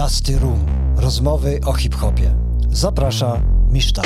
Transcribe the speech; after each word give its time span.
Dusty 0.00 0.38
Room. 0.38 0.66
Rozmowy 0.96 1.60
o 1.66 1.72
hip-hopie. 1.72 2.34
Zaprasza 2.70 3.42
Miszta. 3.70 4.02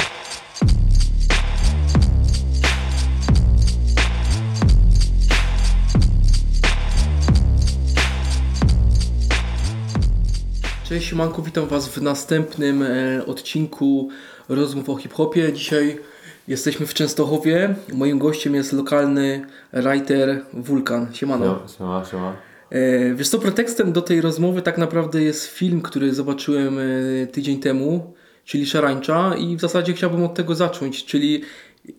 Cześć 10.84 11.08
Siemanko, 11.08 11.42
witam 11.42 11.66
Was 11.66 11.88
w 11.88 12.02
następnym 12.02 12.82
e, 12.82 13.26
odcinku 13.26 14.08
rozmów 14.48 14.88
o 14.88 14.96
hip-hopie. 14.96 15.52
Dzisiaj 15.52 16.00
jesteśmy 16.48 16.86
w 16.86 16.94
Częstochowie. 16.94 17.74
Moim 17.92 18.18
gościem 18.18 18.54
jest 18.54 18.72
lokalny 18.72 19.46
writer 19.72 20.42
Wulkan. 20.52 21.14
Siemano. 21.14 21.44
No, 21.44 21.68
siema, 21.68 22.04
siema. 22.04 22.53
E, 22.74 23.14
wiesz 23.14 23.28
co, 23.28 23.38
pretekstem 23.38 23.92
do 23.92 24.02
tej 24.02 24.20
rozmowy 24.20 24.62
tak 24.62 24.78
naprawdę 24.78 25.22
jest 25.22 25.46
film, 25.46 25.82
który 25.82 26.14
zobaczyłem 26.14 26.78
e, 26.78 27.26
tydzień 27.26 27.60
temu, 27.60 28.14
czyli 28.44 28.66
Szarańcza 28.66 29.34
i 29.36 29.56
w 29.56 29.60
zasadzie 29.60 29.92
chciałbym 29.92 30.24
od 30.24 30.34
tego 30.34 30.54
zacząć, 30.54 31.04
czyli 31.04 31.42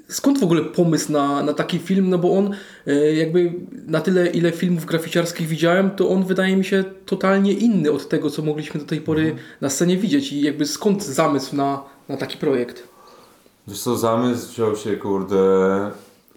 skąd 0.08 0.40
w 0.40 0.44
ogóle 0.44 0.62
pomysł 0.62 1.12
na, 1.12 1.44
na 1.44 1.54
taki 1.54 1.80
film, 1.80 2.10
no 2.10 2.18
bo 2.18 2.38
on 2.38 2.54
e, 2.88 3.14
jakby 3.14 3.54
na 3.88 4.02
tyle 4.02 4.28
ile 4.28 4.52
filmów 4.52 4.86
graficiarskich 4.86 5.48
widziałem, 5.48 5.92
to 5.92 6.10
on 6.10 6.24
wydaje 6.24 6.58
mi 6.58 6.66
się 6.66 6.84
totalnie 7.06 7.54
inny 7.54 7.92
od 7.92 8.10
tego, 8.10 8.30
co 8.30 8.42
mogliśmy 8.42 8.80
do 8.80 8.86
tej 8.86 9.02
pory 9.02 9.36
na 9.62 9.70
scenie 9.70 9.98
widzieć 9.98 10.34
i 10.34 10.42
jakby 10.42 10.66
skąd 10.66 11.04
zamysł 11.04 11.56
na, 11.56 11.84
na 12.10 12.18
taki 12.18 12.38
projekt? 12.38 12.88
Wiesz 13.68 13.80
co, 13.80 13.98
zamysł 13.98 14.52
wziął 14.52 14.76
się, 14.76 14.98
kurde, 14.98 15.92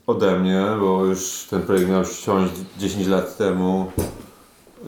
ode 0.06 0.38
mnie, 0.38 0.66
bo 0.80 1.04
już 1.04 1.46
ten 1.50 1.62
projekt 1.62 1.90
miał 1.90 2.04
ściąć 2.04 2.52
10 2.78 3.06
lat 3.06 3.36
temu. 3.36 3.92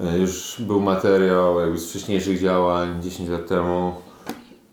E, 0.01 0.19
Już 0.19 0.57
był 0.61 0.81
materiał 0.81 1.61
jakby 1.61 1.79
z 1.79 1.91
wcześniejszych 1.91 2.41
działań 2.41 3.03
10 3.03 3.29
lat 3.29 3.47
temu, 3.47 3.95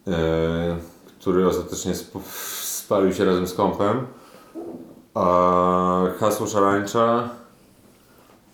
e, 0.08 0.78
który 1.20 1.48
ostatecznie 1.48 1.92
sp- 2.02 2.24
spalił 2.62 3.14
się 3.14 3.26
razem 3.26 3.48
z 3.48 3.54
kompem. 3.54 4.08
A 5.14 6.02
hasło 6.20 6.48
szarańcza 6.48 7.30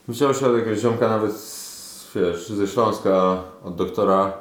wzięło 0.08 0.34
się 0.34 0.48
od 0.48 0.58
jakiegoś 0.58 0.80
ziomka 0.80 1.10
nawet, 1.10 1.32
wiesz, 2.16 2.50
ze 2.50 2.68
Śląska, 2.68 3.38
od 3.64 3.76
doktora, 3.76 4.34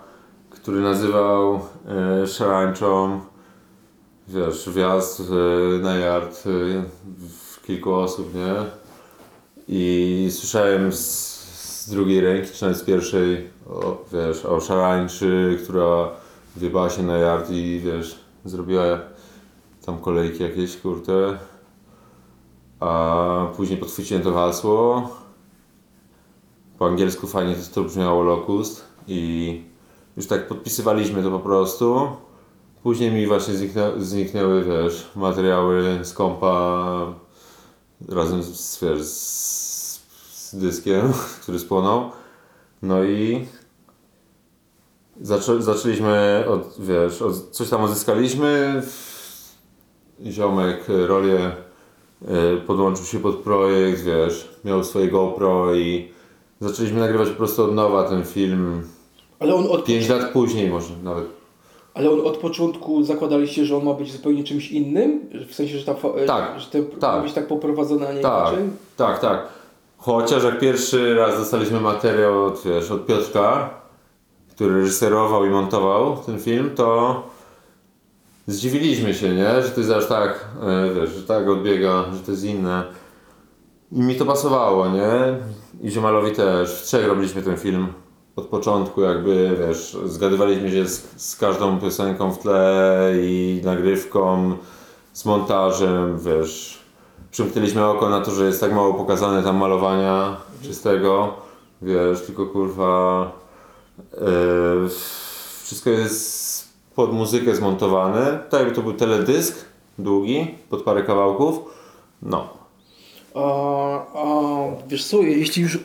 który 0.51 0.81
nazywał 0.81 1.61
e, 2.23 2.27
szarańczą 2.27 3.21
wiesz, 4.29 4.71
wjazd 4.71 5.21
e, 5.21 5.79
na 5.79 5.95
yard 5.95 6.43
w 7.29 7.67
kilku 7.67 7.95
osób, 7.95 8.35
nie? 8.35 8.55
I 9.69 10.29
słyszałem 10.33 10.93
z, 10.93 11.32
z 11.83 11.91
drugiej 11.91 12.21
ręki, 12.21 12.53
czy 12.53 12.63
nawet 12.63 12.79
z 12.79 12.85
pierwszej, 12.85 13.51
o, 13.71 14.05
wiesz, 14.13 14.45
o 14.45 14.61
szarańczy, 14.61 15.59
która 15.65 16.09
wjebała 16.57 16.91
się 16.91 17.03
na 17.03 17.19
yard 17.19 17.51
i 17.51 17.81
wiesz, 17.85 18.19
zrobiła 18.45 18.85
tam 19.87 19.99
kolejki 19.99 20.43
jakieś, 20.43 20.77
kurde. 20.77 21.39
A 22.81 23.47
później 23.57 23.79
podchwyciłem 23.79 24.23
to 24.23 24.33
hasło. 24.35 25.11
Po 26.79 26.87
angielsku 26.87 27.27
fajnie 27.27 27.55
to, 27.55 27.75
to 27.75 27.85
brzmiało 27.85 28.23
Locust 28.23 28.85
i 29.09 29.63
już 30.17 30.27
tak 30.27 30.49
podpisywaliśmy 30.49 31.23
to 31.23 31.31
po 31.31 31.41
prostu. 31.41 32.09
Później 32.83 33.11
mi 33.11 33.27
właśnie 33.27 33.55
zniknę, 33.55 33.93
zniknęły, 33.99 34.65
wiesz, 34.65 35.11
materiały 35.17 35.99
z 36.03 36.13
kompa 36.13 37.07
razem 38.09 38.43
z, 38.43 38.81
wiesz, 38.83 39.03
z, 39.03 39.72
z 40.53 40.57
dyskiem, 40.57 41.13
który 41.43 41.59
spłonął. 41.59 42.11
No 42.83 43.05
i 43.05 43.47
zaczę, 45.21 45.63
zaczęliśmy 45.63 46.45
od, 46.49 46.75
wiesz, 46.79 47.23
od, 47.23 47.51
coś 47.51 47.69
tam 47.69 47.83
odzyskaliśmy. 47.85 48.83
Ziomek 50.27 50.85
rolię 51.07 51.39
e, 52.29 52.57
podłączył 52.67 53.05
się 53.05 53.19
pod 53.19 53.37
projekt, 53.37 54.01
wiesz, 54.03 54.49
miał 54.65 54.85
swoje 54.85 55.09
GoPro 55.09 55.75
i 55.75 56.09
zaczęliśmy 56.61 57.01
nagrywać 57.01 57.29
po 57.29 57.35
prostu 57.35 57.65
od 57.65 57.75
nowa 57.75 58.09
ten 58.09 58.25
film. 58.25 58.83
Ale 59.39 59.55
on 59.55 59.67
od, 59.71 59.85
5 59.85 60.09
lat 60.09 60.33
później 60.33 60.71
może 60.71 60.95
nawet. 61.03 61.25
ale 61.95 62.11
on 62.11 62.21
od 62.27 62.37
początku 62.37 63.03
zakładaliście, 63.03 63.65
że 63.67 63.77
on 63.77 63.85
ma 63.85 63.95
być 63.95 64.13
zupełnie 64.13 64.45
czymś 64.45 64.71
innym? 64.71 65.21
W 65.49 65.55
sensie, 65.55 65.79
że, 65.79 65.85
ta, 65.85 65.95
fa- 65.95 66.09
Tak, 66.27 66.61
że 66.61 66.67
to 66.67 66.79
ma 66.79 66.85
tak. 67.01 67.23
być 67.23 67.33
tak 67.33 67.47
poprowadzone, 67.49 68.09
a 68.09 68.13
nie 68.13 68.21
Tak, 68.21 68.49
inaczej? 68.53 68.71
tak, 68.97 69.19
tak. 69.21 69.49
Chociaż 70.05 70.45
jak 70.45 70.59
pierwszy 70.59 71.15
raz 71.15 71.39
dostaliśmy 71.39 71.81
materiał 71.81 72.45
od, 72.45 72.63
wiesz, 72.65 72.91
od 72.91 73.07
Piotrka, 73.07 73.71
który 74.51 74.75
reżyserował 74.75 75.45
i 75.47 75.51
montował 75.51 76.17
ten 76.17 76.39
film, 76.41 76.71
to 76.75 77.23
zdziwiliśmy 78.47 79.15
się, 79.15 79.29
nie? 79.29 79.63
Że 79.63 79.69
to 79.69 79.81
jest 79.81 79.93
aż 79.93 80.07
tak, 80.07 80.49
e, 80.63 80.95
wiesz, 80.95 81.11
że 81.11 81.23
tak 81.23 81.49
odbiega, 81.49 82.05
że 82.13 82.21
to 82.21 82.31
jest 82.31 82.45
inne. 82.45 82.85
I 83.93 84.01
mi 84.01 84.15
to 84.15 84.25
pasowało, 84.25 84.89
nie? 84.89 85.11
I 85.81 85.91
Ziomalowi 85.91 86.33
też. 86.33 86.71
W 86.71 86.83
trzech 86.83 87.07
robiliśmy 87.07 87.43
ten 87.43 87.57
film 87.57 87.87
od 88.37 88.47
początku, 88.47 89.01
jakby, 89.01 89.57
wiesz, 89.67 89.97
zgadywaliśmy 90.05 90.71
się 90.71 90.87
z, 90.87 91.09
z 91.17 91.37
każdą 91.37 91.81
piosenką 91.81 92.33
w 92.33 92.39
tle 92.39 93.13
i 93.23 93.61
nagrywką, 93.65 94.57
z 95.13 95.25
montażem, 95.25 96.19
wiesz. 96.19 96.82
Przymknęliśmy 97.33 97.87
oko 97.87 98.09
na 98.09 98.21
to, 98.21 98.31
że 98.31 98.47
jest 98.47 98.61
tak 98.61 98.73
mało 98.73 98.95
pokazane 98.95 99.43
tam 99.43 99.57
malowania 99.57 100.37
czystego, 100.63 101.35
wiesz, 101.83 102.27
tylko 102.27 102.47
kurwa 102.47 103.31
e, 104.15 104.19
wszystko 105.63 105.91
jest 105.91 106.69
pod 106.95 107.13
muzykę 107.13 107.57
zmontowane, 107.57 108.39
tak 108.51 108.61
jakby 108.61 108.75
to 108.75 108.83
był 108.83 108.93
teledysk 108.93 109.65
długi, 109.99 110.55
pod 110.71 110.83
parę 110.83 111.03
kawałków, 111.03 111.59
no. 112.23 112.62
A, 113.35 114.19
a 114.19 114.27
wiesz 114.89 115.05
co, 115.05 115.23
jeśli 115.23 115.63
już, 115.63 115.79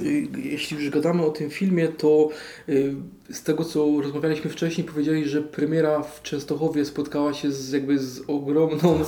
jeśli 0.43 0.77
już 0.77 0.89
gadamy 0.89 1.25
o 1.25 1.29
tym 1.29 1.49
filmie, 1.49 1.87
to 1.87 2.29
y, 2.69 2.95
z 3.31 3.43
tego 3.43 3.65
co 3.65 3.85
rozmawialiśmy 4.03 4.49
wcześniej, 4.51 4.87
powiedzieli, 4.87 5.29
że 5.29 5.41
premiera 5.41 6.03
w 6.03 6.21
Częstochowie 6.21 6.85
spotkała 6.85 7.33
się 7.33 7.51
z, 7.51 7.71
jakby 7.71 7.99
z, 7.99 8.21
ogromną, 8.27 8.99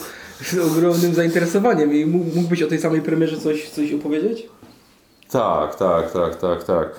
z 0.42 0.58
ogromnym 0.58 1.14
zainteresowaniem. 1.14 1.94
I 1.96 2.06
mógł- 2.06 2.36
mógłbyś 2.36 2.62
o 2.64 2.68
tej 2.68 2.80
samej 2.80 3.02
premierze 3.02 3.38
coś, 3.38 3.70
coś 3.70 3.94
opowiedzieć? 3.94 4.50
Tak, 5.32 5.76
tak, 5.76 6.12
tak, 6.12 6.36
tak, 6.36 6.64
tak. 6.64 6.96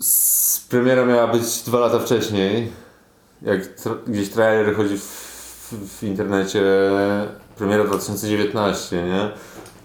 S- 0.00 0.66
Premiera 0.70 1.04
miała 1.06 1.26
być 1.28 1.62
dwa 1.66 1.78
lata 1.78 1.98
wcześniej. 1.98 2.68
Jak 3.42 3.76
tra- 3.76 3.98
gdzieś 4.06 4.28
trailer 4.28 4.76
chodzi 4.76 4.98
w, 4.98 5.25
w, 5.72 5.98
w 5.98 6.02
internecie, 6.02 6.62
premiera 7.58 7.84
2019, 7.84 8.96
nie? 9.06 9.30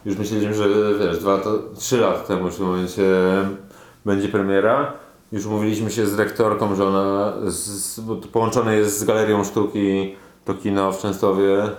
Już 0.05 0.17
myśleliśmy, 0.17 0.53
że 0.53 0.67
wiesz, 0.99 1.19
dwa 1.19 1.31
lata, 1.31 1.49
trzy 1.77 1.97
lata 1.97 2.19
temu 2.19 2.49
w 2.49 2.57
tym 2.57 2.65
momencie 2.65 3.03
będzie 4.05 4.29
premiera. 4.29 4.93
Już 5.31 5.45
umówiliśmy 5.45 5.91
się 5.91 6.07
z 6.07 6.15
dyrektorką, 6.15 6.75
że 6.75 6.87
ona, 6.87 7.33
z, 7.51 7.99
bo 7.99 8.15
to 8.15 8.27
połączone 8.27 8.75
jest 8.75 8.99
z 8.99 9.03
Galerią 9.03 9.43
Sztuki, 9.43 10.15
to 10.45 10.53
kino 10.53 10.91
w 10.91 11.01
Częstowie, 11.01 11.69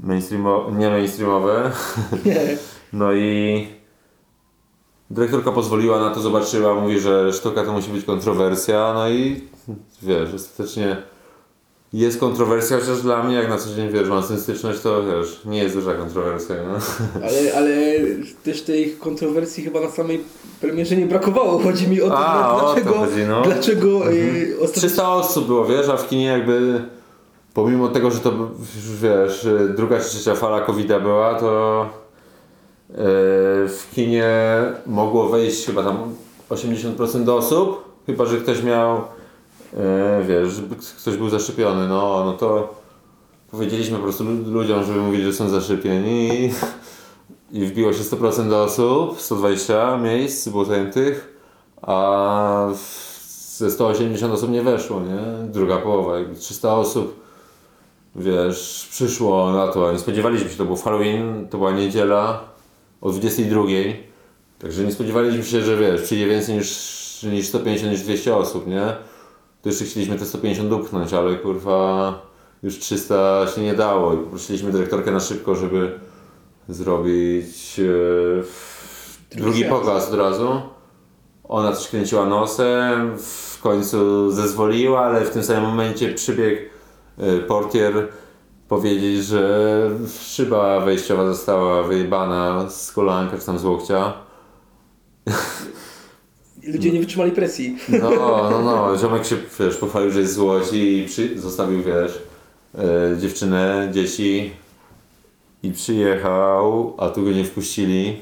mainstreamo, 0.00 0.70
nie 0.76 0.90
mainstreamowe. 0.90 1.70
No 2.92 3.12
i 3.12 3.66
dyrektorka 5.10 5.52
pozwoliła 5.52 6.00
na 6.00 6.10
to, 6.10 6.20
zobaczyła, 6.20 6.74
mówi, 6.74 7.00
że 7.00 7.32
sztuka 7.32 7.64
to 7.64 7.72
musi 7.72 7.90
być 7.90 8.04
kontrowersja, 8.04 8.92
no 8.94 9.08
i 9.08 9.40
wiesz, 10.02 10.34
ostatecznie 10.34 10.96
jest 12.00 12.20
kontrowersja, 12.20 12.78
chociaż 12.78 13.02
dla 13.02 13.22
mnie, 13.22 13.34
jak 13.34 13.48
na 13.48 13.58
co 13.58 13.74
dzień 13.74 13.90
wiesz, 13.90 14.08
mam 14.08 14.22
styczność, 14.22 14.80
to 14.80 15.02
wiesz, 15.02 15.40
nie 15.44 15.62
jest 15.62 15.74
duża 15.74 15.94
kontrowersja, 15.94 16.56
no. 16.56 16.78
Ale, 17.26 17.54
ale 17.56 17.74
też 18.44 18.62
tej 18.62 18.90
kontrowersji 18.92 19.64
chyba 19.64 19.80
na 19.80 19.90
samej 19.90 20.20
premierze 20.60 20.96
nie 20.96 21.06
brakowało. 21.06 21.58
Chodzi 21.58 21.88
mi 21.88 22.02
o 22.02 22.08
to, 22.08 22.18
A, 22.18 22.54
o 22.56 22.60
to 22.60 22.66
dlaczego, 22.74 22.94
chodzi, 22.94 23.22
no. 23.28 23.42
dlaczego 23.42 24.12
y, 24.12 24.54
ostatecznie 24.60 24.88
300 24.88 25.14
osób 25.14 25.46
było, 25.46 25.64
wiesz, 25.64 25.88
a 25.88 25.96
w 25.96 26.08
kinie 26.08 26.24
jakby 26.26 26.82
pomimo 27.54 27.88
tego, 27.88 28.10
że 28.10 28.20
to 28.20 28.32
wiesz, 29.02 29.48
druga 29.76 29.98
czy 29.98 30.04
trzecia 30.04 30.34
fala 30.34 30.60
covid 30.60 30.88
była, 31.02 31.34
to 31.34 31.86
yy, 32.90 32.96
w 33.68 33.86
kinie 33.94 34.32
mogło 34.86 35.28
wejść 35.28 35.66
chyba 35.66 35.82
tam 35.82 35.98
80% 36.50 37.30
osób, 37.30 37.84
chyba 38.06 38.24
że 38.24 38.36
ktoś 38.36 38.62
miał, 38.62 39.00
yy, 39.74 39.80
wiesz, 40.28 40.62
ktoś 40.98 41.16
był 41.16 41.28
zaszczepiony, 41.28 41.88
no, 41.88 42.22
no 42.24 42.32
to 42.32 42.74
powiedzieliśmy 43.50 43.96
po 43.96 44.02
prostu 44.02 44.24
lu- 44.24 44.50
ludziom, 44.50 44.84
żeby 44.84 45.00
mówili, 45.00 45.24
że 45.24 45.32
są 45.32 45.48
zaszczepieni 45.48 46.50
i, 47.52 47.66
wbiło 47.66 47.92
się 47.92 48.02
100% 48.02 48.54
osób, 48.54 49.20
120 49.20 49.96
miejsc 49.96 50.48
było 50.48 50.64
zajętych, 50.64 51.38
a 51.82 52.68
ze 53.56 53.70
180 53.70 54.34
osób 54.34 54.50
nie 54.50 54.62
weszło, 54.62 55.00
nie? 55.00 55.48
Druga 55.48 55.76
połowa, 55.78 56.18
jakby 56.18 56.34
300 56.36 56.74
osób, 56.74 57.20
wiesz, 58.16 58.88
przyszło 58.90 59.52
na 59.52 59.68
to, 59.68 59.92
nie 59.92 59.98
spodziewaliśmy 59.98 60.50
się, 60.50 60.56
to 60.56 60.64
było 60.64 60.76
w 60.76 60.84
Halloween, 60.84 61.48
to 61.50 61.58
była 61.58 61.72
niedziela 61.72 62.40
o 63.00 63.10
22, 63.10 63.62
także 64.58 64.84
nie 64.84 64.92
spodziewaliśmy 64.92 65.44
się, 65.44 65.60
że 65.60 65.76
wiesz, 65.76 66.02
przyjdzie 66.02 66.26
więcej 66.26 66.56
niż 66.56 66.94
niż 67.22 67.46
150, 67.46 67.92
niż 67.92 68.00
200 68.02 68.36
osób, 68.36 68.66
nie? 68.66 68.96
To 69.64 69.68
jeszcze 69.68 69.84
chcieliśmy 69.84 70.18
te 70.18 70.24
150 70.24 70.68
dupchnąć, 70.68 71.12
ale 71.12 71.36
kurwa 71.36 72.22
już 72.62 72.78
300 72.78 73.46
się 73.54 73.60
nie 73.60 73.74
dało 73.74 74.14
i 74.14 74.16
poprosiliśmy 74.16 74.72
dyrektorkę 74.72 75.10
na 75.10 75.20
szybko, 75.20 75.54
żeby 75.54 75.98
zrobić 76.68 77.80
e, 79.34 79.36
drugi 79.36 79.64
pokaz 79.64 80.08
od 80.08 80.14
razu. 80.14 80.60
Ona 81.44 81.72
coś 81.72 81.88
kręciła 81.88 82.26
nosem, 82.26 83.18
w 83.18 83.58
końcu 83.62 84.30
zezwoliła, 84.30 85.00
ale 85.00 85.24
w 85.24 85.30
tym 85.30 85.42
samym 85.42 85.62
momencie 85.62 86.14
przybiegł 86.14 86.62
e, 87.18 87.38
portier 87.38 88.08
powiedzieć, 88.68 89.24
że 89.24 89.90
szyba 90.20 90.80
wejściowa 90.80 91.26
została 91.26 91.82
wyjebana 91.82 92.70
z 92.70 92.92
kolanka 92.92 93.38
czy 93.38 93.46
tam 93.46 93.58
z 93.58 93.64
łokcia. 93.64 94.12
Ludzie 96.66 96.90
nie 96.90 97.00
wytrzymali 97.00 97.32
presji. 97.32 97.76
No, 97.88 98.10
no, 98.50 98.62
no, 98.62 98.98
ziomek 98.98 99.26
się, 99.26 99.36
wiesz, 99.60 99.76
pochwalił, 99.76 100.10
że 100.10 100.20
jest 100.20 100.34
z 100.34 100.38
Łodzi 100.38 100.98
i 100.98 101.06
przy, 101.06 101.40
zostawił, 101.40 101.82
wiesz, 101.82 102.22
e, 102.74 103.16
dziewczynę, 103.20 103.90
dzieci 103.92 104.50
i 105.62 105.72
przyjechał, 105.72 106.94
a 106.98 107.08
tu 107.08 107.24
go 107.24 107.30
nie 107.30 107.44
wpuścili. 107.44 108.16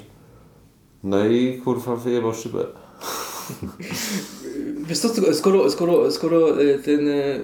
No 1.05 1.27
i 1.27 1.61
kurwa 1.65 1.97
wyjebał 1.97 2.35
szybę. 2.35 2.67
Wiesz 4.89 4.99
co, 4.99 5.35
skoro, 5.35 5.71
skoro, 5.71 6.11
skoro 6.11 6.63
e, 6.63 6.79
ten 6.79 7.09
e, 7.09 7.41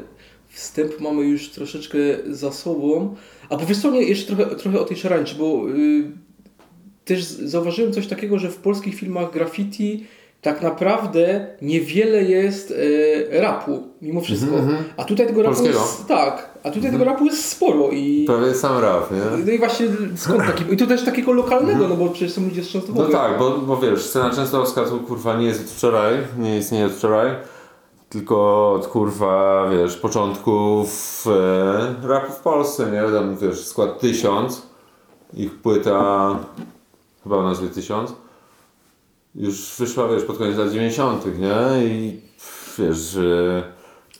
wstęp 0.49 1.01
mamy 1.01 1.23
już 1.25 1.51
troszeczkę 1.51 1.99
za 2.31 2.53
sobą, 2.53 3.17
a 3.49 3.57
powiedz 3.57 3.85
mnie 3.85 4.03
jeszcze 4.03 4.37
trochę, 4.37 4.57
trochę 4.57 4.81
o 4.81 4.85
tej 4.85 4.97
szarańczy, 4.97 5.35
bo 5.35 5.69
y, 5.69 6.13
też 7.05 7.25
zauważyłem 7.25 7.93
coś 7.93 8.07
takiego, 8.07 8.39
że 8.39 8.51
w 8.51 8.57
polskich 8.57 8.95
filmach 8.95 9.33
graffiti 9.33 10.07
tak 10.43 10.63
naprawdę 10.63 11.47
niewiele 11.63 12.23
jest 12.23 12.75
e, 13.33 13.41
rapu, 13.41 13.83
mimo 14.03 14.21
wszystko. 14.21 14.53
A 14.97 15.05
tutaj 15.05 15.27
tego 15.27 15.43
rapu 15.43 15.55
Polskiego? 15.57 15.81
jest, 15.81 16.07
tak, 16.07 16.59
a 16.63 16.71
tutaj 16.71 16.91
tego 16.93 17.05
rapu 17.05 17.25
jest 17.25 17.45
sporo 17.45 17.91
i 17.91 18.25
Prawie 18.27 18.55
sam 18.55 18.79
rap, 18.83 19.11
nie? 19.11 19.45
no 19.47 19.53
i 19.53 19.59
właśnie 19.59 19.87
skąd 20.17 20.39
taki, 20.47 20.65
i 20.75 20.77
to 20.77 20.87
też 20.87 21.05
takiego 21.05 21.33
lokalnego, 21.33 21.89
no 21.89 21.97
bo 21.97 22.09
przecież 22.09 22.33
są 22.33 22.45
ludzie 22.45 22.63
z 22.65 22.75
No 22.75 22.81
Częstochowy. 22.81 23.13
tak, 23.13 23.39
bo, 23.39 23.51
bo 23.51 23.77
wiesz, 23.77 24.03
scena 24.05 24.31
częstochowska 24.31 24.85
to 24.85 24.97
kurwa 24.99 25.37
nie 25.37 25.47
jest 25.47 25.61
od 25.61 25.71
wczoraj, 25.71 26.15
nie 26.39 26.59
istnieje 26.59 26.87
od 26.87 26.93
wczoraj, 26.93 27.31
tylko 28.09 28.73
od 28.73 28.87
kurwa, 28.87 29.69
wiesz, 29.71 29.97
początków 29.97 31.25
e, 32.03 32.09
rapu 32.09 32.33
w 32.33 32.37
Polsce, 32.37 32.91
nie? 32.91 33.03
Tam 33.19 33.37
wiesz, 33.37 33.67
skład 33.67 33.99
tysiąc, 34.01 34.63
ich 35.35 35.55
płyta 35.55 36.37
chyba 37.23 37.37
o 37.37 37.43
nazwie 37.43 37.69
tysiąc, 37.69 38.13
już 39.35 39.75
wyszła, 39.79 40.09
wiesz, 40.09 40.23
pod 40.23 40.39
koniec 40.39 40.57
lat 40.57 40.73
90., 40.73 41.39
nie? 41.39 41.87
I 41.87 42.21
wiesz, 42.79 42.97
że 42.97 43.63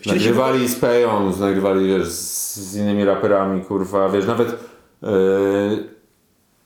nagrywali 0.07 0.69
z 0.69 0.75
Peją, 0.75 1.37
nagrywali, 1.37 1.87
wiesz, 1.87 2.09
z, 2.09 2.57
z 2.57 2.77
innymi 2.77 3.05
raperami, 3.05 3.65
kurwa, 3.65 4.09
wiesz, 4.09 4.27
nawet 4.27 4.49
e, 5.03 5.09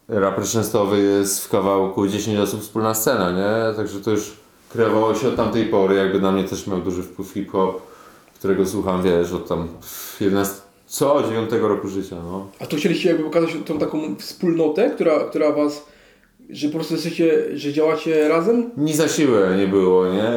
Raper 0.08 0.44
Częstowy 0.44 1.02
jest 1.02 1.44
w 1.44 1.48
kawałku 1.48 2.06
10 2.06 2.38
osób 2.38 2.60
wspólna 2.60 2.94
scena, 2.94 3.30
nie? 3.30 3.76
Także 3.76 4.00
to 4.00 4.10
już 4.10 4.32
kreowało 4.68 5.14
się 5.14 5.28
od 5.28 5.36
tamtej 5.36 5.66
pory, 5.66 5.96
jakby 5.96 6.20
na 6.20 6.32
mnie 6.32 6.44
też 6.44 6.66
miał 6.66 6.80
duży 6.80 7.02
wpływ 7.02 7.30
hip-hop, 7.30 7.82
którego 8.34 8.66
słucham, 8.66 9.02
wiesz, 9.02 9.32
od 9.32 9.48
tam 9.48 9.68
11, 10.20 10.54
co 10.86 11.22
9 11.28 11.50
roku 11.52 11.88
życia, 11.88 12.16
no. 12.24 12.46
A 12.60 12.66
tu 12.66 12.76
chcieliście 12.76 13.08
jakby 13.08 13.24
pokazać 13.24 13.50
tą 13.66 13.78
taką 13.78 14.16
wspólnotę, 14.16 14.90
która, 14.90 15.20
która 15.20 15.52
was, 15.52 15.86
że 16.50 16.68
po 16.68 16.74
prostu 16.74 16.94
jesteście, 16.94 17.58
że 17.58 17.72
działacie 17.72 18.28
razem? 18.28 18.70
Ni 18.76 18.94
za 18.96 19.08
siłę 19.08 19.56
nie 19.58 19.66
było, 19.66 20.06
nie? 20.06 20.32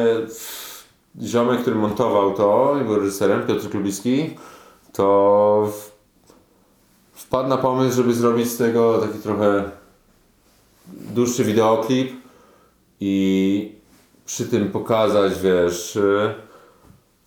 Ziomek, 1.22 1.60
który 1.60 1.76
montował 1.76 2.34
to 2.34 2.76
był 2.86 2.96
reżyserem, 2.96 3.46
Piotr 3.46 3.70
Klubicki, 3.70 4.30
to 4.92 5.68
wpadł 7.12 7.48
na 7.48 7.56
pomysł, 7.56 7.96
żeby 7.96 8.14
zrobić 8.14 8.50
z 8.50 8.56
tego 8.56 8.98
taki 8.98 9.18
trochę 9.18 9.64
dłuższy 10.86 11.44
wideoklip 11.44 12.12
i 13.00 13.72
przy 14.26 14.46
tym 14.46 14.68
pokazać, 14.68 15.32
wiesz, 15.40 15.96
y, 15.96 16.34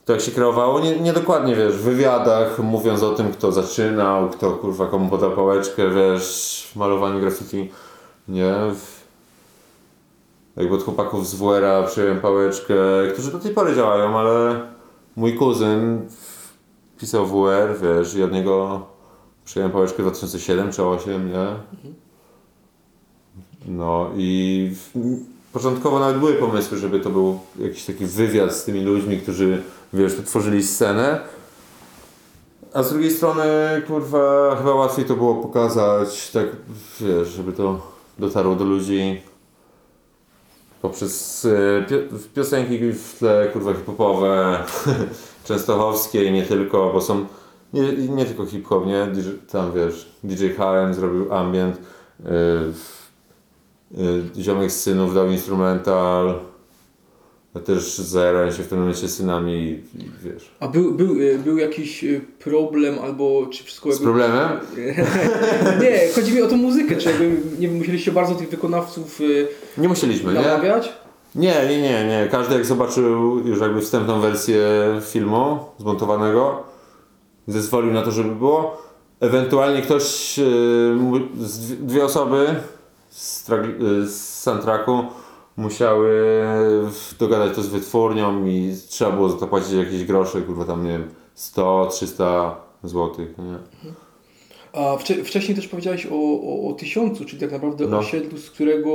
to 0.05 0.13
jak 0.13 0.21
się 0.21 0.31
kreowało, 0.31 0.79
nie, 0.79 0.99
nie 0.99 1.13
dokładnie, 1.13 1.55
wiesz, 1.55 1.73
w 1.73 1.81
wywiadach 1.81 2.59
mówiąc 2.59 3.03
o 3.03 3.13
tym, 3.13 3.31
kto 3.31 3.51
zaczynał, 3.51 4.29
kto 4.29 4.51
kurwa 4.51 4.87
komu 4.87 5.09
podał 5.09 5.31
pałeczkę, 5.31 5.89
wiesz, 5.89 6.67
w 6.71 6.75
malowaniu 6.75 7.19
graffiti, 7.19 7.71
nie? 8.29 8.55
Jakby 10.57 10.75
od 10.75 10.83
chłopaków 10.83 11.27
z 11.27 11.35
WR-a 11.35 11.83
przyjąłem 11.83 12.21
pałeczkę, 12.21 12.75
którzy 13.13 13.31
do 13.31 13.39
tej 13.39 13.53
pory 13.53 13.75
działają, 13.75 14.17
ale 14.17 14.61
mój 15.15 15.35
kuzyn 15.35 16.01
pisał 16.99 17.25
WR, 17.25 17.79
wiesz, 17.81 18.15
i 18.15 18.23
od 18.23 18.31
niego 18.31 18.85
przyjąłem 19.45 19.71
pałeczkę 19.71 19.97
w 19.97 20.05
2007 20.05 20.71
czy 20.71 20.81
2008, 20.81 21.31
nie? 21.31 21.47
No 23.67 24.09
i 24.17 24.71
początkowo 25.53 25.99
nawet 25.99 26.17
były 26.17 26.33
pomysły, 26.33 26.77
żeby 26.77 26.99
to 26.99 27.09
był 27.09 27.39
jakiś 27.59 27.85
taki 27.85 28.05
wywiad 28.05 28.55
z 28.55 28.63
tymi 28.63 28.81
ludźmi, 28.81 29.17
którzy, 29.17 29.63
wiesz, 29.93 30.13
tworzyli 30.25 30.63
scenę. 30.63 31.19
A 32.73 32.83
z 32.83 32.89
drugiej 32.89 33.11
strony, 33.11 33.43
kurwa, 33.87 34.55
chyba 34.55 34.75
łatwiej 34.75 35.05
to 35.05 35.15
było 35.15 35.35
pokazać, 35.35 36.31
tak, 36.31 36.45
wiesz, 36.99 37.27
żeby 37.27 37.53
to 37.53 37.88
dotarło 38.19 38.55
do 38.55 38.65
ludzi 38.65 39.21
poprzez 40.81 41.45
e, 41.45 41.85
pio- 41.87 42.27
piosenki 42.35 42.79
w 42.93 43.15
tle, 43.19 43.49
kurwa, 43.53 43.73
hip-hopowe, 43.73 44.63
częstochowskie 45.47 46.23
i 46.23 46.31
nie 46.31 46.43
tylko, 46.43 46.89
bo 46.93 47.01
są 47.01 47.25
nie, 47.73 47.93
nie 47.93 48.25
tylko 48.25 48.45
hip-hop, 48.45 48.85
nie? 48.85 49.07
Tam 49.51 49.71
wiesz, 49.73 50.11
DJ 50.23 50.47
HM 50.47 50.93
zrobił 50.93 51.33
ambient, 51.33 51.77
yy, 52.19 52.29
yy, 53.91 54.43
ziomek 54.43 54.71
z 54.71 54.81
synów 54.81 55.15
dał 55.15 55.27
instrumental, 55.27 56.39
też 57.65 57.97
zajarałem 57.97 58.51
się 58.51 58.63
w 58.63 58.67
tym 58.67 58.79
momencie 58.79 59.07
synami 59.07 59.53
i, 59.53 59.69
i 60.03 60.09
wiesz. 60.23 60.51
A 60.59 60.67
był, 60.67 60.91
był, 60.91 61.15
e, 61.21 61.37
był 61.37 61.57
jakiś 61.57 62.03
e, 62.03 62.21
problem 62.39 62.99
albo 62.99 63.47
czy 63.51 63.63
wszystko 63.63 63.91
Z 63.93 63.99
problemem? 63.99 64.49
nie, 65.81 65.99
chodzi 66.15 66.33
mi 66.33 66.41
o 66.41 66.47
tą 66.47 66.57
muzykę, 66.57 66.95
czy 66.95 67.09
jakby 67.09 67.37
nie 67.59 67.67
musieliście 67.67 68.11
bardzo 68.11 68.35
tych 68.35 68.49
wykonawców 68.49 69.19
e, 69.77 69.81
Nie 69.81 69.87
musieliśmy, 69.87 70.33
nie? 70.33 70.41
namawiać? 70.41 70.93
Nie, 71.35 71.55
nie, 71.69 71.81
nie, 71.81 72.05
nie. 72.07 72.27
Każdy 72.31 72.53
jak 72.53 72.65
zobaczył 72.65 73.39
już 73.47 73.59
jakby 73.59 73.81
wstępną 73.81 74.21
wersję 74.21 74.63
filmu 75.05 75.59
zmontowanego, 75.79 76.63
zezwolił 77.47 77.93
na 77.93 78.01
to, 78.01 78.11
żeby 78.11 78.35
było. 78.35 78.81
Ewentualnie 79.19 79.81
ktoś, 79.81 80.39
dwie- 81.81 82.03
osoby 82.03 82.47
z, 83.09 83.45
z 84.09 84.39
soundtracku 84.39 85.03
musiały 85.59 86.43
dogadać 87.19 87.55
to 87.55 87.61
z 87.61 87.67
wytwórnią 87.67 88.45
i 88.45 88.73
trzeba 88.89 89.11
było 89.11 89.29
za 89.29 89.37
to 89.37 89.47
płacić 89.47 89.71
jakieś 89.71 90.03
grosze, 90.05 90.41
kurwa 90.41 90.65
tam 90.65 90.83
nie 90.83 90.91
wiem, 90.91 91.07
100, 91.35 91.87
300 91.91 92.55
złotych, 92.83 93.29
nie? 93.37 93.89
A 94.73 94.97
wcze, 94.97 95.13
wcześniej 95.23 95.55
też 95.55 95.67
powiedziałeś 95.67 96.05
o, 96.05 96.15
o, 96.15 96.69
o 96.69 96.73
tysiącu, 96.73 97.25
czyli 97.25 97.41
tak 97.41 97.51
naprawdę 97.51 97.87
No. 97.87 97.97
osiedlu, 97.97 98.37
z 98.37 98.49
którego 98.49 98.91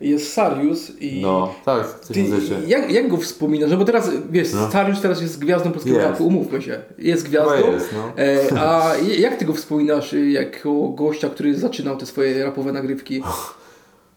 jest 0.00 0.32
Sarius 0.32 0.92
i... 1.00 1.20
No, 1.22 1.54
tak, 1.64 2.00
Ty, 2.00 2.24
jak, 2.66 2.90
jak 2.92 3.08
go 3.08 3.16
wspominasz? 3.16 3.70
No 3.70 3.76
bo 3.76 3.84
teraz, 3.84 4.10
wiesz, 4.30 4.52
No. 4.52 4.70
Sarius 4.70 5.00
teraz 5.00 5.20
jest 5.22 5.38
gwiazdą 5.38 5.72
polskiego 5.72 5.96
Jest. 5.96 6.08
rapu, 6.10 6.26
umówmy 6.26 6.62
się. 6.62 6.80
Jest 6.98 7.28
gwiazdą. 7.28 7.72
Jest, 7.72 7.90
no. 7.92 8.22
E, 8.22 8.60
a 8.60 8.96
jak 9.18 9.36
ty 9.36 9.44
go 9.44 9.52
wspominasz 9.54 10.12
y, 10.12 10.30
jako 10.30 10.88
gościa, 10.88 11.28
który 11.28 11.54
zaczynał 11.58 11.96
te 11.96 12.06
swoje 12.06 12.44
rapowe 12.44 12.72
nagrywki? 12.72 13.22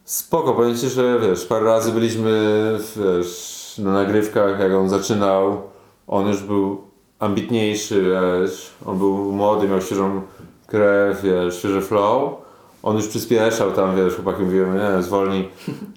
Spoko, 0.10 0.54
powiem 0.54 0.78
Ci, 0.78 0.90
że 0.90 1.20
wiesz, 1.20 1.46
parę 1.46 1.66
razy 1.66 1.92
byliśmy 1.92 2.32
wiesz, 2.96 3.76
na 3.84 3.92
nagrywkach, 3.92 4.60
jak 4.60 4.74
on 4.74 4.90
zaczynał, 4.90 5.62
on 6.08 6.28
już 6.28 6.44
był 6.44 6.82
ambitniejszy, 7.20 8.02
wiesz, 8.02 8.72
on 8.86 8.98
był 8.98 9.32
młody, 9.32 9.68
miał 9.68 9.82
świeżą 9.82 10.22
krew, 10.68 11.22
wiesz, 11.24 11.58
świeży 11.58 11.82
flow, 11.82 12.34
on 12.84 12.96
już 12.96 13.08
przyspieszał 13.08 13.72
tam, 13.72 13.96
wiesz, 13.96 14.16
chłopaki 14.16 14.44
mówiły, 14.44 14.68
nie, 14.68 15.04
zwolnij, 15.04 15.50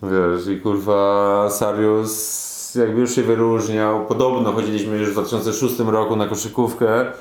wiesz, 0.02 0.46
i 0.46 0.60
kurwa 0.60 1.50
Sarius 1.50 2.74
jakby 2.74 3.00
już 3.00 3.14
się 3.14 3.22
wyróżniał, 3.22 4.06
podobno 4.06 4.52
chodziliśmy 4.52 4.98
już 4.98 5.08
w 5.08 5.12
2006 5.12 5.78
roku 5.78 6.16
na 6.16 6.26
koszykówkę, 6.26 7.12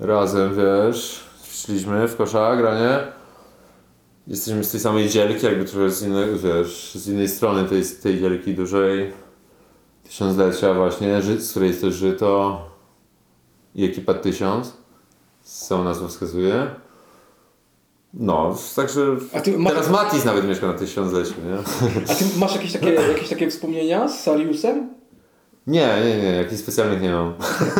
razem, 0.00 0.50
wiesz, 0.54 1.24
szliśmy 1.50 2.08
w 2.08 2.16
kosza, 2.16 2.56
granie, 2.56 3.17
Jesteśmy 4.28 4.64
z 4.64 4.70
tej 4.70 4.80
samej 4.80 5.08
dzielki, 5.08 5.46
jakby 5.46 5.64
trochę 5.64 5.90
z 5.90 6.02
innej, 6.02 6.26
wiesz, 6.38 6.94
z 6.94 7.08
innej 7.08 7.28
strony 7.28 7.68
tej, 7.68 7.82
tej 8.02 8.20
dzielki 8.20 8.54
dużej 8.54 9.12
tysiąclecia 10.04 10.74
właśnie, 10.74 11.22
z 11.22 11.50
której 11.50 11.68
jest 11.68 11.80
też 11.80 11.94
Żyto 11.94 12.62
i 13.74 13.84
ekipa 13.84 14.14
Tysiąc, 14.14 14.72
całą 15.42 15.84
nazwę 15.84 16.08
wskazuje. 16.08 16.66
No, 18.14 18.56
także 18.76 19.16
A 19.34 19.40
ty 19.40 19.58
masz- 19.58 19.72
teraz 19.72 19.90
Matis 19.90 20.24
nawet 20.24 20.48
mieszka 20.48 20.66
na 20.66 20.74
tysiącleciu, 20.74 21.34
nie? 21.46 21.58
A 22.12 22.14
ty 22.14 22.24
masz 22.38 22.54
jakieś 22.54 22.72
takie, 22.72 22.92
jakieś 23.14 23.28
takie 23.28 23.50
wspomnienia 23.50 24.08
z 24.08 24.22
Sariusem? 24.22 24.88
Nie, 25.66 25.88
nie, 26.04 26.16
nie, 26.22 26.32
jakichś 26.32 26.62
specjalnych 26.62 27.02
nie 27.02 27.10
mam. 27.12 27.34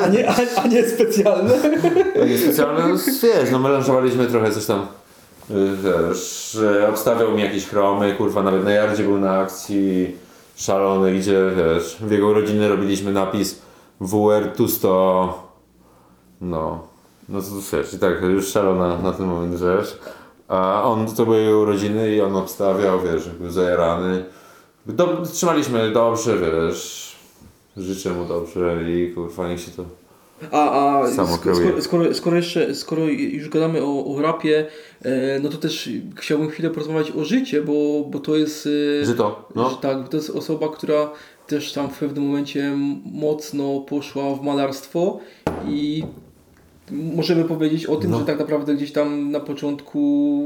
A 0.05 0.09
nie, 0.09 0.29
a, 0.31 0.35
a 0.57 0.67
nie 0.67 0.89
specjalne? 0.89 1.55
Jakieś 2.17 2.41
specjalne, 2.45 2.89
no 2.89 2.97
wiesz, 3.23 3.51
no 3.53 3.59
melanżowaliśmy 3.59 4.27
trochę 4.27 4.53
coś 4.53 4.67
tam, 4.67 4.87
wiesz, 5.51 6.51
że 6.53 6.89
obstawiał 6.89 7.33
mi 7.33 7.43
jakieś 7.43 7.67
chromy, 7.67 8.15
kurwa, 8.15 8.43
nawet 8.43 8.65
na 8.65 8.71
Jardzie 8.71 9.03
był 9.03 9.19
na 9.19 9.39
akcji 9.39 10.17
szalony, 10.57 11.19
gdzie, 11.19 11.51
wiesz, 11.57 11.97
w 12.01 12.11
jego 12.11 12.27
urodziny 12.27 12.69
robiliśmy 12.69 13.13
napis 13.13 13.63
WR 14.01 14.53
Tusto, 14.57 15.49
no, 16.41 16.87
no 17.29 17.43
to 17.43 17.47
wiesz, 17.73 17.95
i 17.95 17.99
tak 17.99 18.23
już 18.23 18.49
szalona 18.49 18.99
na 18.99 19.13
ten 19.13 19.27
moment 19.27 19.59
rzecz, 19.59 19.99
a 20.49 20.83
on, 20.85 21.07
to 21.07 21.25
były 21.25 21.39
jego 21.39 21.59
urodziny 21.59 22.15
i 22.15 22.21
on 22.21 22.37
obstawiał, 22.37 23.01
wiesz, 23.01 23.29
był 23.29 23.51
zajarany, 23.51 24.25
Do, 24.87 25.23
trzymaliśmy 25.33 25.91
dobrze, 25.91 26.39
wiesz, 26.39 27.17
życzę 27.77 28.11
mu 28.11 28.25
dobrze 28.25 28.91
i 28.91 29.13
kurwa, 29.15 29.49
niech 29.49 29.61
się 29.61 29.71
to 29.71 29.85
A, 30.53 31.01
a 31.01 31.11
skoro, 31.11 31.83
skoro, 31.83 32.15
skoro 32.15 32.37
jeszcze, 32.37 32.75
skoro 32.75 33.05
już 33.09 33.49
gadamy 33.49 33.83
o, 33.85 34.05
o 34.15 34.23
rapie, 34.23 34.67
e, 35.03 35.41
no 35.41 35.49
to 35.49 35.57
też 35.59 35.91
chciałbym 36.17 36.49
chwilę 36.51 36.71
porozmawiać 36.71 37.13
o 37.13 37.25
życie, 37.25 37.63
bo, 37.63 38.05
bo 38.11 38.19
to 38.19 38.37
jest... 38.37 38.69
e, 39.03 39.07
Żyto, 39.07 39.49
no. 39.55 39.71
że 39.71 39.77
Tak, 39.77 40.09
to 40.09 40.17
jest 40.17 40.31
osoba, 40.31 40.69
która 40.69 41.11
też 41.47 41.73
tam 41.73 41.89
w 41.91 41.99
pewnym 41.99 42.25
momencie 42.27 42.73
mocno 43.13 43.81
poszła 43.81 44.35
w 44.35 44.43
malarstwo 44.43 45.19
i 45.69 46.05
możemy 46.91 47.45
powiedzieć 47.45 47.87
o 47.87 47.97
tym, 47.97 48.11
No. 48.11 48.19
że 48.19 48.25
tak 48.25 48.39
naprawdę 48.39 48.75
gdzieś 48.75 48.93
tam 48.93 49.31
na 49.31 49.41
początku 49.41 50.41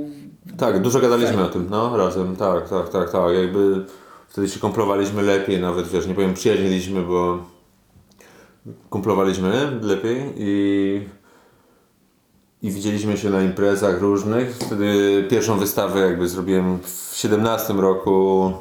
Tak, 0.58 0.82
dużo 0.82 1.00
gadaliśmy 1.00 1.36
Tak. 1.36 1.46
o 1.46 1.48
tym, 1.48 1.66
no, 1.70 1.96
razem, 1.96 2.36
tak, 2.36 2.68
tak, 2.68 2.88
tak, 2.88 3.12
tak, 3.12 3.34
jakby 3.34 3.84
wtedy 4.28 4.48
się 4.48 4.60
kumplowaliśmy 4.60 5.22
lepiej, 5.22 5.60
nawet, 5.60 5.88
wiesz, 5.88 6.06
nie 6.06 6.14
powiem 6.14 6.34
przyjaźniliśmy, 6.34 7.02
bo 7.02 7.38
kumplowaliśmy 8.90 9.78
lepiej 9.82 10.32
i 10.36 11.00
i 12.62 12.70
widzieliśmy 12.70 13.16
się 13.16 13.30
na 13.30 13.42
imprezach 13.42 14.00
różnych. 14.00 14.56
Wtedy 14.56 15.24
pierwszą 15.30 15.58
wystawę 15.58 16.00
jakby 16.00 16.28
zrobiłem 16.28 16.78
w 16.82 17.12
17 17.16 17.72
roku, 17.72 18.52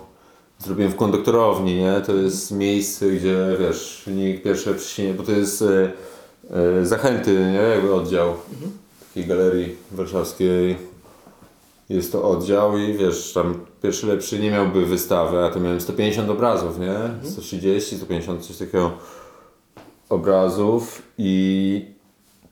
zrobiłem 0.60 0.92
w 0.92 0.96
konduktorowni, 0.96 1.76
nie? 1.76 2.02
To 2.06 2.16
jest 2.16 2.52
miejsce, 2.52 3.12
gdzie, 3.12 3.58
wiesz, 3.60 4.04
nikt 4.08 4.44
pierwsze 4.44 4.74
przysięgnie, 4.74 5.14
bo 5.14 5.24
to 5.24 5.32
jest 5.32 5.62
e, 5.62 5.92
e, 6.82 6.86
Zachęty, 6.86 7.32
nie? 7.32 7.62
Jakby 7.76 7.94
oddział 7.94 8.34
takiej 9.08 9.26
galerii 9.26 9.76
warszawskiej. 9.92 10.78
Jest 11.90 12.12
to 12.12 12.30
oddział 12.30 12.78
i 12.78 12.94
wiesz, 12.94 13.34
tam 13.34 13.56
pierwszy 13.84 14.08
lepszy 14.08 14.40
nie 14.40 14.52
miałby 14.52 14.86
wystawy, 14.86 15.44
a 15.44 15.50
to 15.50 15.60
miałem 15.60 15.82
150 15.82 16.30
obrazów, 16.30 16.80
nie? 16.80 16.96
130, 17.30 17.98
150, 17.98 18.46
coś 18.46 18.58
takiego 18.58 18.92
obrazów 20.14 21.02
i 21.18 21.86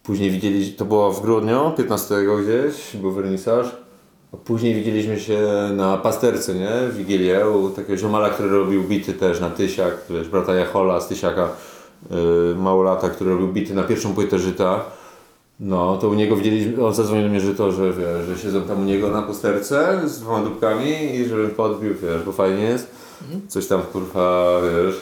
później 0.04 0.32
widzieli, 0.32 0.74
to 0.74 0.86
było 0.86 1.12
w 1.12 1.22
grudniu, 1.22 1.72
15 1.78 2.16
gdzieś, 2.44 2.96
był 2.96 3.12
wernisaż. 3.12 3.76
A 4.34 4.38
później 4.38 4.76
widzieliśmy 4.76 5.20
się 5.20 5.40
na 5.76 5.98
pasterce, 5.98 6.56
nie? 6.56 6.70
W 6.90 6.98
Wigilię 6.98 7.50
u 7.50 7.70
takiego 7.70 7.98
ziomala, 7.98 8.30
który 8.30 8.50
robił 8.50 8.84
bity 8.84 9.14
też 9.14 9.40
na 9.40 9.50
Tysiak, 9.50 9.94
wiesz, 10.10 10.30
brata 10.30 10.56
Jachola 10.56 11.02
z 11.02 11.08
Tysiaka, 11.08 11.50
yy, 12.12 12.56
małolata, 12.58 13.10
który 13.10 13.30
robił 13.30 13.48
bity 13.48 13.74
na 13.74 13.84
pierwszą 13.84 14.14
płytę 14.14 14.40
Żyta. 14.40 14.86
No, 15.60 15.98
to 15.98 16.10
u 16.10 16.14
niego 16.14 16.36
widzieliśmy, 16.36 16.86
on 16.86 16.94
zadzwonił 16.94 17.24
do 17.24 17.30
mnie, 17.30 17.40
że 17.40 17.56
to, 17.56 17.72
że 17.72 17.94
wiesz, 17.94 18.26
że 18.28 18.38
siedzą 18.38 18.62
tam 18.62 18.82
u 18.82 18.86
niego 18.86 19.10
na 19.10 19.22
posterce 19.22 20.02
z 20.06 20.20
dwoma 20.20 20.46
dupkami 20.46 21.16
i 21.16 21.26
żebym 21.26 21.50
podbił, 21.50 21.94
wiesz, 21.94 22.24
bo 22.26 22.32
fajnie 22.32 22.64
jest. 22.64 22.92
Coś 23.48 23.68
tam 23.68 23.82
kurwa, 23.82 24.60
wiesz, 24.62 25.02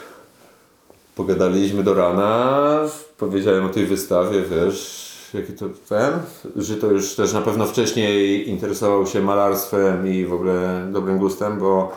pogadaliśmy 1.17 1.83
do 1.83 1.93
rana, 1.93 2.79
powiedziałem 3.17 3.65
o 3.65 3.69
tej 3.69 3.86
wystawie, 3.86 4.41
wiesz, 4.41 5.12
jaki 5.33 5.53
to 5.53 5.65
ten, 5.89 6.13
że 6.55 6.75
to 6.75 6.88
już 6.88 7.15
też 7.15 7.33
na 7.33 7.41
pewno 7.41 7.65
wcześniej 7.65 8.50
interesował 8.50 9.07
się 9.07 9.21
malarstwem 9.21 10.07
i 10.07 10.25
w 10.25 10.33
ogóle 10.33 10.88
dobrym 10.91 11.17
gustem, 11.17 11.59
bo 11.59 11.91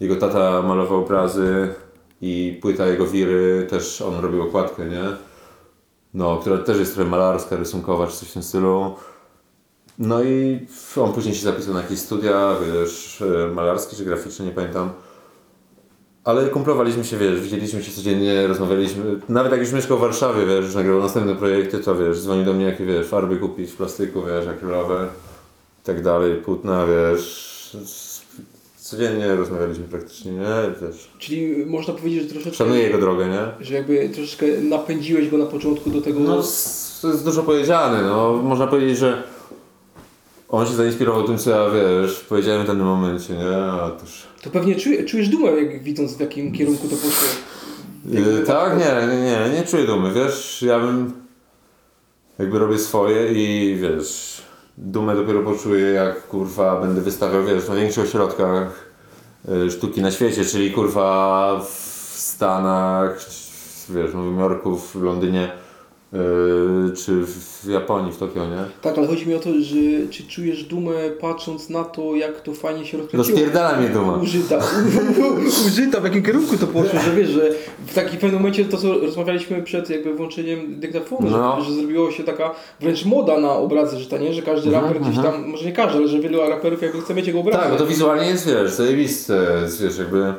jego 0.00 0.16
tata 0.16 0.62
malował 0.62 0.98
obrazy 0.98 1.74
i 2.20 2.58
płyta 2.62 2.86
jego 2.86 3.06
wiry, 3.06 3.66
też 3.70 4.02
on 4.02 4.20
robił 4.20 4.42
okładkę, 4.42 4.84
nie? 4.84 5.04
No, 6.14 6.36
która 6.36 6.58
też 6.58 6.78
jest 6.78 6.94
trochę 6.94 7.10
malarska, 7.10 7.56
rysunkowa, 7.56 8.06
czy 8.06 8.16
coś 8.16 8.28
w 8.28 8.32
tym 8.32 8.42
stylu. 8.42 8.94
No 9.98 10.22
i 10.22 10.66
on 10.96 11.12
później 11.12 11.34
się 11.34 11.44
zapisał 11.44 11.74
na 11.74 11.82
jakieś 11.82 11.98
studia, 11.98 12.56
wiesz, 12.66 13.24
malarskie 13.54 13.96
czy 13.96 14.04
graficzne, 14.04 14.44
nie 14.44 14.52
pamiętam. 14.52 14.90
Ale 16.24 16.46
kumplowaliśmy 16.48 17.04
się, 17.04 17.16
wiesz, 17.16 17.40
widzieliśmy 17.40 17.82
się 17.82 17.92
codziennie, 17.92 18.46
rozmawialiśmy. 18.46 19.04
Nawet 19.28 19.52
jak 19.52 19.60
już 19.60 19.72
mieszkał 19.72 19.98
w 19.98 20.00
Warszawie, 20.00 20.46
wiesz, 20.46 20.64
już 20.64 20.74
nagrywał 20.74 21.02
następne 21.02 21.34
projekty, 21.36 21.78
to 21.78 21.94
wiesz, 21.94 22.20
dzwonił 22.20 22.44
do 22.44 22.52
mnie, 22.52 22.64
jakie 22.64 22.84
wiesz, 22.84 23.06
farby 23.06 23.36
kupić 23.36 23.70
w 23.70 23.76
plastyku, 23.76 24.22
wiesz, 24.22 24.46
akrylowe 24.46 25.08
i 25.82 25.86
tak 25.86 26.02
dalej, 26.02 26.36
płótna, 26.36 26.86
wiesz. 26.86 27.76
Codziennie 28.76 29.34
rozmawialiśmy 29.34 29.84
praktycznie, 29.84 30.32
nie? 30.32 30.46
Wiesz. 30.82 31.10
Czyli 31.18 31.66
można 31.66 31.94
powiedzieć, 31.94 32.22
że 32.22 32.28
troszeczkę, 32.28 32.56
Szanuję 32.56 32.82
jego 32.82 32.98
drogę, 32.98 33.28
nie? 33.28 33.66
że 33.66 33.74
jakby 33.74 34.08
troszeczkę 34.08 34.46
napędziłeś 34.46 35.28
go 35.28 35.38
na 35.38 35.46
początku 35.46 35.90
do 35.90 36.00
tego. 36.00 36.20
No, 36.20 36.42
to 37.02 37.08
jest 37.08 37.24
dużo 37.24 37.42
powiedziane, 37.42 38.02
no. 38.02 38.32
Można 38.32 38.66
powiedzieć, 38.66 38.98
że 38.98 39.22
on 40.48 40.66
się 40.66 40.72
zainspirował 40.72 41.26
tym, 41.26 41.38
co 41.38 41.50
ja, 41.50 41.70
wiesz, 41.70 42.20
powiedziałem 42.20 42.64
w 42.64 42.66
danym 42.66 42.86
momencie, 42.86 43.34
nie? 43.34 43.56
A 43.56 43.90
toż... 43.90 44.31
To 44.42 44.50
pewnie 44.50 44.74
czujesz, 44.74 45.10
czujesz 45.10 45.28
dumę, 45.28 45.50
jak 45.50 45.82
widząc 45.82 46.16
w 46.16 46.20
jakim 46.20 46.52
kierunku 46.52 46.88
to 46.88 46.96
poszło. 46.96 47.28
Yy, 48.06 48.42
tak? 48.46 48.78
Nie, 48.78 49.14
nie, 49.16 49.22
nie, 49.22 49.58
nie 49.58 49.66
czuję 49.66 49.86
dumy, 49.86 50.12
wiesz, 50.14 50.62
ja 50.62 50.80
bym 50.80 51.12
jakby 52.38 52.58
robię 52.58 52.78
swoje 52.78 53.32
i 53.32 53.76
wiesz, 53.76 54.42
dumę 54.78 55.16
dopiero 55.16 55.42
poczuję 55.42 55.86
jak 55.86 56.26
kurwa 56.28 56.80
będę 56.80 57.00
wystawiał, 57.00 57.44
wiesz, 57.44 57.64
w 57.64 57.68
największych 57.68 58.04
ośrodkach 58.04 58.92
y, 59.66 59.70
sztuki 59.70 60.02
na 60.02 60.10
świecie, 60.10 60.44
czyli 60.44 60.70
kurwa 60.70 61.60
w 61.64 61.70
Stanach, 62.16 63.18
wiesz, 63.88 64.10
w 64.10 64.14
Nowym 64.14 64.38
Jorku, 64.38 64.76
w 64.76 64.94
Londynie 65.02 65.52
czy 67.04 67.12
w 67.26 67.66
Japonii, 67.68 68.12
w 68.12 68.16
Tokio, 68.18 68.46
nie? 68.46 68.64
Tak, 68.82 68.98
ale 68.98 69.06
chodzi 69.06 69.28
mi 69.28 69.34
o 69.34 69.38
to, 69.38 69.50
że 69.60 69.76
czy 70.10 70.22
czujesz 70.26 70.64
dumę 70.64 70.92
patrząc 71.20 71.68
na 71.68 71.84
to, 71.84 72.14
jak 72.14 72.40
to 72.40 72.52
fajnie 72.52 72.86
się 72.86 72.98
rozkręciło. 72.98 73.36
Rozpierdala 73.36 73.78
mnie 73.80 73.88
duma. 73.88 74.16
Użyta. 74.16 74.58
Użyta, 75.66 76.00
w 76.00 76.04
jakim 76.04 76.22
kierunku 76.22 76.56
to 76.58 76.66
poszło, 76.66 77.00
że 77.00 77.10
wiesz, 77.16 77.30
że 77.30 77.50
w 77.86 77.94
takim 77.94 78.20
pewnym 78.20 78.40
momencie 78.40 78.64
to, 78.64 78.76
co 78.76 78.98
rozmawialiśmy 78.98 79.62
przed 79.62 79.90
jakby 79.90 80.14
włączeniem 80.14 80.80
dyktafonu, 80.80 81.30
No. 81.30 81.60
że, 81.60 81.66
że 81.66 81.74
zrobiło 81.74 82.10
się 82.10 82.24
taka 82.24 82.54
wręcz 82.80 83.04
moda 83.04 83.38
na 83.40 83.52
obrazy 83.52 83.98
żyta, 83.98 84.18
nie? 84.18 84.32
Że 84.34 84.42
każdy 84.42 84.70
raper 84.70 85.00
gdzieś 85.00 85.16
tam, 85.24 85.48
może 85.48 85.64
nie 85.64 85.72
każdy, 85.72 85.98
ale 85.98 86.08
że 86.08 86.20
wielu 86.20 86.40
raperów 86.40 86.82
jakby 86.82 87.00
chce 87.00 87.14
mieć 87.14 87.26
jego 87.26 87.40
obrazy. 87.40 87.58
Tak, 87.62 87.72
bo 87.72 87.78
to 87.78 87.86
wizualnie 87.86 88.26
jest, 88.26 88.46
wiesz, 88.46 88.70
zajebiste, 88.70 89.46
jest, 89.62 89.82
wiesz, 89.82 89.98
jakby 89.98 90.34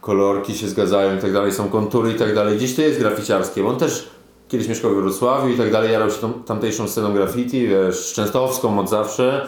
kolorki 0.00 0.54
się 0.54 0.68
zgadzają 0.68 1.16
i 1.16 1.20
tak 1.20 1.32
dalej, 1.32 1.52
są 1.52 1.68
kontury 1.68 2.10
i 2.12 2.14
tak 2.14 2.34
dalej. 2.34 2.56
Gdzieś 2.56 2.74
to 2.74 2.82
jest 2.82 2.98
graficiarskie, 2.98 3.62
bo 3.62 3.68
on 3.68 3.76
też 3.76 4.08
kiedyś 4.48 4.68
mieszkał 4.68 4.94
we 4.94 5.02
Wrocławiu 5.02 5.48
i 5.48 5.56
tak 5.56 5.72
dalej, 5.72 5.92
jarał 5.92 6.10
się 6.10 6.16
tą, 6.16 6.32
tamtejszą 6.32 6.88
sceną 6.88 7.14
graffiti, 7.14 7.68
wiesz, 7.68 8.12
częstochowską 8.12 8.78
od 8.78 8.90
zawsze. 8.90 9.46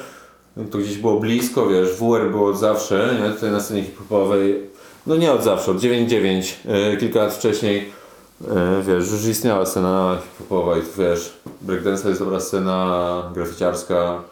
To 0.70 0.78
gdzieś 0.78 0.98
było 0.98 1.20
blisko, 1.20 1.66
wiesz, 1.66 1.88
WR 1.88 2.30
było 2.30 2.50
od 2.50 2.58
zawsze, 2.58 3.16
nie? 3.22 3.30
Tutaj 3.30 3.50
na 3.50 3.60
scenie 3.60 3.82
hip-hopowej, 3.82 4.60
no 5.06 5.16
nie 5.16 5.32
od 5.32 5.44
zawsze, 5.44 5.70
od 5.70 5.78
9-9, 5.78 6.52
e, 6.68 6.96
kilka 6.96 7.18
lat 7.22 7.34
wcześniej, 7.34 7.88
e, 8.48 8.82
wiesz, 8.86 9.10
już 9.10 9.26
istniała 9.26 9.66
scena 9.66 10.18
hip-hopowa 10.22 10.78
i 10.78 10.80
wiesz, 10.98 11.32
breakdance 11.60 12.08
jest 12.08 12.20
dobra 12.20 12.40
scena 12.40 13.22
graficiarska, 13.34 14.22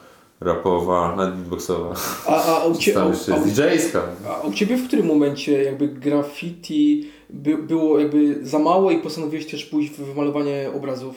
rapowa, 0.40 1.16
nawet 1.16 1.34
beatboxowa. 1.34 1.94
A, 2.26 2.44
a, 2.44 2.64
u 2.64 2.76
cie, 2.76 3.00
a, 3.00 3.02
a, 3.02 3.40
DJ-ska. 3.40 4.02
a 4.28 4.46
u 4.46 4.52
Ciebie 4.52 4.76
w 4.76 4.86
którym 4.86 5.06
momencie 5.06 5.62
jakby 5.62 5.88
graffiti 5.88 7.10
by, 7.30 7.58
było 7.58 7.98
jakby 7.98 8.46
za 8.46 8.58
mało 8.58 8.90
i 8.90 8.98
postanowiłeś 8.98 9.46
też 9.46 9.64
pójść 9.64 9.92
w, 9.92 10.16
malowanie 10.16 10.70
obrazów? 10.76 11.14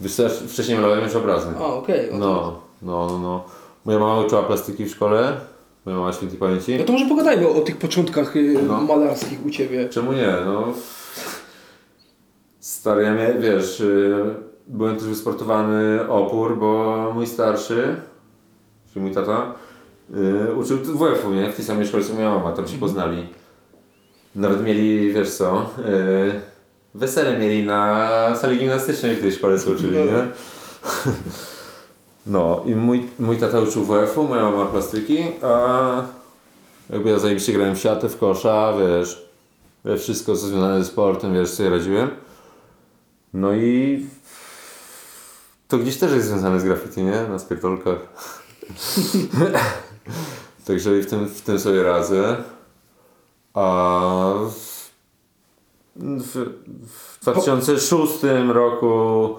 Wiesz 0.00 0.14
co, 0.14 0.22
ja 0.22 0.28
wcześniej 0.48 0.76
malowałem 0.78 1.04
już 1.04 1.14
obrazy. 1.16 1.46
A, 1.60 1.64
okej. 1.66 2.08
o 2.10 2.12
to- 2.12 2.18
No, 2.18 2.60
no, 2.82 3.06
no, 3.06 3.18
no. 3.18 3.44
Moja 3.84 3.98
mama 3.98 4.20
uczyła 4.20 4.42
plastyki 4.42 4.84
w 4.84 4.90
szkole. 4.90 5.40
Moja 5.84 5.98
mama 5.98 6.12
świętej 6.12 6.38
pamięci. 6.38 6.76
No 6.78 6.84
to 6.84 6.92
może 6.92 7.06
pogadajmy 7.06 7.48
o, 7.48 7.54
o 7.54 7.60
tych 7.60 7.76
początkach 7.76 8.36
y, 8.36 8.58
No. 8.68 8.80
malarskich 8.80 9.46
u 9.46 9.50
Ciebie. 9.50 9.88
Czemu 9.88 10.12
nie? 10.12 10.34
No. 10.44 10.64
Stary, 12.60 13.02
ja 13.02 13.14
mia- 13.14 13.40
wiesz, 13.40 13.80
y, 13.80 14.34
byłem 14.66 14.96
też 14.96 15.04
wysportowany 15.04 16.08
opór, 16.08 16.58
bo 16.58 16.96
mój 17.14 17.26
starszy, 17.26 17.96
czyli 18.92 19.04
mój 19.04 19.14
tata, 19.14 19.54
y, 20.50 20.54
uczył 20.54 20.76
w 20.78 20.86
WF-u, 20.98 21.30
nie? 21.30 21.52
W 21.52 21.56
tej 21.56 21.64
samej 21.64 21.86
szkole 21.86 22.04
co 22.04 22.14
moja 22.14 22.30
mama, 22.30 22.52
tam 22.52 22.68
się 22.68 22.78
poznali. 22.78 23.26
Nawet 24.34 24.64
mieli, 24.64 25.12
wiesz 25.12 25.30
co, 25.30 25.70
y, 25.78 26.40
wesele 26.94 27.38
mieli 27.38 27.66
na 27.66 28.08
sali 28.36 28.58
gimnastycznej 28.58 29.16
w 29.16 29.20
tej 29.20 29.32
szkole, 29.32 29.58
co 29.58 29.70
uczyli, 29.70 29.96
nie? 29.96 30.26
No 32.26 32.62
i 32.66 32.74
mój, 32.74 33.08
mój 33.18 33.36
tata 33.36 33.60
uczył 33.60 33.84
WF-u, 33.84 34.28
moja 34.28 34.42
mama 34.42 34.66
plastyki, 34.66 35.18
a 35.42 36.02
jakby 36.90 37.10
ja 37.10 37.18
zajebiście 37.18 37.52
grałem 37.52 37.76
w 37.76 37.78
siatę, 37.78 38.08
w 38.08 38.18
kosza, 38.18 38.72
wiesz, 38.78 39.28
wiesz, 39.84 40.00
wszystko 40.00 40.36
co 40.36 40.46
związane 40.46 40.84
ze 40.84 40.90
sportem, 40.90 41.34
wiesz, 41.34 41.50
sobie 41.50 41.70
radziłem. 41.70 42.10
No 43.34 43.52
i 43.52 44.06
to 45.68 45.78
gdzieś 45.78 45.96
też 45.96 46.12
jest 46.12 46.26
związane 46.26 46.60
z 46.60 46.64
graffiti, 46.64 47.02
nie? 47.02 47.22
Na 47.28 47.38
spierdolkach. 47.38 47.96
Także 50.66 50.98
i 50.98 51.02
w 51.02 51.10
tym, 51.10 51.26
w 51.26 51.40
tym 51.40 51.60
sobie 51.60 51.82
radzę. 51.82 52.36
A 53.54 54.34
w, 54.50 54.90
w, 55.96 56.36
w 56.86 57.20
2006 57.22 58.12
roku 58.48 59.34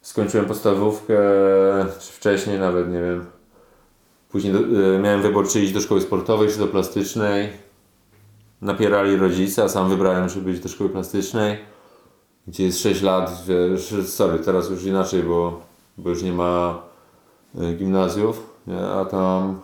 skończyłem 0.00 0.46
podstawówkę, 0.46 1.16
czy 2.00 2.12
wcześniej 2.12 2.58
nawet, 2.58 2.88
nie 2.88 3.00
wiem. 3.00 3.26
Później 4.28 4.52
do, 4.52 4.58
y, 4.58 4.98
miałem 4.98 5.22
wybór, 5.22 5.48
czy 5.48 5.60
iść 5.60 5.72
do 5.72 5.80
szkoły 5.80 6.00
sportowej, 6.00 6.48
czy 6.48 6.58
do 6.58 6.66
plastycznej. 6.66 7.48
Napierali 8.60 9.16
rodzice, 9.16 9.64
a 9.64 9.68
sam 9.68 9.88
wybrałem, 9.88 10.28
żeby 10.28 10.52
iść 10.52 10.62
do 10.62 10.68
szkoły 10.68 10.90
plastycznej. 10.90 11.58
Gdzie 12.46 12.64
jest 12.64 12.80
6 12.80 13.02
lat, 13.02 13.42
wiesz, 13.46 13.94
sorry, 14.06 14.38
teraz 14.38 14.70
już 14.70 14.84
inaczej, 14.84 15.22
bo, 15.22 15.60
bo 15.98 16.10
już 16.10 16.22
nie 16.22 16.32
ma 16.32 16.82
y, 17.60 17.74
gimnazjów, 17.74 18.46
nie? 18.66 18.86
a 18.86 19.04
tam, 19.04 19.60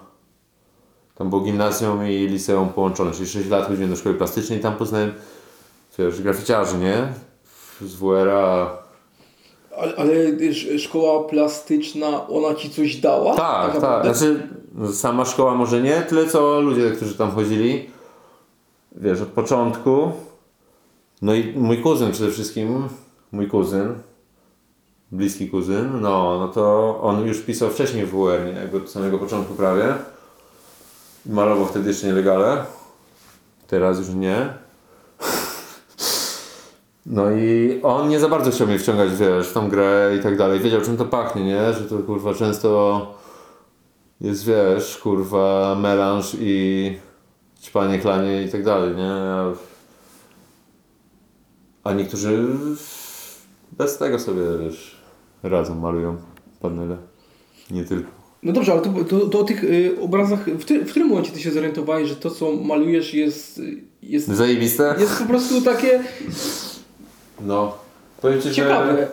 tam 1.18 1.30
było 1.30 1.42
gimnazjum 1.42 2.06
i 2.06 2.26
liceum 2.26 2.68
połączone, 2.68 3.12
czyli 3.12 3.26
6 3.28 3.48
lat 3.48 3.68
chodziłem 3.68 3.90
do 3.90 3.96
szkoły 3.96 4.14
plastycznej 4.14 4.58
i 4.58 4.62
tam 4.62 4.76
poznałem, 4.76 5.12
wiesz, 5.98 6.22
graficiarzy, 6.22 6.78
nie? 6.78 7.08
Z 7.80 7.94
WR-a, 7.94 8.70
Ale, 9.78 9.96
ale 9.96 10.14
sz- 10.40 10.80
szkoła 10.82 11.28
plastyczna, 11.28 12.28
ona 12.28 12.54
ci 12.54 12.70
coś 12.70 12.96
dała? 12.96 13.34
Tak, 13.36 13.64
tak. 13.66 13.74
naprawdę? 13.74 14.14
Znaczy, 14.14 14.48
sama 14.92 15.24
szkoła 15.24 15.54
może 15.54 15.82
nie, 15.82 16.02
tyle 16.02 16.26
co 16.26 16.60
ludzie, 16.60 16.90
którzy 16.90 17.14
tam 17.14 17.30
chodzili. 17.30 17.90
Wiesz, 18.92 19.20
od 19.20 19.28
początku. 19.28 20.12
No 21.22 21.34
i 21.34 21.52
mój 21.56 21.82
kuzyn 21.82 22.12
przede 22.12 22.30
wszystkim, 22.30 22.88
mój 23.32 23.48
kuzyn, 23.48 23.94
bliski 25.12 25.48
kuzyn, 25.50 26.00
no, 26.00 26.38
no 26.38 26.48
to 26.48 26.98
on 27.02 27.26
już 27.26 27.40
pisał 27.40 27.70
wcześniej 27.70 28.06
w 28.06 28.10
WR, 28.10 28.44
nie? 28.46 28.52
Jakby 28.60 28.76
od 28.76 28.90
samego 28.90 29.18
początku 29.18 29.54
prawie. 29.54 29.94
Malował 31.28 31.66
wtedy 31.66 31.88
jeszcze 31.88 32.06
nielegalnie. 32.06 32.62
Teraz 33.66 33.98
już 33.98 34.08
nie. 34.08 34.54
No 37.06 37.30
i 37.30 37.80
on 37.82 38.08
nie 38.08 38.20
za 38.20 38.28
bardzo 38.28 38.50
chciał 38.50 38.66
mnie 38.66 38.78
wciągać, 38.78 39.10
wiesz, 39.16 39.48
w 39.48 39.52
tą 39.52 39.68
grę 39.68 40.16
i 40.18 40.22
tak 40.22 40.36
dalej. 40.36 40.60
Wiedział 40.60 40.80
czym 40.80 40.96
to 40.96 41.04
pachnie, 41.04 41.44
nie? 41.44 41.72
Że 41.72 41.80
to 41.80 41.98
kurwa 41.98 42.34
często 42.34 43.14
jest, 44.20 44.44
wiesz, 44.46 44.98
kurwa, 44.98 45.76
melanż 45.80 46.36
i 46.40 46.98
ćpanie, 47.62 47.98
klanie 47.98 48.42
i 48.42 48.48
tak 48.50 48.64
dalej, 48.64 48.96
nie? 48.96 49.12
A, 49.12 49.52
a 51.84 51.92
niektórzy 51.92 52.46
bez 53.72 53.98
tego 53.98 54.18
sobie, 54.18 54.42
wiesz, 54.60 55.02
radzą, 55.42 55.74
malują 55.74 56.16
panele. 56.60 56.96
Nie 57.70 57.84
tylko. 57.84 58.17
No 58.42 58.52
dobrze, 58.52 58.72
ale 58.72 58.80
to, 58.80 58.90
to, 59.04 59.26
to 59.26 59.38
o 59.40 59.44
tych 59.44 59.64
y, 59.64 59.96
obrazach, 60.00 60.44
w, 60.44 60.64
ty, 60.64 60.84
w 60.84 60.90
którym 60.90 61.08
momencie 61.08 61.32
ty 61.32 61.40
się 61.40 61.50
zorientowałeś, 61.50 62.08
że 62.08 62.16
to 62.16 62.30
co 62.30 62.52
malujesz 62.52 63.14
jest, 63.14 63.60
jest, 64.02 64.28
Zajebiste? 64.28 64.94
jest 64.98 65.18
po 65.18 65.24
prostu 65.24 65.62
takie 65.62 66.04
No. 67.40 67.74
Powiem 68.22 68.42
Ci, 68.42 68.48
że 68.48 68.54
ciekawe. 68.54 69.08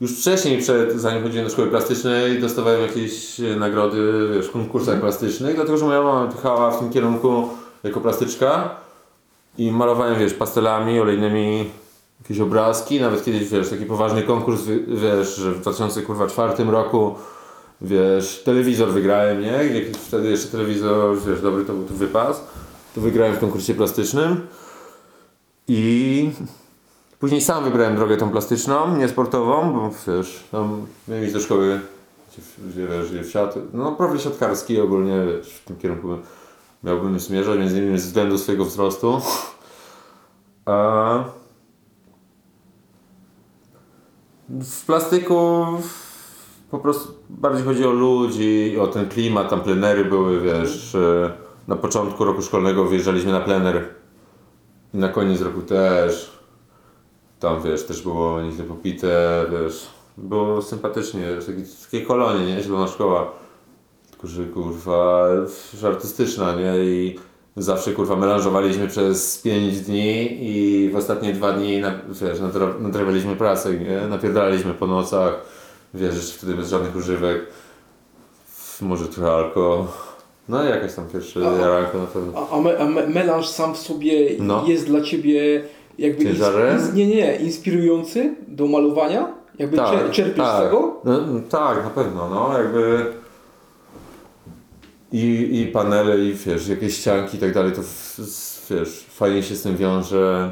już 0.00 0.20
wcześniej, 0.20 0.58
przed, 0.58 0.92
zanim 0.92 1.22
chodziłem 1.22 1.46
do 1.46 1.52
szkoły 1.52 1.68
plastycznej, 1.68 2.40
dostawałem 2.40 2.82
jakieś 2.82 3.40
e, 3.40 3.56
nagrody 3.56 4.28
wiesz, 4.34 4.46
w 4.46 4.50
konkursach 4.50 5.00
plastycznych, 5.00 5.54
dlatego 5.54 5.78
że 5.78 5.84
moja 5.84 6.02
mama 6.02 6.32
pychała 6.32 6.70
w 6.70 6.78
tym 6.78 6.90
kierunku 6.90 7.48
jako 7.84 8.00
plastyczka 8.00 8.76
i 9.58 9.72
malowałem, 9.72 10.18
wiesz, 10.18 10.34
pastelami, 10.34 11.00
olejnymi 11.00 11.70
jakieś 12.22 12.40
obrazki, 12.40 13.00
nawet 13.00 13.24
kiedyś, 13.24 13.48
wiesz, 13.48 13.68
taki 13.68 13.84
poważny 13.84 14.22
konkurs, 14.22 14.62
wiesz, 14.88 15.36
że 15.36 15.52
w 15.52 15.60
2004 15.60 16.64
roku, 16.64 17.14
wiesz, 17.80 18.42
telewizor 18.44 18.88
wygrałem, 18.88 19.40
nie? 19.40 19.52
Jakiś 19.52 19.96
Wtedy 19.96 20.30
jeszcze 20.30 20.48
telewizor, 20.48 21.18
wiesz, 21.26 21.42
dobry 21.42 21.64
to 21.64 21.72
był 21.72 21.84
to 21.84 21.94
wypas. 21.94 22.44
To 22.94 23.00
wygrałem 23.00 23.36
w 23.36 23.40
konkursie 23.40 23.74
plastycznym 23.74 24.46
i 25.68 26.30
Później 27.18 27.40
sam 27.40 27.64
wybrałem 27.64 27.96
drogę 27.96 28.16
tą 28.16 28.30
plastyczną, 28.30 28.96
nie 28.96 29.08
sportową, 29.08 29.72
bo 29.72 29.90
wiesz, 30.06 30.44
tam 30.52 30.86
miałem 31.08 31.24
iść 31.24 31.32
do 31.32 31.40
szkoły, 31.40 31.80
gdzie, 32.70 32.86
wiesz, 32.86 33.12
gdzie 33.12 33.24
siat, 33.24 33.54
no 33.72 33.92
profil 33.92 34.18
siatkarski 34.18 34.80
ogólnie, 34.80 35.26
wiesz, 35.26 35.48
w 35.48 35.64
tym 35.64 35.76
kierunku 35.76 36.08
miałbym 36.84 37.20
zmierzać, 37.20 37.58
między 37.58 37.78
innymi 37.78 37.98
ze 37.98 38.06
względu 38.06 38.38
swojego 38.38 38.64
wzrostu. 38.64 39.20
A 40.66 41.24
w 44.48 44.84
plastyku 44.86 45.66
po 46.70 46.78
prostu 46.78 47.12
bardziej 47.30 47.64
chodzi 47.64 47.84
o 47.84 47.90
ludzi, 47.90 48.78
o 48.80 48.86
ten 48.86 49.08
klimat, 49.08 49.50
tam 49.50 49.60
plenery 49.60 50.04
były, 50.04 50.40
wiesz, 50.40 50.96
na 51.68 51.76
początku 51.76 52.24
roku 52.24 52.42
szkolnego 52.42 52.84
wyjeżdżaliśmy 52.84 53.32
na 53.32 53.40
plener 53.40 53.84
i 54.94 54.98
na 54.98 55.08
koniec 55.08 55.40
roku 55.40 55.62
też. 55.62 56.38
Tam 57.40 57.62
wiesz, 57.62 57.86
też 57.86 58.02
było 58.02 58.42
nieźle 58.42 58.64
popite, 58.64 59.44
wiesz, 59.50 59.86
było 60.16 60.62
sympatycznie, 60.62 61.20
wiesz, 61.20 61.46
takie, 61.84 62.06
kolonie, 62.06 62.46
nie? 62.46 62.62
Zielona 62.62 62.86
szkoła. 62.86 63.32
Tylko, 64.10 64.26
że 64.26 64.44
kurwa, 64.44 65.26
artystyczna, 65.86 66.54
nie? 66.54 66.84
I 66.84 67.18
zawsze 67.56 67.92
kurwa 67.92 68.16
melanżowaliśmy 68.16 68.88
przez 68.88 69.42
5 69.42 69.80
dni 69.80 70.38
i 70.40 70.90
w 70.90 70.96
ostatnie 70.96 71.32
dwa 71.32 71.52
dni, 71.52 71.80
na, 71.80 71.92
wiesz, 72.08 72.40
nadra- 72.40 72.80
nadrabialiśmy 72.80 73.36
pracę, 73.36 73.74
nie? 73.74 74.00
Napierdalaliśmy 74.08 74.74
po 74.74 74.86
nocach, 74.86 75.40
wiesz, 75.94 76.14
jeszcze 76.14 76.38
wtedy 76.38 76.54
bez 76.54 76.68
żadnych 76.68 76.96
używek. 76.96 77.46
Może 78.80 79.08
trochę 79.08 79.32
alko. 79.32 79.86
No 80.48 80.64
i 80.64 80.68
jakaś 80.68 80.94
tam 80.94 81.08
pierwsze 81.08 81.40
jaranko 81.40 81.98
na 81.98 82.06
pewno. 82.06 82.32
A, 82.50 82.56
a, 82.56 82.60
me, 82.60 82.78
a 82.78 82.84
me, 82.84 83.06
melanż 83.06 83.46
sam 83.46 83.74
w 83.74 83.78
sobie 83.78 84.30
No. 84.38 84.64
jest 84.66 84.86
dla 84.86 85.00
ciebie 85.00 85.62
jakby 85.98 86.22
ins, 86.24 86.32
Ciężarem? 86.32 86.78
ins, 86.78 86.94
nie, 86.94 87.06
nie, 87.06 87.36
inspirujący 87.36 88.34
do 88.48 88.66
malowania? 88.66 89.34
Jakby 89.58 89.76
czer, 89.76 90.10
czerpiesz 90.10 90.36
tak. 90.36 90.60
z 90.60 90.64
tego? 90.64 91.00
No, 91.04 91.20
no, 91.26 91.40
tak, 91.50 91.84
na 91.84 91.90
pewno, 91.90 92.28
no 92.28 92.58
jakby 92.58 93.06
i, 95.12 95.48
i 95.60 95.66
panele, 95.66 96.18
i 96.18 96.32
wiesz, 96.34 96.68
jakieś 96.68 96.96
ścianki 96.96 97.36
i 97.36 97.40
tak 97.40 97.54
dalej, 97.54 97.72
to 97.72 97.80
wiesz, 98.70 99.06
fajnie 99.10 99.42
się 99.42 99.54
z 99.56 99.62
tym 99.62 99.76
wiąże 99.76 100.50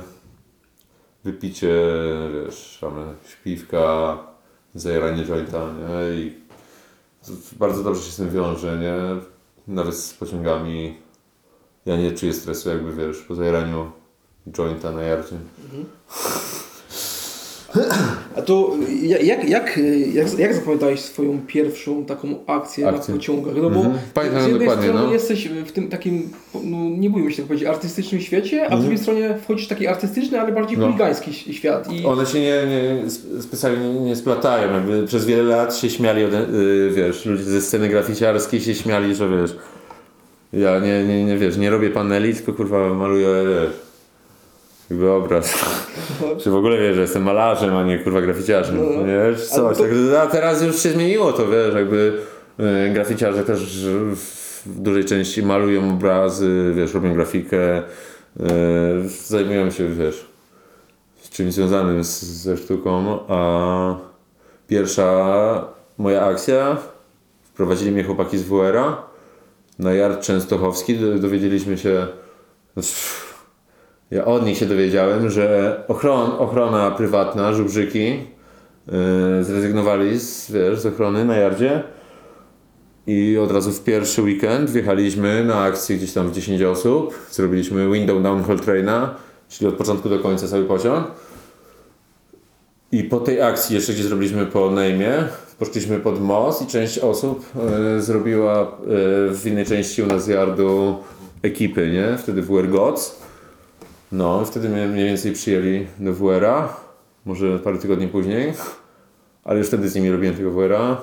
wypicie, 1.25 1.75
wiesz, 2.45 2.79
tam 2.81 2.93
śpiwka, 3.29 4.19
zajaranie 4.81 5.25
jointa, 5.25 5.59
nie, 5.59 6.15
i 6.21 6.35
bardzo 7.59 7.83
dobrze 7.83 8.03
się 8.03 8.13
z 8.13 8.17
tym 8.17 8.31
wiąże, 8.31 8.79
nie, 8.79 8.95
nawet 9.75 9.97
z 9.97 10.15
pociągami, 10.15 10.99
ja 11.87 11.97
nie 11.97 12.13
czuję 12.13 12.33
stresu 12.33 12.69
jakby, 12.69 12.93
wiesz, 12.93 13.19
po 13.19 13.35
zajaraniu 13.35 13.93
jointa 14.53 14.93
na 14.93 15.03
jarcie. 15.03 15.37
A 18.37 18.43
to 18.43 18.77
ja- 19.03 19.19
jak, 19.19 19.49
jak, 19.49 19.81
jak, 20.15 20.39
jak 20.39 20.55
zapamiętałeś 20.55 21.01
swoją 21.01 21.41
pierwszą 21.47 22.05
taką 22.05 22.29
akcję, 22.47 22.89
Akcję. 22.89 23.15
na 23.15 23.21
pociągach? 23.21 23.55
No 23.57 23.71
bo 23.71 23.77
Mhm. 23.81 23.99
Pamiętam 24.15 24.43
z 24.43 24.47
jednej 24.49 24.69
strony 24.71 24.93
no. 24.93 25.13
jesteś 25.13 25.49
w 25.49 25.73
tym 25.73 25.89
takim, 25.89 26.29
no, 26.65 26.77
nie 26.99 27.11
bójmy 27.11 27.31
się 27.31 27.37
tak 27.37 27.47
powiedzieć, 27.47 27.69
artystycznym 27.69 28.21
świecie, 28.21 28.71
a 28.71 28.77
z 28.77 28.81
drugiej 28.81 28.99
strony 28.99 29.39
wchodzisz 29.45 29.67
w 29.67 29.69
taki 29.69 29.87
artystyczny, 29.87 30.41
ale 30.41 30.53
bardziej 30.53 30.75
Mhm. 30.77 30.81
No. 30.93 30.97
chuligański 30.99 31.53
świat. 31.55 31.93
I 31.93 32.05
One 32.07 32.27
się 32.27 32.41
nie, 32.41 32.63
nie 32.67 33.07
sp- 33.17 33.43
specjalnie 33.43 33.95
nie, 34.01 34.17
splatają. 34.17 34.73
Jakby 34.75 35.07
przez 35.07 35.27
wiele 35.27 35.43
lat 35.43 35.77
się 35.77 35.91
śmiali, 35.91 36.25
ode, 36.25 36.41
y, 36.49 36.91
wiesz, 36.95 37.27
ludzie 37.27 37.45
ze 37.45 37.61
sceny 37.63 37.89
graficiarskiej 37.89 38.61
się 38.61 38.75
śmiali, 38.75 39.15
że 39.15 39.29
wiesz, 39.29 39.57
ja 40.53 40.79
nie, 40.81 41.05
nie, 41.05 41.25
nie 41.25 41.37
wiesz, 41.39 41.57
nie 41.57 41.71
robię 41.71 41.91
paneli, 41.91 42.35
tylko 42.35 42.53
kurwa 42.53 42.95
maluję, 42.95 43.27
wiesz, 43.49 43.86
jakby 44.91 45.11
obraz. 45.11 45.55
Czy 46.41 46.51
w 46.51 46.55
ogóle 46.55 46.79
wiesz, 46.79 46.95
że 46.95 47.01
jestem 47.01 47.23
malarzem, 47.23 47.77
a 47.77 47.83
nie 47.85 47.99
kurwa 47.99 48.21
graficiarzem, 48.21 48.77
No. 48.77 49.05
Czy 49.05 49.61
Ale 49.61 49.75
coś. 49.75 49.79
to- 49.79 49.83
Tak, 50.13 50.29
a 50.29 50.31
teraz 50.31 50.63
już 50.63 50.79
się 50.83 50.91
zmieniło 50.91 51.33
to, 51.33 51.47
wiesz, 51.49 51.75
jakby 51.75 52.13
y, 52.61 52.91
graficiarze 52.93 53.45
też 53.45 53.87
w 54.67 54.81
dużej 54.81 55.05
części 55.05 55.43
malują 55.43 55.91
obrazy, 55.91 56.73
wiesz, 56.77 56.95
robią 56.95 57.15
grafikę, 57.15 57.79
y, 57.79 57.83
zajmują 59.27 59.71
się, 59.71 59.89
wiesz, 59.95 60.27
czymś 61.31 61.53
związanym 61.55 62.05
z, 62.05 62.23
ze 62.23 62.57
sztuką, 62.57 63.19
a 63.29 63.97
pierwsza 64.69 65.65
moja 65.99 66.23
akcja, 66.27 66.77
wprowadzili 67.45 67.91
mnie 67.93 68.05
chłopaki 68.05 68.39
z 68.39 68.43
WR-a 68.43 69.03
na 69.79 69.93
Yard 69.95 70.21
Częstochowski, 70.21 70.95
do- 70.99 71.19
dowiedzieliśmy 71.19 71.79
się, 71.79 72.07
ja 74.11 74.25
od 74.25 74.47
nich 74.47 74.59
się 74.59 74.67
dowiedziałem, 74.67 75.31
że 75.31 75.77
ochron, 75.89 76.31
ochrona 76.39 76.91
prywatna, 76.91 77.53
żubrzyki, 77.53 78.07
yy, 78.07 79.45
zrezygnowali 79.45 80.21
z, 80.21 80.51
wiesz, 80.51 80.81
z 80.81 80.87
ochrony 80.87 81.25
na 81.25 81.37
Yardzie 81.37 81.83
i 83.07 83.39
od 83.39 83.53
razu 83.53 83.73
w 83.73 83.85
pierwszy 83.85 84.23
weekend 84.23 84.71
wjechaliśmy 84.71 85.45
na 85.45 85.61
akcję 85.61 85.97
gdzieś 85.97 86.13
tam 86.13 86.29
w 86.29 86.33
10 86.33 86.63
osób, 86.63 87.15
zrobiliśmy 87.31 87.91
window 87.93 88.23
downhill 88.23 88.61
traina 88.61 89.15
czyli 89.49 89.69
od 89.69 89.75
początku 89.75 90.09
do 90.09 90.19
końca 90.19 90.49
cały 90.49 90.65
pociąg. 90.65 91.07
I 92.93 93.05
po 93.05 93.21
tej 93.21 93.43
akcji 93.43 93.75
jeszcze, 93.75 93.93
gdzie 93.93 94.03
zrobiliśmy 94.03 94.47
po 94.47 94.71
Nejmie, 94.71 95.13
poszliśmy 95.59 95.99
pod 95.99 96.21
most 96.21 96.63
i 96.63 96.67
część 96.67 96.99
osób 96.99 97.47
e, 97.97 98.01
zrobiła 98.01 98.61
e, 98.63 98.67
w 99.35 99.43
innej 99.47 99.67
części 99.67 100.03
u 100.03 100.07
nas 100.07 100.29
yardu 100.29 100.99
ekipy, 101.43 101.91
nie? 101.91 102.19
Wtedy 102.19 102.43
WR 102.43 102.69
Gods. 102.69 103.26
No, 104.13 104.45
wtedy 104.45 104.69
mnie 104.69 104.87
mniej 104.87 105.07
więcej 105.07 105.33
przyjęli 105.33 105.87
do 105.99 106.15
WR-a, 106.15 106.77
może 107.25 107.59
parę 107.59 107.79
tygodni 107.79 108.09
później, 108.09 108.53
ale 109.45 109.59
już 109.59 109.69
wtedy 109.69 109.89
z 109.89 109.95
nimi 109.95 110.11
robiłem 110.11 110.37
tego 110.37 110.51
WR-a. 110.51 111.03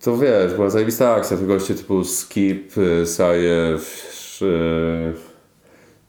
To 0.00 0.16
wiesz, 0.16 0.54
była 0.54 0.70
zajebista 0.70 1.14
akcja, 1.14 1.36
to 1.36 1.46
goście 1.46 1.74
typu 1.74 2.04
Skip, 2.04 2.78
y, 2.78 3.06
Sajew, 3.06 4.40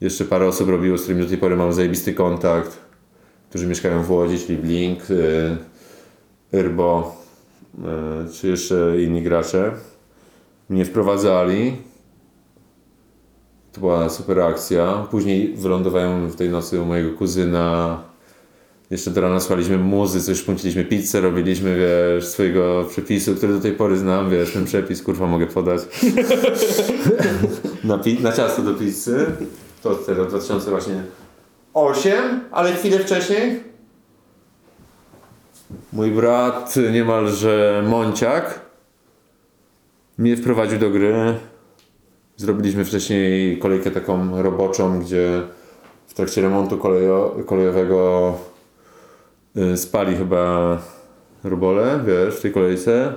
jeszcze 0.01 0.25
parę 0.25 0.47
osób 0.47 0.69
robiło, 0.69 0.97
z 0.97 1.01
którymi 1.01 1.23
do 1.23 1.29
tej 1.29 1.37
pory 1.37 1.55
mam 1.55 1.73
zajebisty 1.73 2.13
kontakt, 2.13 2.77
którzy 3.49 3.67
mieszkają 3.67 4.03
w 4.03 4.11
Łodzi, 4.11 4.39
czyli 4.39 4.57
Blink, 4.57 5.11
y, 5.11 5.57
Irbo, 6.53 7.15
y, 8.27 8.33
czy 8.33 8.47
jeszcze 8.47 9.01
inni 9.01 9.21
gracze. 9.21 9.71
Mnie 10.69 10.85
wprowadzali. 10.85 11.77
To 13.73 13.79
była 13.79 14.09
super 14.09 14.41
akcja. 14.41 15.07
Później 15.11 15.53
wylądowałem 15.55 16.27
w 16.29 16.35
tej 16.35 16.49
nocy 16.49 16.81
u 16.81 16.85
mojego 16.85 17.17
kuzyna. 17.17 17.99
Jeszcze 18.89 19.11
do 19.11 19.21
rana 19.21 19.39
słuchaliśmy 19.39 19.77
muzy, 19.77 20.21
coś 20.21 20.37
szpunciliśmy 20.37 20.85
pizzę, 20.85 21.21
robiliśmy, 21.21 21.77
wiesz, 21.77 22.27
swojego 22.27 22.85
przepisu, 22.89 23.35
który 23.35 23.53
do 23.53 23.59
tej 23.59 23.71
pory 23.71 23.97
znam, 23.97 24.29
wiesz, 24.29 24.53
ten 24.53 24.65
przepis, 24.65 25.03
kurwa, 25.03 25.27
mogę 25.27 25.47
podać. 25.47 25.81
na, 27.83 27.97
pi- 27.97 28.19
na 28.19 28.31
ciasto 28.31 28.61
do 28.61 28.73
pizzy. 28.73 29.25
To 29.83 29.95
teraz 29.95 30.27
2008, 30.27 31.03
ale 32.51 32.73
chwilę 32.73 32.99
wcześniej 32.99 33.63
mój 35.93 36.11
brat, 36.11 36.75
niemalże 36.91 37.83
Monciak, 37.87 38.59
mnie 40.17 40.37
wprowadził 40.37 40.79
do 40.79 40.89
gry. 40.89 41.33
Zrobiliśmy 42.37 42.85
wcześniej 42.85 43.57
kolejkę 43.59 43.91
taką 43.91 44.41
roboczą, 44.41 44.99
gdzie 44.99 45.41
w 46.07 46.13
trakcie 46.13 46.41
remontu 46.41 46.77
kolejo, 46.77 47.37
kolejowego 47.45 48.33
y, 49.57 49.77
spali 49.77 50.15
chyba 50.15 50.77
robole, 51.43 51.99
wiesz, 52.07 52.35
w 52.35 52.41
tej 52.41 52.51
kolejce. 52.51 53.13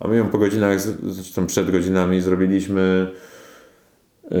A 0.00 0.08
my 0.08 0.16
ją 0.16 0.28
po 0.28 0.38
godzinach, 0.38 0.80
z- 0.80 1.34
tam 1.34 1.46
przed 1.46 1.70
godzinami 1.70 2.20
zrobiliśmy, 2.20 3.10
yy, 4.30 4.38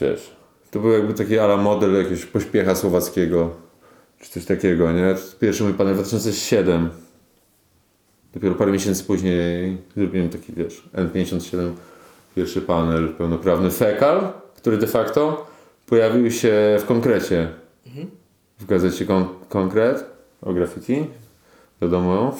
wiesz, 0.00 0.36
to 0.70 0.80
był 0.80 0.90
jakby 0.90 1.14
taki 1.14 1.38
ala 1.38 1.56
model 1.56 1.94
jakiegoś 1.94 2.24
pośpiecha 2.24 2.74
słowackiego, 2.74 3.50
czy 4.20 4.30
coś 4.30 4.44
takiego, 4.44 4.92
nie? 4.92 5.14
Pierwszy 5.40 5.64
mój 5.64 5.74
panel 5.74 5.94
2007. 5.94 6.90
Dopiero 8.34 8.54
parę 8.54 8.72
miesięcy 8.72 9.04
później 9.04 9.76
zrobiłem 9.96 10.28
taki, 10.28 10.52
wiesz, 10.52 10.88
N57, 10.94 11.70
pierwszy 12.38 12.60
panel 12.62 13.08
pełnoprawny 13.08 13.70
Fekal, 13.70 14.20
który 14.56 14.76
de 14.76 14.86
facto 14.86 15.46
pojawił 15.86 16.30
się 16.30 16.76
w 16.80 16.84
konkrecie. 16.86 17.48
W 18.58 18.66
gazecie 18.66 19.04
kon- 19.06 19.28
Konkret 19.48 20.04
o 20.42 20.52
graffiti. 20.52 21.06
Wiadomo. 21.82 22.36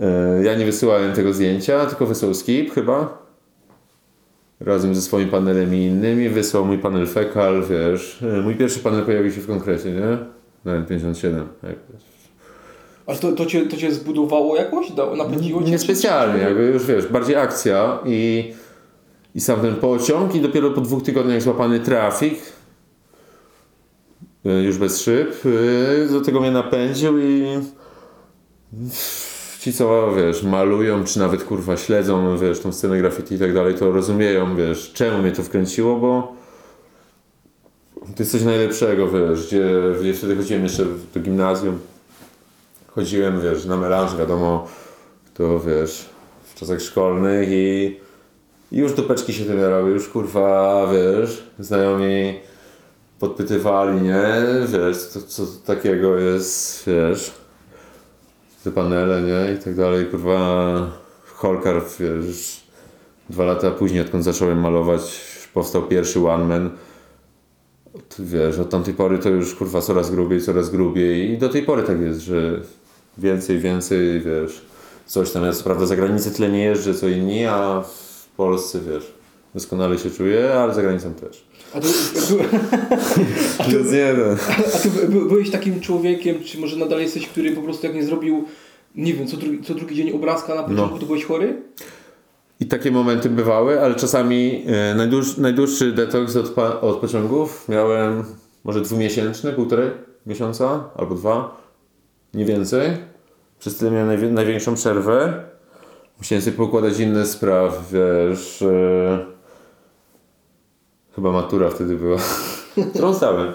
E, 0.00 0.42
Ja 0.44 0.54
nie 0.54 0.64
wysyłałem 0.64 1.12
tego 1.12 1.32
zdjęcia, 1.32 1.86
tylko 1.86 2.06
wysłał 2.06 2.34
Skip 2.34 2.72
chyba. 2.74 3.18
Razem 4.60 4.94
ze 4.94 5.02
swoim 5.02 5.28
panelem 5.28 5.74
i 5.74 5.78
innymi. 5.78 6.28
Wysłał 6.28 6.64
mój 6.64 6.78
panel 6.78 7.06
Fekal, 7.06 7.62
wiesz. 7.70 8.22
E, 8.22 8.40
Mój 8.42 8.54
pierwszy 8.56 8.80
panel 8.80 9.04
pojawił 9.04 9.32
się 9.32 9.40
w 9.40 9.46
konkrecie, 9.46 9.90
nie? 9.92 10.18
Na 10.64 10.80
N57. 10.82 11.42
Jak 11.62 11.76
Ale 13.10 13.18
to, 13.18 13.32
to, 13.32 13.46
cię, 13.46 13.66
to 13.66 13.76
cię 13.76 13.92
zbudowało 13.92 14.56
jakoś? 14.56 14.86
Napędziło 15.16 15.62
cię? 15.62 15.70
Niespecjalnie, 15.70 16.42
jakby 16.42 16.62
już 16.62 16.86
wiesz, 16.86 17.06
bardziej 17.06 17.36
akcja 17.36 17.98
i, 18.06 18.52
i 19.34 19.40
sam 19.40 19.60
ten 19.60 19.74
pociąg 19.74 20.34
i 20.34 20.40
dopiero 20.40 20.70
po 20.70 20.80
dwóch 20.80 21.02
tygodniach 21.02 21.42
złapany 21.42 21.80
trafik, 21.80 22.38
y, 24.46 24.50
już 24.50 24.78
bez 24.78 25.00
szyb, 25.00 25.46
y, 25.46 26.08
do 26.10 26.20
tego 26.20 26.40
mnie 26.40 26.50
napędził 26.50 27.18
i 27.18 27.46
ci 29.60 29.72
co, 29.72 30.12
wiesz, 30.16 30.42
malują, 30.42 31.04
czy 31.04 31.18
nawet 31.18 31.44
kurwa 31.44 31.76
śledzą, 31.76 32.38
wiesz, 32.38 32.60
tą 32.60 32.72
scenę 32.72 32.98
graffiti 32.98 33.34
i 33.34 33.38
tak 33.38 33.54
dalej, 33.54 33.74
to 33.74 33.92
rozumieją, 33.92 34.56
wiesz, 34.56 34.92
czemu 34.92 35.22
mnie 35.22 35.32
to 35.32 35.42
wkręciło, 35.42 35.96
bo 35.96 36.32
to 38.00 38.14
jest 38.18 38.32
coś 38.32 38.42
najlepszego, 38.42 39.08
wiesz, 39.08 39.46
gdzie, 39.46 39.66
gdzie 40.00 40.14
wtedy 40.14 40.36
chodziłem 40.36 40.62
jeszcze 40.62 40.84
do 41.14 41.20
gimnazjum, 41.20 41.78
chodziłem, 42.94 43.40
wiesz, 43.40 43.64
na 43.64 43.76
melanż, 43.76 44.16
wiadomo, 44.16 44.68
to 45.34 45.60
wiesz, 45.60 46.08
w 46.44 46.54
czasach 46.54 46.80
szkolnych 46.80 47.48
i, 47.50 47.96
już 48.72 48.92
dupeczki 48.92 49.32
się 49.32 49.44
wybierały, 49.44 49.90
już 49.90 50.08
kurwa, 50.08 50.86
wiesz, 50.92 51.42
znajomi 51.58 52.40
podpytywali, 53.18 54.02
nie, 54.02 54.22
wiesz, 54.66 54.96
co, 54.96 55.22
co 55.22 55.42
takiego 55.66 56.18
jest, 56.18 56.84
wiesz, 56.86 57.32
te 58.64 58.70
panele, 58.70 59.22
nie, 59.22 59.54
i 59.54 59.64
tak 59.64 59.74
dalej, 59.74 60.06
kurwa, 60.06 60.90
Holkar, 61.34 61.82
wiesz, 62.00 62.60
dwa 63.30 63.44
lata 63.44 63.70
później, 63.70 64.00
odkąd 64.00 64.24
zacząłem 64.24 64.60
malować, 64.60 65.20
powstał 65.54 65.82
pierwszy 65.82 66.28
One 66.28 66.44
Man, 66.44 66.70
wiesz, 68.18 68.58
od 68.58 68.70
tamtej 68.70 68.94
pory 68.94 69.18
to 69.18 69.28
już 69.28 69.54
kurwa 69.54 69.80
coraz 69.80 70.10
grubiej, 70.10 70.40
coraz 70.40 70.70
grubiej 70.70 71.30
i 71.30 71.38
do 71.38 71.48
tej 71.48 71.62
pory 71.62 71.82
tak 71.82 72.00
jest, 72.00 72.20
że 72.20 72.60
więcej, 73.20 73.58
więcej, 73.58 74.20
wiesz, 74.20 74.62
coś 75.06 75.32
tam. 75.32 75.44
Ja 75.44 75.52
co 75.52 75.64
prawda 75.64 75.86
za 75.86 75.96
granicę 75.96 76.30
tyle 76.30 76.48
nie 76.48 76.64
jeżdżę, 76.64 76.94
co 76.94 77.08
inni, 77.08 77.46
a 77.46 77.82
w 77.82 78.28
Polsce, 78.36 78.80
wiesz, 78.80 79.12
doskonale 79.54 79.98
się 79.98 80.10
czuję, 80.10 80.54
ale 80.54 80.74
za 80.74 80.82
granicą 80.82 81.14
też. 81.14 81.44
A 81.74 81.80
ty, 81.80 81.88
no. 84.18 84.36
a 84.48 84.78
ty 84.78 84.90
by, 84.90 85.08
by, 85.08 85.26
byłeś 85.26 85.50
takim 85.50 85.80
człowiekiem, 85.80 86.44
czy 86.44 86.58
może 86.58 86.76
nadal 86.76 87.00
jesteś, 87.00 87.28
który 87.28 87.52
po 87.52 87.62
prostu 87.62 87.86
jak 87.86 87.94
nie 87.94 88.04
zrobił, 88.04 88.44
nie 88.94 89.14
wiem, 89.14 89.26
co 89.26 89.36
drugi, 89.36 89.62
co 89.62 89.74
drugi 89.74 89.96
dzień 89.96 90.12
obrazka 90.12 90.54
na 90.54 90.62
początku, 90.62 90.98
to 90.98 91.06
byłeś 91.06 91.24
chory? 91.24 91.62
I 92.60 92.66
takie 92.66 92.90
momenty 92.90 93.30
bywały, 93.30 93.80
ale 93.80 93.94
czasami 93.94 94.64
e, 94.66 94.94
najdłuż, 94.94 95.36
najdłuższy 95.36 95.92
detoks 95.92 96.36
od, 96.36 96.58
od 96.80 96.96
pociągów 96.96 97.68
miałem 97.68 98.24
może 98.64 98.80
dwumiesięczny, 98.80 99.52
półtorej 99.52 99.90
miesiąca 100.26 100.90
albo 100.96 101.14
dwa, 101.14 101.56
nie 102.34 102.44
więcej. 102.44 103.09
Przez 103.60 103.76
tyle 103.76 103.90
miałem 103.90 104.08
najwi- 104.08 104.32
największą 104.32 104.74
przerwę. 104.74 105.44
Musiałem 106.18 106.42
sobie 106.44 106.56
poukładać 106.56 106.98
inne 106.98 107.26
sprawy, 107.26 107.76
wiesz. 107.92 108.62
E, 108.62 109.18
chyba 111.14 111.32
matura 111.32 111.70
wtedy 111.70 111.96
była, 111.96 112.16
którą 112.94 113.12
zdałem 113.14 113.52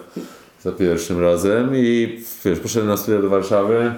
za 0.62 0.72
pierwszym 0.72 1.22
razem 1.22 1.70
i 1.76 2.20
wiesz, 2.46 2.60
poszedłem 2.60 2.88
na 2.90 2.98
studia 2.98 3.22
do 3.22 3.30
Warszawy. 3.30 3.94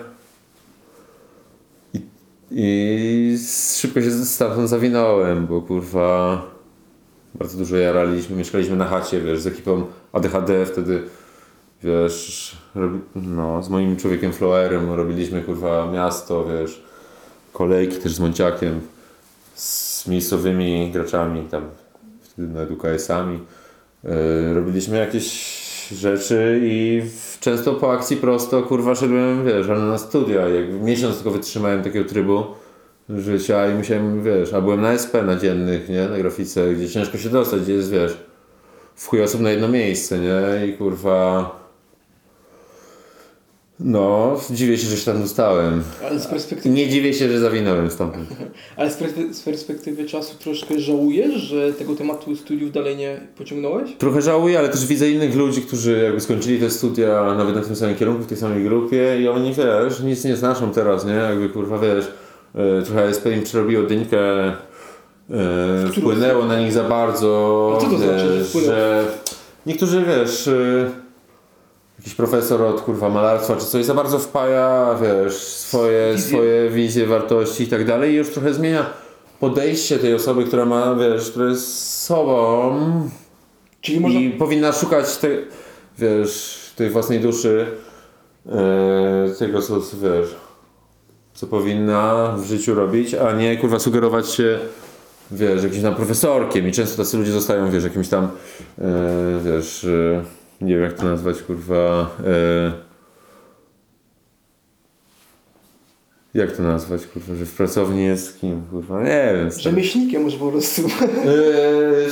I 2.52 3.38
szybko 3.76 4.02
się 4.02 4.12
stamtąd 4.12 4.70
zawinąłem, 4.70 5.48
bo 5.48 5.62
kurwa 5.62 6.41
bardzo 7.36 7.58
dużo 7.58 7.78
jaraliśmy, 7.78 8.36
mieszkaliśmy 8.36 8.76
na 8.76 8.86
chacie, 8.86 9.22
wiesz, 9.22 9.39
z 9.39 9.48
ekipą 9.48 9.86
ADHD 10.13 10.65
wtedy, 10.65 11.04
wiesz, 11.84 12.58
no, 13.16 13.63
z 13.63 13.70
moim 13.70 13.98
człowiekiem 13.98 14.34
Floerem 14.34 14.94
robiliśmy 14.94 15.42
kurwa 15.42 15.92
miasto, 15.92 16.46
wiesz, 16.46 16.84
kolejki 17.54 17.98
też 17.98 18.13
z 18.13 18.20
Monciakiem, 18.20 18.82
z 19.56 20.08
miejscowymi 20.08 20.92
graczami 20.92 21.42
tam, 21.52 21.63
wtedy 22.22 22.48
na 22.48 22.63
UKS-ami. 22.63 23.40
Yy, 24.04 24.10
robiliśmy 24.54 24.98
jakieś 24.98 25.58
rzeczy 25.92 26.60
i 26.63 27.02
w- 27.06 27.40
często 27.40 27.74
po 27.74 27.92
akcji 27.92 28.18
prosto 28.18 28.63
kurwa 28.63 28.96
szedłem, 28.96 29.46
wiesz, 29.46 29.70
ale 29.70 29.80
na 29.80 29.98
studia. 29.98 30.50
Jak 30.50 30.82
miesiąc 30.82 31.16
tylko 31.16 31.32
wytrzymałem 31.32 31.84
takiego 31.84 32.10
trybu 32.10 32.44
życia 33.10 33.72
i 33.72 33.76
musiałem, 33.76 34.24
wiesz, 34.24 34.54
a 34.54 34.62
byłem 34.62 34.82
na 34.82 34.94
SP 35.04 35.13
na 35.24 35.36
dziennych, 35.36 35.90
nie, 35.90 36.08
na 36.08 36.18
grafice, 36.18 36.74
gdzie 36.74 36.90
ciężko 36.90 37.18
się 37.18 37.30
dostać, 37.30 37.62
gdzie 37.62 37.74
jest, 37.74 37.92
wiesz, 37.92 38.18
w 38.96 39.08
chuj 39.08 39.24
osób 39.24 39.42
na 39.42 39.50
jedno 39.52 39.68
miejsce, 39.68 40.20
nie, 40.20 40.68
i 40.68 40.74
kurwa 40.74 41.52
no, 43.80 44.36
dziwię 44.52 44.78
się, 44.78 44.88
że 44.88 44.98
się 44.98 45.06
tam 45.06 45.22
dostałem. 45.22 45.84
Ale 46.10 46.20
z 46.20 46.28
perspektywy, 46.28 46.76
Nie 46.76 46.90
dziwię 46.90 47.13
się, 47.13 47.30
że 47.30 47.40
zawinąłem 47.40 47.92
stamtąd. 47.92 48.30
ale 48.78 48.92
z, 48.92 48.98
perspe- 48.98 49.34
z 49.34 49.42
perspektywy 49.42 50.06
czasu 50.06 50.38
troszkę 50.38 50.80
żałujesz, 50.80 51.36
że 51.36 51.74
tego 51.74 51.96
tematu 51.96 52.36
studiów 52.36 52.72
dalej 52.72 52.98
nie 52.98 53.22
pociągnąłeś? 53.38 53.92
Trochę 53.98 54.22
żałuję, 54.22 54.60
ale 54.60 54.70
też 54.70 54.86
widzę 54.86 55.10
innych 55.10 55.36
ludzi, 55.36 55.62
którzy 55.62 56.02
jakby 56.04 56.22
skończyli 56.22 56.60
te 56.60 56.70
studia 56.70 57.34
nawet 57.38 57.56
na 57.56 57.62
tym 57.62 57.76
samym 57.76 57.96
kierunku, 57.96 58.24
w 58.24 58.28
tej 58.28 58.38
samej 58.38 58.63
grupie 58.63 59.22
i 59.22 59.28
oni, 59.28 59.54
wiesz, 59.54 60.00
nic 60.00 60.24
nie 60.24 60.36
znaczą 60.36 60.72
teraz, 60.72 61.06
nie? 61.06 61.13
Jakby, 61.13 61.50
kurwa, 61.50 61.80
wiesz, 61.80 62.06
e, 62.56 62.82
trochę 62.82 63.08
SP 63.18 63.26
im 63.32 63.44
przerobiło 63.44 63.84
dynkę, 63.84 64.48
e, 64.48 64.56
wpłynęło 65.98 66.46
na 66.46 66.60
nich 66.60 66.74
za 66.74 66.84
bardzo, 66.84 67.74
A 67.78 67.82
co 67.82 67.90
to 67.90 67.98
znaczy, 67.98 68.46
że 68.54 68.62
że 68.62 69.06
niektórzy 69.66 70.06
wiesz, 70.08 70.48
y, 70.48 70.92
jakiś 72.08 72.15
profesor 72.17 72.62
od 72.62 72.82
kurwa 72.82 73.10
malarstwa 73.10 73.56
czy 73.56 73.65
coś 73.65 73.86
za 73.86 73.93
bardzo 73.93 74.20
wpaja, 74.20 74.96
wiesz, 75.02 75.34
swoje, 75.34 76.13
Wizje. 76.13 76.30
swoje 76.30 76.70
wizje, 76.70 77.06
wartości 77.06 77.63
i 77.63 77.67
tak 77.67 77.86
dalej 77.86 78.12
i 78.13 78.15
już 78.15 78.30
trochę 78.30 78.54
zmienia 78.54 78.86
podejście 79.39 80.00
tej 80.00 80.13
osoby, 80.13 80.43
która 80.43 80.65
ma, 80.65 80.96
wiesz, 80.96 81.32
która 81.32 81.50
jest 81.50 82.02
sobą 82.04 82.80
Czyli 83.82 84.26
i 84.26 84.30
powinna 84.30 84.72
szukać 84.72 85.17
tej, 85.17 85.46
wiesz, 85.98 86.60
tej 86.76 86.89
własnej 86.89 87.20
duszy, 87.20 87.67
e, 88.46 89.36
tego 89.39 89.62
co, 89.62 89.80
wiesz, 89.80 90.36
co 91.34 91.48
powinna 91.48 92.34
w 92.38 92.46
życiu 92.46 92.76
robić, 92.76 93.13
a 93.13 93.32
nie 93.32 93.58
kurwa 93.58 93.80
sugerować 93.80 94.30
się, 94.30 94.60
wiesz, 95.32 95.63
jakimś 95.63 95.84
tam 95.84 95.96
profesorkiem 95.96 96.67
i 96.67 96.72
często 96.72 96.98
tacy 97.04 97.17
ludzie 97.17 97.32
zostają, 97.32 97.72
wiesz, 97.72 97.84
jakimś 97.84 98.10
tam, 98.10 98.24
e, 98.24 98.30
wiesz, 99.43 99.84
e, 99.84 100.38
nie 100.62 100.74
wiem 100.74 100.84
jak 100.84 100.93
to 100.93 101.04
nazwać, 101.04 101.41
kurwa, 101.41 102.15
e, 102.26 102.72
jak 106.34 106.52
to 106.52 106.63
nazwać, 106.63 107.06
kurwa, 107.06 107.36
że 107.36 107.46
w 107.46 107.56
pracowni 107.56 108.06
jest 108.06 108.39
kim, 108.41 108.62
kurwa, 108.72 109.04
nie 109.04 109.34
wiem. 109.36 109.52
Rzemieślnikiem 109.52 110.24
może 110.24 110.38
po 110.38 110.52
prostu. 110.52 110.82
Yy, 110.82 112.08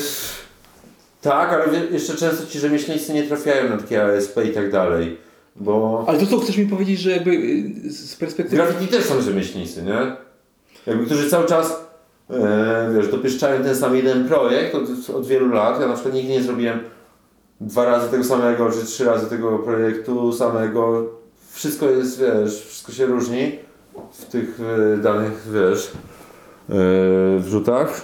tak, 1.21 1.53
ale 1.53 1.85
jeszcze 1.91 2.15
często 2.15 2.45
ci 2.45 2.59
rzemieślnicy 2.59 3.13
nie 3.13 3.23
trafiają 3.23 3.69
na 3.69 3.77
takie 3.77 4.03
ASP 4.03 4.37
i 4.45 4.53
tak 4.53 4.71
dalej. 4.71 5.17
Bo 5.55 6.05
Ale 6.07 6.19
to 6.19 6.25
co, 6.25 6.39
chcesz 6.39 6.57
mi 6.57 6.65
powiedzieć, 6.65 6.99
że 6.99 7.11
jakby 7.11 7.31
y, 7.85 7.91
z 7.91 8.15
perspektywy... 8.15 8.55
graffiti 8.55 8.87
też 8.87 9.05
są 9.05 9.21
rzemieślnicy, 9.21 9.83
nie? 9.83 10.15
Jakby, 10.87 11.05
którzy 11.05 11.29
cały 11.29 11.47
czas 11.47 11.85
e, 12.29 12.91
wiesz, 12.95 13.07
dopieszczają 13.07 13.63
ten 13.63 13.75
sam 13.75 13.95
jeden 13.95 14.27
projekt 14.27 14.75
od, 14.75 15.09
od 15.15 15.27
wielu 15.27 15.49
lat. 15.49 15.81
Ja 15.81 15.87
na 15.87 15.93
przykład 15.93 16.15
nigdy 16.15 16.29
nie 16.29 16.43
zrobiłem 16.43 16.79
dwa 17.61 17.85
razy 17.85 18.11
tego 18.11 18.23
samego, 18.23 18.71
czy 18.71 18.85
trzy 18.85 19.05
razy 19.05 19.29
tego 19.29 19.59
projektu 19.59 20.33
samego. 20.33 21.05
Wszystko 21.51 21.89
jest, 21.89 22.19
wiesz, 22.19 22.65
wszystko 22.65 22.91
się 22.91 23.05
różni 23.05 23.51
w 24.11 24.25
tych 24.25 24.59
e, 24.93 24.97
danych, 24.97 25.47
wiesz, 25.53 25.91
e, 26.69 27.39
wrzutach. 27.39 28.01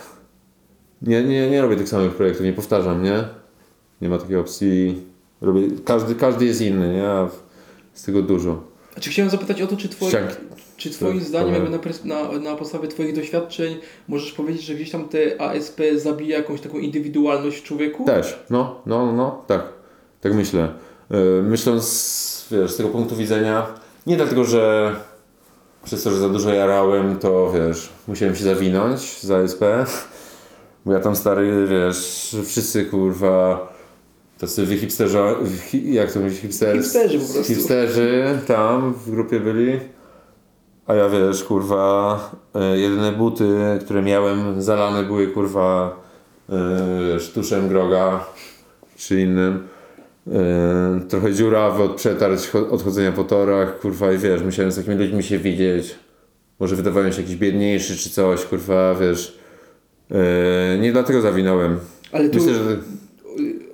Nie, 1.01 1.23
nie, 1.23 1.49
nie 1.49 1.61
robię 1.61 1.75
tych 1.75 1.89
samych 1.89 2.15
projektów, 2.15 2.45
nie 2.45 2.53
powtarzam, 2.53 3.03
nie? 3.03 3.23
Nie 4.01 4.09
ma 4.09 4.17
takiej 4.17 4.37
opcji. 4.37 5.05
Robię, 5.41 5.61
każdy, 5.85 6.15
każdy 6.15 6.45
jest 6.45 6.61
inny, 6.61 6.93
nie? 6.93 7.09
A 7.09 7.29
z 7.93 8.03
tego 8.03 8.21
dużo. 8.21 8.70
Czy 8.99 9.09
chciałem 9.09 9.31
zapytać 9.31 9.61
o 9.61 9.67
to, 9.67 9.77
czy, 9.77 9.87
Ścianki. 9.87 10.35
czy 10.77 10.89
twoim 10.89 11.19
Tak, 11.19 11.27
zdaniem, 11.27 11.53
jakby 11.53 11.69
na, 11.69 11.77
pers- 11.77 12.05
na, 12.05 12.31
na 12.39 12.55
podstawie 12.55 12.87
twoich 12.87 13.15
doświadczeń, 13.15 13.77
możesz 14.07 14.31
powiedzieć, 14.31 14.63
że 14.63 14.73
gdzieś 14.75 14.91
tam 14.91 15.09
te 15.09 15.41
ASP 15.41 15.81
zabija 15.95 16.37
jakąś 16.37 16.61
taką 16.61 16.77
indywidualność 16.77 17.57
w 17.57 17.63
człowieku? 17.63 18.05
Też, 18.05 18.39
no, 18.49 18.81
no, 18.85 19.11
no, 19.11 19.43
tak. 19.47 19.63
Tak 20.21 20.33
myślę. 20.33 20.73
Yy, 21.09 21.43
Myśląc, 21.43 22.47
wiesz, 22.51 22.71
z 22.71 22.77
tego 22.77 22.89
punktu 22.89 23.15
widzenia, 23.15 23.67
nie 24.07 24.17
dlatego, 24.17 24.43
że 24.45 24.95
przez 25.83 26.03
to, 26.03 26.11
że 26.11 26.17
za 26.17 26.29
dużo 26.29 26.53
jarałem, 26.53 27.19
to 27.19 27.51
wiesz, 27.51 27.89
musiałem 28.07 28.35
się 28.35 28.43
zawinąć 28.43 29.21
za 29.21 29.37
ASP. 29.37 29.61
Bo 30.85 30.93
ja 30.93 30.99
tam 30.99 31.15
stary, 31.15 31.67
wiesz, 31.67 32.35
wszyscy 32.45 32.85
kurwa, 32.85 33.70
tacy 34.41 34.65
wy 34.65 34.77
hipsterzy, 34.77 35.17
hi- 35.67 35.93
jak 35.93 36.11
to 36.11 36.19
mówić, 36.19 36.39
hipster, 36.39 36.75
Hipsterzy 36.75 37.19
po 37.19 37.33
prostu. 37.33 37.53
Hipsterzy 37.53 38.23
tam 38.47 38.93
w 38.93 39.11
grupie 39.11 39.39
byli. 39.39 39.79
A 40.87 40.93
ja 40.95 41.09
wiesz, 41.09 41.43
kurwa, 41.43 42.19
e, 42.55 42.77
jedyne 42.77 43.11
buty, 43.11 43.49
które 43.85 44.01
miałem 44.01 44.61
zalane 44.61 45.03
były 45.03 45.27
kurwa 45.27 46.01
wiesz, 47.13 47.31
tuszem 47.31 47.67
groga 47.67 48.25
czy 48.97 49.21
innym. 49.21 49.67
E, 50.31 50.99
trochę 51.09 51.33
dziurawy 51.33 51.83
od 51.83 51.95
przetarć, 51.95 52.41
cho- 52.51 52.69
od 52.71 52.83
chodzenia 52.83 53.11
po 53.11 53.23
torach, 53.23 53.79
kurwa 53.79 54.11
i 54.13 54.17
wiesz, 54.17 54.41
musiałem 54.43 54.71
z 54.71 54.75
takimi 54.75 54.95
ludźmi 54.95 55.23
się 55.23 55.39
widzieć. 55.39 55.95
Może 56.59 56.75
wydawałem 56.75 57.13
się 57.13 57.21
jakiś 57.21 57.35
biedniejszy 57.35 57.97
czy 57.97 58.09
coś, 58.09 58.45
kurwa, 58.45 58.95
wiesz. 58.95 59.37
E, 60.11 60.77
nie 60.77 60.91
dlatego 60.91 61.21
zawinąłem. 61.21 61.79
Ale 62.11 62.29
tu 62.29 62.37
Myślę, 62.39 62.53
że 62.53 62.77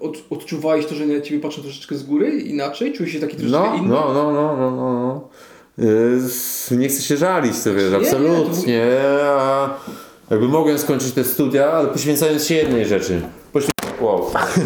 od, 0.10 0.24
odczuwałeś 0.30 0.86
to, 0.86 0.96
że 0.96 1.06
na 1.06 1.22
ciebie 1.22 1.40
patrzą 1.42 1.62
troszeczkę 1.62 1.96
z 1.96 2.04
góry 2.04 2.30
inaczej? 2.40 2.94
Czułeś 2.94 3.12
się 3.12 3.20
taki 3.20 3.38
troszeczkę 3.38 3.70
No, 3.70 3.76
inny? 3.76 3.88
no, 3.90 4.14
no, 4.14 4.34
no, 4.34 4.58
no, 4.58 4.72
no, 4.72 4.94
no. 4.94 5.30
Yy, 6.72 6.78
nie 6.78 6.88
chcę 6.88 7.02
się 7.02 7.18
żalić, 7.18 7.64
to 7.64 7.74
wiesz, 7.74 7.84
Nie, 7.84 7.90
nie, 7.90 7.96
absolutnie. 7.98 8.86
A 9.22 9.70
jakby 10.32 10.48
mogłem 10.48 10.78
skończyć 10.78 11.12
te 11.12 11.24
studia, 11.24 11.72
ale 11.72 11.88
poświęcając 11.88 12.46
się 12.46 12.56
jednej 12.56 12.86
rzeczy. 12.86 13.22
Poświę... 13.54 13.72
Wow. 14.02 14.26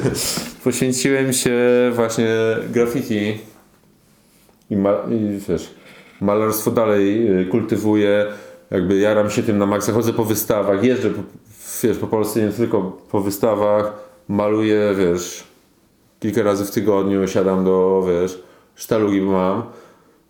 Poświęciłem 0.63 1.33
się 1.33 1.51
właśnie 1.95 2.27
graffiti 2.69 3.37
i, 4.69 4.75
ma... 4.77 4.91
i 4.91 5.39
wiesz, 5.49 5.69
malarstwo 6.21 6.71
dalej 6.71 7.25
yy, 7.25 7.45
kultywuję. 7.45 8.25
Jakby 8.71 8.97
jaram 8.99 9.29
się 9.29 9.43
tym 9.43 9.57
na 9.57 9.65
maksa, 9.65 9.93
chodzę 9.93 10.13
po 10.13 10.25
wystawach, 10.25 10.83
jeżdżę 10.83 11.09
po, 11.09 11.21
wiesz, 11.83 11.97
po 11.97 12.07
Polsce 12.07 12.41
nie 12.41 12.51
tylko 12.51 12.81
po 13.11 13.21
wystawach, 13.21 13.93
maluję, 14.31 14.95
wiesz, 14.97 15.43
kilka 16.19 16.43
razy 16.43 16.65
w 16.65 16.71
tygodniu 16.71 17.27
siadam 17.27 17.65
do, 17.65 18.03
wiesz, 18.07 18.43
sztalugi 18.75 19.21
mam, 19.21 19.63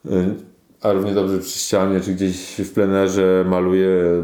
y, 0.05 0.35
a 0.81 0.93
równie 0.93 1.13
dobrze 1.13 1.39
przy 1.39 1.59
ścianie, 1.59 2.01
czy 2.01 2.13
gdzieś 2.13 2.55
w 2.57 2.71
plenerze 2.73 3.45
maluję 3.47 4.23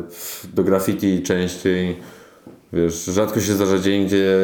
do 0.54 0.64
graffiti 0.64 1.24
częściej. 1.24 1.96
Wiesz, 2.74 3.06
rzadko 3.06 3.40
się 3.40 3.54
zdarza 3.54 3.80
dzień, 3.80 4.06
gdzie, 4.06 4.36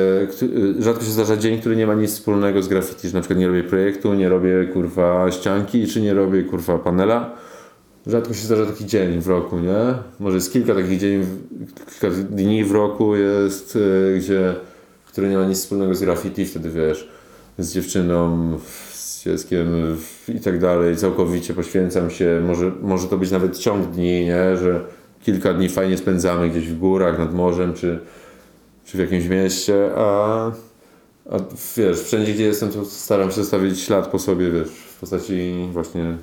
y, 0.43 0.83
rzadko 0.83 1.03
się 1.03 1.11
zdarza 1.11 1.37
dzień, 1.37 1.59
który 1.59 1.75
nie 1.75 1.87
ma 1.87 1.93
nic 1.93 2.11
wspólnego 2.11 2.63
z 2.63 2.67
graffiti, 2.67 3.07
że 3.07 3.13
na 3.13 3.21
przykład 3.21 3.39
nie 3.39 3.47
robię 3.47 3.63
projektu, 3.63 4.13
nie 4.13 4.29
robię 4.29 4.65
kurwa 4.73 5.31
ścianki, 5.31 5.87
czy 5.87 6.01
nie 6.01 6.13
robię 6.13 6.43
kurwa 6.43 6.77
panela. 6.77 7.35
Rzadko 8.07 8.33
się 8.33 8.45
zdarza 8.45 8.65
taki 8.65 8.85
dzień 8.85 9.21
w 9.21 9.27
roku, 9.27 9.59
nie? 9.59 9.93
Może 10.19 10.35
jest 10.35 10.53
kilka 10.53 10.75
takich 10.75 10.99
dzień, 10.99 11.25
kilka 11.89 12.15
dni 12.29 12.63
w 12.63 12.71
roku 12.71 13.15
jest, 13.15 13.75
y, 13.75 14.15
gdzie, 14.17 14.55
które 15.13 15.29
nie 15.29 15.37
ma 15.37 15.45
nic 15.45 15.57
wspólnego 15.57 15.95
z 15.95 16.01
graffiti, 16.01 16.45
wtedy 16.45 16.69
wiesz, 16.69 17.09
z 17.57 17.73
dziewczyną, 17.73 18.49
z 18.93 19.23
dzieckiem 19.23 19.97
i 20.27 20.39
tak 20.39 20.59
dalej, 20.59 20.97
całkowicie 20.97 21.53
poświęcam 21.53 22.09
się, 22.09 22.41
może, 22.47 22.71
może 22.81 23.07
to 23.07 23.17
być 23.17 23.31
nawet 23.31 23.57
ciąg 23.57 23.91
dni, 23.91 24.25
nie? 24.25 24.57
Że 24.57 24.81
kilka 25.21 25.53
dni 25.53 25.69
fajnie 25.69 25.97
spędzamy 25.97 26.49
gdzieś 26.49 26.67
w 26.67 26.79
górach, 26.79 27.19
nad 27.19 27.33
morzem, 27.33 27.73
czy, 27.73 27.99
czy 28.85 28.97
w 28.97 28.99
jakimś 28.99 29.25
mieście, 29.25 29.89
a, 29.95 30.51
a 31.29 31.37
wiesz, 31.77 32.01
wszędzie 32.01 32.33
gdzie 32.33 32.43
jestem, 32.43 32.69
to 32.69 32.85
staram 32.85 33.29
się 33.29 33.35
zostawić 33.35 33.81
ślad 33.81 34.07
po 34.07 34.19
sobie, 34.19 34.51
wiesz, 34.51 34.69
w 34.69 34.99
postaci 34.99 35.69
właśnie 35.71 36.17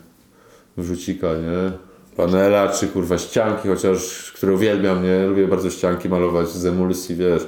wrzucika, 0.77 1.29
nie? 1.29 1.73
Panela, 2.17 2.69
czy 2.69 2.87
kurwa 2.87 3.19
ścianki, 3.19 3.69
chociaż, 3.69 4.33
które 4.37 4.53
uwielbiam, 4.53 5.03
nie? 5.03 5.27
Lubię 5.27 5.49
bardzo 5.49 5.71
ścianki 5.71 6.09
malować 6.09 6.49
z 6.49 6.67
emulsji, 6.67 7.17
wiesz, 7.17 7.47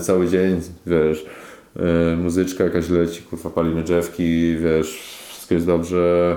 cały 0.00 0.28
dzień, 0.28 0.60
wiesz, 0.86 1.26
e, 1.76 2.16
muzyczka 2.16 2.64
jakaś 2.64 2.88
leci, 2.88 3.22
kurwa, 3.22 3.50
palimy 3.50 3.82
drzewki, 3.82 4.56
wiesz, 4.56 5.00
wszystko 5.28 5.54
jest 5.54 5.66
dobrze. 5.66 6.36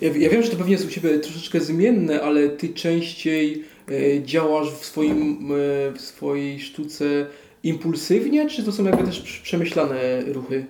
Ja, 0.00 0.10
ja 0.16 0.30
wiem, 0.30 0.42
że 0.42 0.50
to 0.50 0.56
pewnie 0.56 0.72
jest 0.72 0.86
u 0.86 0.90
Ciebie 0.90 1.18
troszeczkę 1.18 1.60
zmienne, 1.60 2.22
ale 2.22 2.48
Ty 2.48 2.68
częściej 2.68 3.64
e, 3.90 4.22
działasz 4.22 4.70
w, 4.70 4.84
swoim, 4.84 5.52
e, 5.52 5.92
w 5.92 6.00
swojej 6.00 6.60
sztuce 6.60 7.26
impulsywnie, 7.62 8.48
czy 8.48 8.62
to 8.64 8.72
są 8.72 8.84
jakby 8.84 9.04
też 9.04 9.40
przemyślane 9.42 10.22
ruchy? 10.26 10.66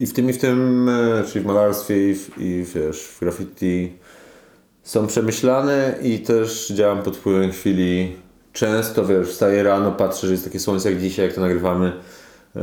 I 0.00 0.06
w 0.06 0.12
tym, 0.12 0.30
i 0.30 0.32
w 0.32 0.38
tym, 0.38 0.88
e, 0.88 1.24
czyli 1.32 1.44
w 1.44 1.46
malarstwie, 1.46 2.10
i, 2.10 2.14
w, 2.14 2.38
i 2.38 2.64
wiesz, 2.74 3.02
w 3.02 3.20
graffiti 3.20 3.92
są 4.82 5.06
przemyślane 5.06 5.98
i 6.02 6.18
też 6.18 6.68
działam 6.68 7.02
pod 7.02 7.16
wpływem 7.16 7.52
chwili. 7.52 8.12
Często, 8.52 9.04
wiesz, 9.06 9.28
wstaję 9.28 9.62
rano, 9.62 9.92
patrzę, 9.92 10.26
że 10.26 10.32
jest 10.32 10.44
takie 10.44 10.60
słońce 10.60 10.90
jak 10.92 11.00
dzisiaj, 11.00 11.26
jak 11.26 11.34
to 11.34 11.40
nagrywamy, 11.40 11.92
e, 12.56 12.60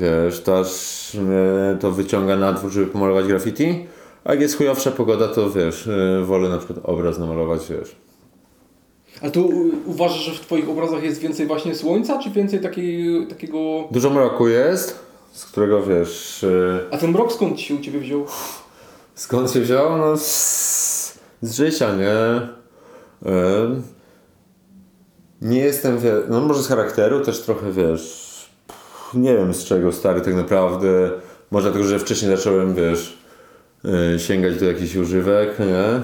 wiesz, 0.00 0.40
to 0.40 0.58
aż 0.58 1.14
mnie 1.14 1.76
to 1.80 1.90
wyciąga 1.90 2.36
na 2.36 2.52
dwór, 2.52 2.70
żeby 2.70 2.86
pomalować 2.86 3.26
graffiti. 3.26 3.86
A 4.24 4.30
jak 4.32 4.40
jest 4.40 4.56
chujowsza 4.58 4.90
pogoda, 4.90 5.28
to 5.28 5.50
wiesz, 5.50 5.86
e, 5.88 6.24
wolę 6.24 6.48
na 6.48 6.58
przykład 6.58 6.78
obraz 6.82 7.18
namalować, 7.18 7.60
wiesz. 7.70 7.96
A 9.22 9.30
tu 9.30 9.50
uważasz, 9.86 10.18
że 10.20 10.32
w 10.32 10.40
Twoich 10.40 10.68
obrazach 10.68 11.02
jest 11.02 11.20
więcej 11.20 11.46
właśnie 11.46 11.74
słońca, 11.74 12.18
czy 12.18 12.30
więcej 12.30 12.60
takiej, 12.60 13.26
takiego... 13.26 13.58
Dużo 13.90 14.10
mroku 14.10 14.48
jest, 14.48 14.98
z 15.32 15.44
którego 15.44 15.82
wiesz... 15.82 16.44
e, 16.44 16.94
A 16.94 16.98
ten 16.98 17.10
mrok 17.10 17.32
skąd 17.32 17.60
się 17.60 17.74
u 17.74 17.78
Ciebie 17.80 18.00
wziął? 18.00 18.26
Skąd 19.14 19.50
się 19.50 19.60
wziął? 19.60 19.98
No 19.98 20.16
z, 20.16 21.18
z 21.42 21.54
życia, 21.56 21.88
nie? 21.96 22.12
Em, 23.32 23.82
nie 25.42 25.58
jestem, 25.58 25.98
no 26.28 26.40
może 26.40 26.62
z 26.62 26.68
charakteru 26.68 27.20
też 27.20 27.40
trochę, 27.40 27.72
wiesz, 27.72 28.32
nie 29.14 29.36
wiem 29.36 29.54
z 29.54 29.64
czego 29.64 29.92
stary 29.92 30.20
tak 30.20 30.34
naprawdę. 30.34 31.10
Może 31.50 31.68
dlatego, 31.68 31.88
że 31.88 31.98
wcześniej 31.98 32.36
zacząłem, 32.36 32.74
wiesz, 32.74 33.18
e, 34.14 34.18
sięgać 34.18 34.58
do 34.58 34.66
jakichś 34.66 34.96
używek, 34.96 35.58
nie? 35.58 36.00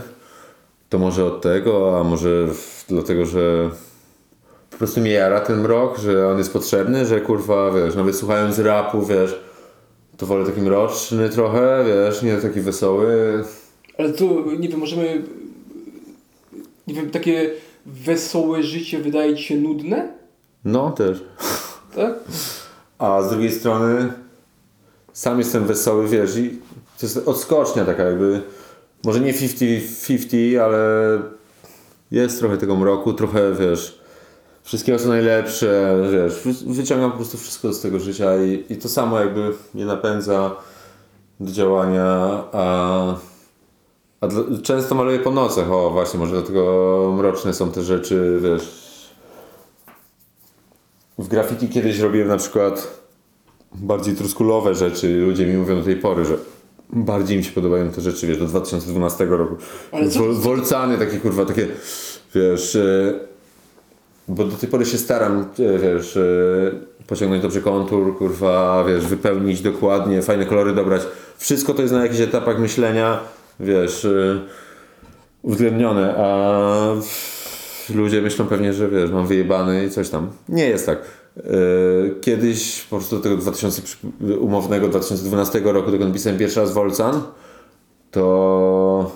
To 0.89 0.99
może 0.99 1.25
od 1.25 1.43
tego, 1.43 2.01
a 2.01 2.05
może 2.05 2.49
dlatego, 2.89 3.27
że 3.27 3.71
po 4.71 4.77
prostu 4.77 5.01
mnie 5.01 5.11
jara 5.11 5.41
ten 5.41 5.61
mrok, 5.61 5.99
że 5.99 6.29
on 6.29 6.39
jest 6.39 6.53
potrzebny, 6.53 7.07
że 7.07 7.21
kurwa, 7.21 7.71
wiesz, 7.71 7.95
nawet 7.95 8.17
słuchając 8.17 8.59
rapu, 8.59 9.07
wiesz, 9.07 9.41
to 10.17 10.27
wolę 10.27 10.47
taki 10.47 10.61
mroczny 10.61 11.29
trochę, 11.29 11.85
wiesz, 11.87 12.23
nie 12.23 12.37
taki 12.37 12.61
wesoły. 12.61 13.45
Ale 13.99 14.13
to, 14.13 14.25
nie 14.59 14.69
wiem, 14.69 14.81
możemy... 14.81 15.23
Nie 16.87 16.95
wiem, 16.95 17.11
takie 17.11 17.51
wesołe 17.87 18.63
życie 18.63 18.99
wydaje 18.99 19.37
Ci 19.37 19.45
się 19.45 19.57
nudne? 19.57 20.13
No 20.65 20.91
też. 20.91 21.25
Tak? 21.97 22.15
A 22.99 23.23
z 23.23 23.31
drugiej 23.31 23.53
strony 23.53 24.13
sam 25.13 25.39
jestem 25.39 25.65
wesoły, 25.67 26.09
wiesz, 26.09 26.37
i 26.37 26.51
to 27.01 27.07
jest 27.07 27.29
odskocznia 27.29 27.85
taka 27.85 28.03
jakby, 28.03 28.41
może 29.05 29.21
nie 29.21 29.35
50-50, 29.35 30.57
ale 30.59 30.79
jest 32.11 32.39
trochę 32.39 32.57
tego 32.59 32.77
mroku, 32.77 33.13
trochę, 33.13 33.53
wiesz, 33.55 33.99
wszystkiego 34.63 34.99
co 34.99 35.09
najlepsze, 35.09 35.97
wiesz, 36.13 36.35
wy- 36.45 36.75
wyciągam 36.75 37.11
po 37.11 37.17
prostu 37.17 37.39
wszystko 37.39 37.73
z 37.73 37.81
tego 37.81 37.99
życia 37.99 38.45
i, 38.45 38.65
i 38.71 38.77
to 38.77 38.89
samo 38.89 39.21
jakby 39.21 39.53
mnie 39.75 39.85
napędza 39.85 40.57
do 41.41 41.53
działania, 41.53 42.05
a, 42.53 43.15
a 44.21 44.27
dla, 44.27 44.43
często 44.63 44.95
maluję 44.95 45.19
po 45.19 45.31
nocach, 45.31 45.73
o 45.73 45.91
właśnie, 45.91 46.21
może 46.21 46.33
dlatego 46.33 47.15
mroczne 47.19 47.55
są 47.55 47.71
te 47.71 47.83
rzeczy, 47.83 48.41
wiesz, 48.43 48.89
w 51.19 51.29
graffiti 51.29 51.69
kiedyś 51.69 51.99
robiłem 51.99 52.29
na 52.29 52.37
przykład 52.37 53.01
bardziej 53.75 54.15
truskulowe 54.15 54.75
rzeczy. 54.75 55.17
Ludzie 55.17 55.47
mi 55.47 55.57
mówią 55.57 55.77
do 55.77 55.85
tej 55.85 55.97
pory, 55.97 56.25
że 56.25 56.37
bardziej 56.91 57.39
mi 57.39 57.45
się 57.45 57.53
podobają 57.53 57.91
te 57.91 58.01
rzeczy, 58.01 58.27
wiesz, 58.27 58.39
do 58.39 58.47
2012 58.47 59.25
roku. 59.25 59.57
Wol, 60.19 60.35
wolcany, 60.35 60.99
takie 60.99 61.17
kurwa, 61.17 61.45
takie, 61.45 61.67
wiesz, 62.35 62.77
e, 62.77 63.15
bo 64.29 64.45
do 64.45 64.57
tej 64.57 64.69
pory 64.69 64.87
się 64.87 64.99
staram, 64.99 65.41
e, 65.41 65.79
wiesz, 65.79 66.17
e, 66.17 66.21
pociągnąć 67.07 67.43
dobrze 67.43 67.61
kontur, 67.61 68.19
kurwa, 68.19 68.85
wiesz, 68.89 69.07
wypełnić 69.07 69.61
dokładnie, 69.61 70.23
fajne 70.23 70.47
kolory 70.47 70.73
dobrać. 70.73 71.03
Wszystko 71.39 71.75
to 71.75 71.83
jest 71.83 71.95
na 71.95 72.03
jakichś 72.03 72.21
etapach 72.21 72.59
myślenia, 72.59 73.21
wiesz, 73.61 74.05
e, 74.05 74.41
uwzględnione, 75.43 76.15
a 76.17 76.95
ludzie 77.95 78.23
myślą 78.23 78.47
pewnie, 78.47 78.73
że 78.73 78.89
wiesz, 78.89 79.11
mam 79.11 79.27
wyjebany 79.27 79.85
i 79.87 79.91
coś 79.91 80.09
tam. 80.11 80.31
Nie 80.49 80.67
jest 80.69 80.87
tak. 80.87 80.99
Yy, 81.37 82.15
Kiedyś 82.21 82.83
po 82.91 82.97
prostu 82.97 83.17
do 83.17 83.23
tego 83.23 83.37
2000, 83.37 83.83
przy- 83.83 84.39
umownego 84.39 84.89
2012 84.89 85.61
roku, 85.73 85.91
dokąd 85.91 86.15
pisałem 86.15 86.39
pierwszy 86.39 86.61
raz 86.61 86.73
Wolcan, 86.73 87.23
to 88.11 89.11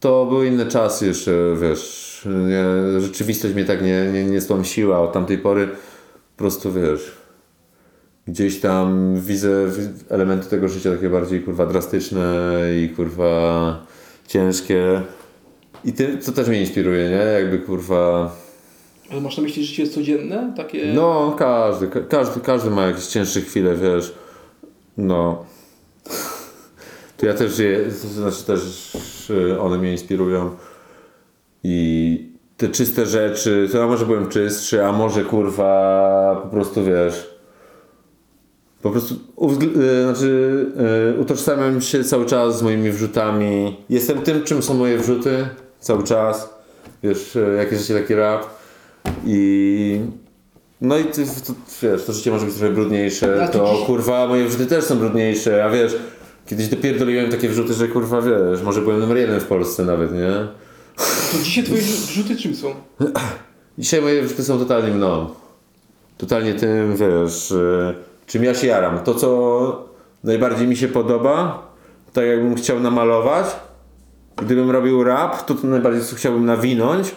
to 0.00 0.26
były 0.26 0.46
inne 0.46 0.66
czasy 0.66 1.06
jeszcze, 1.06 1.32
wiesz, 1.60 2.22
nie, 2.48 3.00
rzeczywistość 3.00 3.54
mnie 3.54 3.64
tak 3.64 3.82
nie, 3.82 4.12
nie, 4.12 4.24
nie 4.24 4.40
stłamsiła 4.40 5.00
od 5.00 5.12
tamtej 5.12 5.38
pory 5.38 5.68
po 6.36 6.38
prostu, 6.38 6.72
wiesz, 6.72 7.12
gdzieś 8.28 8.60
tam 8.60 9.14
widzę 9.20 9.66
wi- 9.66 10.04
elementy 10.14 10.48
tego 10.50 10.68
życia 10.68 10.90
takie 10.90 11.08
bardziej, 11.10 11.40
kurwa, 11.40 11.66
drastyczne 11.66 12.54
i, 12.84 12.88
kurwa, 12.88 13.86
ciężkie 14.26 15.00
i 15.84 15.92
ty, 15.92 16.18
to 16.26 16.32
też 16.32 16.48
mnie 16.48 16.60
inspiruje, 16.60 17.10
nie? 17.10 17.16
Jakby, 17.16 17.58
kurwa, 17.58 18.32
Ale 19.12 19.20
masz 19.20 19.36
na 19.36 19.42
myśli 19.42 19.64
życie 19.64 19.88
codzienne? 19.88 20.52
Takie... 20.56 20.92
no 20.94 21.36
każdy, 21.38 21.86
ka- 21.88 22.00
każdy, 22.00 22.40
każdy 22.40 22.70
ma 22.70 22.86
jakieś 22.86 23.06
cięższe 23.06 23.40
chwile, 23.40 23.76
wiesz, 23.76 24.14
no. 24.96 25.44
To 27.16 27.26
ja 27.26 27.34
też 27.34 27.52
żyję, 27.56 27.80
to 28.02 28.08
znaczy 28.08 28.44
też 28.44 28.94
y, 29.30 29.60
one 29.60 29.78
mnie 29.78 29.92
inspirują 29.92 30.50
i 31.64 32.30
te 32.56 32.68
czyste 32.68 33.06
rzeczy, 33.06 33.68
to 33.72 33.78
ja 33.78 33.86
może 33.86 34.06
byłem 34.06 34.28
czystszy, 34.28 34.84
a 34.84 34.92
może 34.92 35.24
kurwa 35.24 36.40
po 36.42 36.48
prostu 36.48 36.84
wiesz, 36.84 37.29
po 38.82 38.90
prostu 38.90 39.14
y, 39.14 40.02
znaczy, 40.04 40.66
y, 41.16 41.20
utożsamiam 41.20 41.80
się 41.80 42.04
cały 42.04 42.26
czas 42.26 42.58
z 42.58 42.62
moimi 42.62 42.90
wrzutami. 42.90 43.76
Jestem 43.90 44.22
tym, 44.22 44.42
czym 44.44 44.62
są 44.62 44.74
moje 44.74 44.98
wrzuty 44.98 45.48
cały 45.80 46.04
czas. 46.04 46.54
Wiesz, 47.02 47.36
y, 47.36 47.54
jak 47.58 47.72
jest 47.72 47.86
życie 47.86 48.00
taki 48.00 48.14
rap. 48.14 48.46
I 49.26 50.00
no 50.80 50.98
i 50.98 51.04
ty, 51.04 51.24
to, 51.46 51.52
wiesz, 51.82 52.04
to 52.04 52.12
życie 52.12 52.30
może 52.30 52.46
być 52.46 52.54
trochę 52.54 52.74
brudniejsze, 52.74 53.48
to 53.52 53.74
dziś- 53.74 53.86
kurwa 53.86 54.26
moje 54.26 54.46
wrzuty 54.46 54.66
też 54.66 54.84
są 54.84 54.98
brudniejsze, 54.98 55.64
a 55.64 55.70
wiesz, 55.70 55.96
kiedyś 56.46 56.68
dopierdoliłem 56.68 57.30
takie 57.30 57.48
wrzuty, 57.48 57.74
że 57.74 57.88
kurwa 57.88 58.20
wiesz, 58.22 58.62
może 58.64 58.80
byłem 58.82 59.00
numer 59.00 59.16
jeden 59.16 59.40
w 59.40 59.46
Polsce 59.46 59.84
nawet, 59.84 60.12
nie? 60.12 60.30
To 61.32 61.38
dzisiaj 61.44 61.64
Twoje 61.64 61.82
rzuty 61.82 62.36
czym 62.36 62.54
są? 62.56 62.74
Dzisiaj 63.78 64.02
moje 64.02 64.22
wrzuty 64.22 64.44
są 64.44 64.58
totalnie 64.58 64.90
mną. 64.90 65.26
Totalnie 66.18 66.54
tym, 66.54 66.96
wiesz, 66.96 67.50
y, 67.50 67.94
czym 68.30 68.44
ja 68.44 68.54
się 68.54 68.66
jaram. 68.66 68.98
To, 68.98 69.14
co 69.14 69.88
najbardziej 70.24 70.68
mi 70.68 70.76
się 70.76 70.88
podoba, 70.88 71.66
tak 72.12 72.24
jakbym 72.26 72.54
chciał 72.54 72.80
namalować, 72.80 73.46
gdybym 74.36 74.70
robił 74.70 75.04
rap, 75.04 75.46
to, 75.46 75.54
to 75.54 75.66
najbardziej 75.66 76.02
co 76.04 76.16
chciałbym 76.16 76.44
nawinąć, 76.46 77.14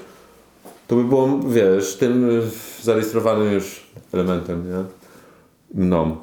to 0.87 0.95
by 0.95 1.03
było, 1.03 1.39
wiesz, 1.47 1.95
tym 1.97 2.41
zarejestrowanym 2.81 3.53
już 3.53 3.83
elementem, 4.13 4.65
nie? 4.69 4.83
Mną. 5.83 6.15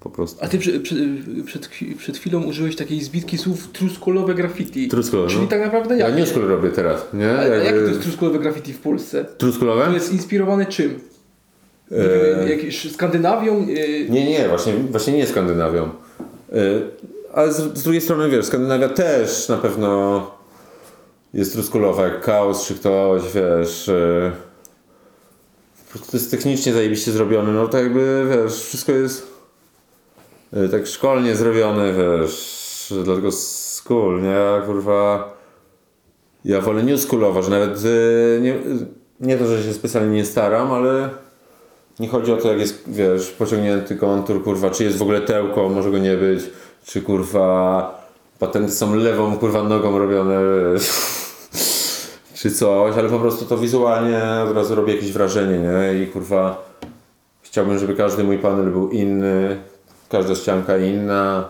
Po 0.00 0.10
prostu. 0.10 0.44
A 0.44 0.48
Ty 0.48 0.58
przed, 0.58 0.82
przed, 0.82 0.98
przed, 1.46 1.68
chwi- 1.70 1.96
przed 1.96 2.16
chwilą 2.18 2.42
użyłeś 2.42 2.76
takiej 2.76 3.00
zbitki 3.00 3.38
słów 3.38 3.68
truskulowe 3.72 4.34
graffiti. 4.34 4.88
Truskulowe, 4.88 5.28
Czyli 5.28 5.42
no. 5.42 5.48
tak 5.48 5.60
naprawdę 5.64 5.98
Ja 5.98 6.08
jak? 6.08 6.18
new 6.18 6.28
school 6.28 6.46
robię 6.48 6.68
teraz, 6.70 7.06
nie? 7.12 7.30
A, 7.32 7.38
a 7.38 7.44
jak 7.44 7.58
to 7.58 7.64
Jakby- 7.64 7.88
jest 7.88 8.02
truskulowe 8.02 8.38
graffiti 8.38 8.72
w 8.72 8.78
Polsce? 8.78 9.24
Truskulowe? 9.24 9.84
To 9.86 9.92
jest 9.92 10.12
inspirowane 10.12 10.66
czym? 10.66 11.00
Nie 11.90 12.42
E, 12.42 12.50
jakieś 12.50 12.92
Skandynawią? 12.92 13.54
e, 13.62 14.10
Nie, 14.10 14.26
nie, 14.30 14.48
właśnie, 14.48 14.72
właśnie 14.74 15.12
nie 15.12 15.26
Skandynawią. 15.26 15.88
Y, 16.52 16.82
Ale 17.34 17.52
z, 17.52 17.56
z 17.78 17.82
drugiej 17.82 18.00
strony, 18.00 18.28
wiesz, 18.30 18.46
Skandynawia 18.46 18.88
też 18.88 19.48
na 19.48 19.56
pewno 19.56 20.30
jest 21.34 21.52
truskulowa, 21.52 22.04
jak 22.04 22.24
chaos 22.24 22.66
czy 22.66 22.74
ktoś, 22.74 23.22
wiesz. 23.34 23.90
to 26.10 26.16
jest 26.16 26.30
technicznie 26.30 26.72
zajebiście 26.72 27.12
zrobione, 27.12 27.52
no 27.52 27.68
tak 27.68 27.82
jakby, 27.82 28.26
wiesz, 28.30 28.64
wszystko 28.64 28.92
jest 28.92 29.26
tak 30.70 30.86
szkolnie 30.86 31.36
zrobione, 31.36 31.92
wiesz, 31.92 32.94
dlatego 33.04 33.32
school, 33.32 34.22
nie, 34.22 34.66
kurwa, 34.66 35.32
ja 36.44 36.60
wolę 36.60 36.82
new 36.82 37.00
schoolowo, 37.00 37.42
że 37.42 37.50
nawet 37.50 37.80
nie, 38.40 38.54
nie 39.20 39.36
to, 39.38 39.46
że 39.46 39.62
się 39.62 39.72
specjalnie 39.72 40.16
nie 40.16 40.24
staram, 40.24 40.72
ale 40.72 41.10
nie 42.00 42.08
chodzi 42.08 42.32
o 42.32 42.36
to, 42.36 42.48
jak 42.48 42.60
jest, 42.60 42.82
wiesz, 42.86 43.30
pociągnięty 43.30 43.96
kontur, 43.96 44.44
kurwa, 44.44 44.70
czy 44.70 44.84
jest 44.84 44.98
w 44.98 45.02
ogóle 45.02 45.20
tełko, 45.20 45.68
może 45.68 45.90
go 45.90 45.98
nie 45.98 46.16
być, 46.16 46.40
czy 46.84 47.02
kurwa 47.02 48.00
patenty 48.38 48.72
są 48.72 48.94
lewą, 48.94 49.36
kurwa, 49.36 49.62
nogą 49.62 49.98
robione, 49.98 50.40
czy 52.38 52.50
coś, 52.50 52.96
ale 52.96 53.08
po 53.08 53.18
prostu 53.18 53.44
to 53.44 53.58
wizualnie 53.58 54.22
od 54.50 54.56
razu 54.56 54.74
robi 54.74 54.92
jakieś 54.92 55.12
wrażenie, 55.12 55.58
nie? 55.58 56.02
I 56.02 56.06
kurwa, 56.06 56.70
chciałbym, 57.42 57.78
żeby 57.78 57.94
każdy 57.94 58.24
mój 58.24 58.38
panel 58.38 58.70
był 58.70 58.90
inny, 58.90 59.56
każda 60.08 60.34
ścianka 60.34 60.78
inna. 60.78 61.48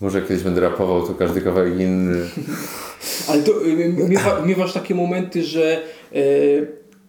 Może 0.00 0.22
kiedyś 0.22 0.42
będę 0.42 0.60
rapował, 0.60 1.06
to 1.06 1.14
każdy 1.14 1.40
kawałek 1.40 1.80
inny. 1.80 2.28
Ale 3.28 3.42
to 3.42 3.52
y, 3.66 4.08
miewa, 4.08 4.40
miewasz 4.40 4.72
takie 4.72 4.94
momenty, 4.94 5.42
że 5.42 5.82
e, 6.12 6.18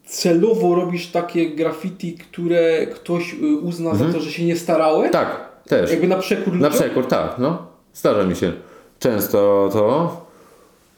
celowo 0.06 0.76
robisz 0.76 1.08
takie 1.12 1.50
graffiti, 1.50 2.14
które 2.14 2.88
ktoś 2.88 3.34
y, 3.34 3.58
uzna 3.58 3.96
za 3.96 4.06
to, 4.06 4.20
że 4.20 4.32
się 4.32 4.46
nie 4.46 4.56
starałeś? 4.56 5.12
Tak, 5.12 5.50
też. 5.68 5.92
Jakby 5.92 6.08
na 6.08 6.18
przekór 6.18 6.54
Na 6.54 6.68
ludziom? 6.68 6.72
przekór, 6.84 7.08
tak, 7.08 7.36
no. 7.40 7.66
Zdarza 7.94 8.24
mi 8.24 8.36
się 8.36 8.54
często 9.00 9.70
to. 9.74 10.18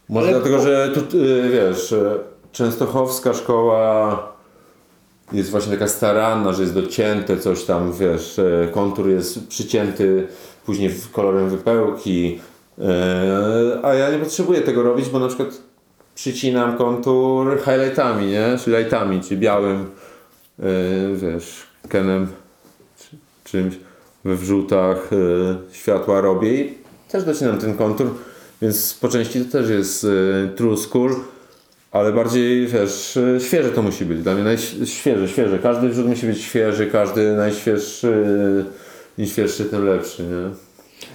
Może 0.10 0.28
Ale 0.28 0.36
dlatego, 0.36 0.58
po- 0.58 0.64
że 0.64 0.92
tu, 0.94 1.18
y, 1.18 1.50
wiesz, 1.50 1.92
y, 1.92 2.20
częstochowska 2.52 3.34
szkoła 3.34 4.20
jest 5.32 5.50
właśnie 5.52 5.72
taka 5.74 5.88
staranna, 5.88 6.54
że 6.54 6.62
jest 6.62 6.74
docięte 6.74 7.38
coś 7.38 7.64
tam, 7.64 7.94
wiesz, 7.94 8.40
kontur 8.72 9.10
jest 9.10 9.48
przycięty 9.48 10.28
później 10.66 10.90
w- 10.90 11.12
kolorem 11.12 11.50
wypełki, 11.50 12.40
a 13.84 13.94
ja 13.94 14.12
nie 14.12 14.18
potrzebuję 14.18 14.62
tego 14.62 14.84
robić, 14.84 15.10
bo 15.10 15.20
na 15.20 15.28
przykład 15.28 15.50
przycinam 16.16 16.78
kontur 16.78 17.60
highlightami, 17.66 18.28
nie? 18.28 18.58
Czy 18.64 18.72
lightami, 18.72 19.22
czy 19.22 19.38
białym, 19.38 19.86
y, 20.60 20.64
wiesz, 21.16 21.64
kenem 21.90 22.28
czy 22.98 23.18
czymś 23.44 23.76
we 24.26 24.36
wrzutach 24.36 25.14
y, 25.14 25.56
światła 25.72 26.22
robię 26.22 26.62
i 26.62 26.78
też 27.10 27.24
docinam 27.24 27.58
ten 27.58 27.78
kontur, 27.78 28.08
więc 28.62 28.94
po 28.94 29.08
części 29.10 29.46
to 29.46 29.52
też 29.52 29.70
jest 29.70 30.04
y, 30.04 30.50
true 30.56 30.78
school, 30.78 31.16
ale 31.92 32.14
bardziej, 32.14 32.68
wiesz, 32.68 33.18
y, 33.18 33.40
świeże 33.42 33.70
to 33.70 33.82
musi 33.82 34.06
być. 34.06 34.24
Dla 34.24 34.34
mnie 34.34 34.44
najświeże, 34.44 35.28
świeże. 35.28 35.60
Każdy 35.60 35.90
wrzut 35.90 36.08
musi 36.08 36.26
być 36.28 36.42
świeży, 36.42 36.88
każdy 36.88 37.34
najświeższy, 37.34 38.26
im 39.18 39.26
świeższy, 39.28 39.66
tym 39.66 39.86
lepszy, 39.86 40.24
nie? 40.24 40.65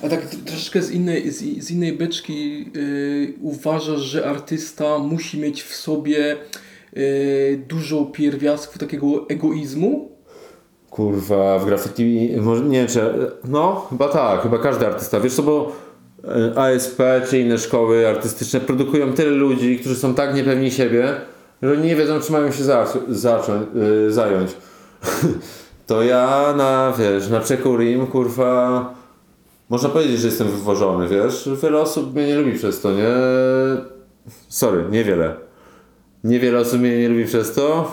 A 0.03 0.09
tak 0.09 0.26
troszeczkę 0.46 0.82
z 0.82 0.90
innej, 0.90 1.30
z, 1.30 1.64
z 1.64 1.70
innej 1.70 1.92
beczki 1.92 2.59
yy, 2.74 3.34
uważasz, 3.40 4.01
że 4.01 4.26
artysta 4.26 4.98
musi 4.98 5.40
mieć 5.40 5.62
w 5.62 5.74
sobie 5.76 6.36
y, 6.96 7.64
dużo 7.68 8.05
pierwiastków 8.05 8.78
takiego 8.78 9.28
egoizmu? 9.28 10.11
Kurwa, 10.90 11.59
w 11.59 11.66
graffiti, 11.66 12.30
może 12.40 12.64
nie 12.64 12.78
wiem 12.78 12.86
czy, 12.86 13.01
no 13.44 13.86
chyba 13.90 14.09
tak, 14.09 14.42
chyba 14.42 14.59
każdy 14.59 14.86
artysta, 14.86 15.20
wiesz 15.20 15.34
co, 15.34 15.42
bo 15.42 15.72
e, 16.24 16.59
ASP 16.59 17.03
czy 17.28 17.38
inne 17.38 17.59
szkoły 17.59 18.09
artystyczne 18.09 18.61
produkują 18.61 19.12
tyle 19.12 19.30
ludzi, 19.30 19.78
którzy 19.78 19.96
są 19.96 20.14
tak 20.14 20.34
niepewni 20.34 20.70
siebie, 20.70 21.14
że 21.62 21.76
nie 21.76 21.96
wiedzą 21.96 22.20
czy 22.20 22.32
mają 22.32 22.53
się 22.53 22.64
zacząć, 22.64 23.05
zacząć, 23.09 23.66
yy, 23.74 24.12
zająć. 24.12 24.51
to 25.86 26.03
ja 26.03 26.55
na, 26.57 26.92
wiesz, 26.98 27.28
na 27.28 27.40
przekór 27.40 27.82
im, 27.82 28.07
kurwa, 28.07 28.99
można 29.71 29.89
powiedzieć, 29.89 30.21
że 30.21 30.27
jestem 30.27 30.49
wywożony, 30.49 31.09
wiesz, 31.09 31.49
wiele 31.62 31.81
osób 31.81 32.14
mnie 32.14 32.27
nie 32.27 32.39
lubi 32.39 32.53
przez 32.53 32.81
to, 32.81 32.93
nie? 32.93 33.09
Sorry, 34.49 34.85
niewiele. 34.91 35.35
Niewiele 36.25 36.59
osób 36.59 36.81
mnie 36.81 36.99
nie 36.99 37.09
lubi 37.09 37.25
przez 37.25 37.53
to, 37.53 37.93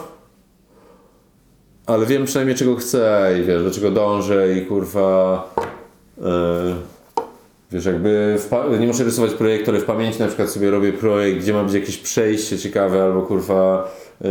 ale 1.86 2.06
wiem 2.06 2.26
przynajmniej 2.26 2.58
czego 2.58 2.76
chcę 2.76 3.34
i 3.42 3.44
wiesz, 3.44 3.64
do 3.64 3.72
czego 3.72 3.92
dążę 3.92 4.54
i 4.54 4.66
kurwa. 4.66 5.50
Yy, 6.18 6.26
wiesz, 7.72 7.86
jakby 7.86 8.38
nie 8.80 8.88
muszę 8.88 9.04
rysować 9.04 9.32
projektu, 9.32 9.72
ale 9.72 9.80
w 9.80 9.86
pamięci 9.86 10.20
na 10.20 10.28
przykład 10.28 10.50
sobie 10.50 10.72
robię 10.72 10.94
projekt, 10.94 11.40
gdzie 11.40 11.54
ma 11.54 11.64
być 11.64 11.74
jakieś 11.74 11.98
przejście 11.98 12.58
ciekawe 12.58 13.04
albo 13.04 13.22
kurwa. 13.22 13.92
Yy, 14.22 14.30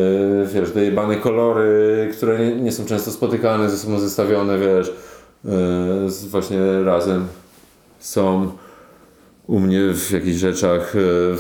wiesz, 0.55 0.71
dojebane 0.73 1.17
kolory, 1.17 2.09
które 2.17 2.39
nie, 2.39 2.57
nie 2.57 2.73
są 2.73 2.85
często 2.87 3.11
spotykane, 3.11 3.71
ze 3.71 3.79
sobą 3.79 3.99
zestawione, 3.99 4.59
wiesz, 4.59 4.93
właśnie 6.31 6.83
razem 6.85 7.27
są 7.99 8.51
u 9.47 9.61
mnie 9.61 9.81
w 9.95 10.11
jakichś 10.11 10.37
rzeczach. 10.37 10.95
Yy, 10.95 11.37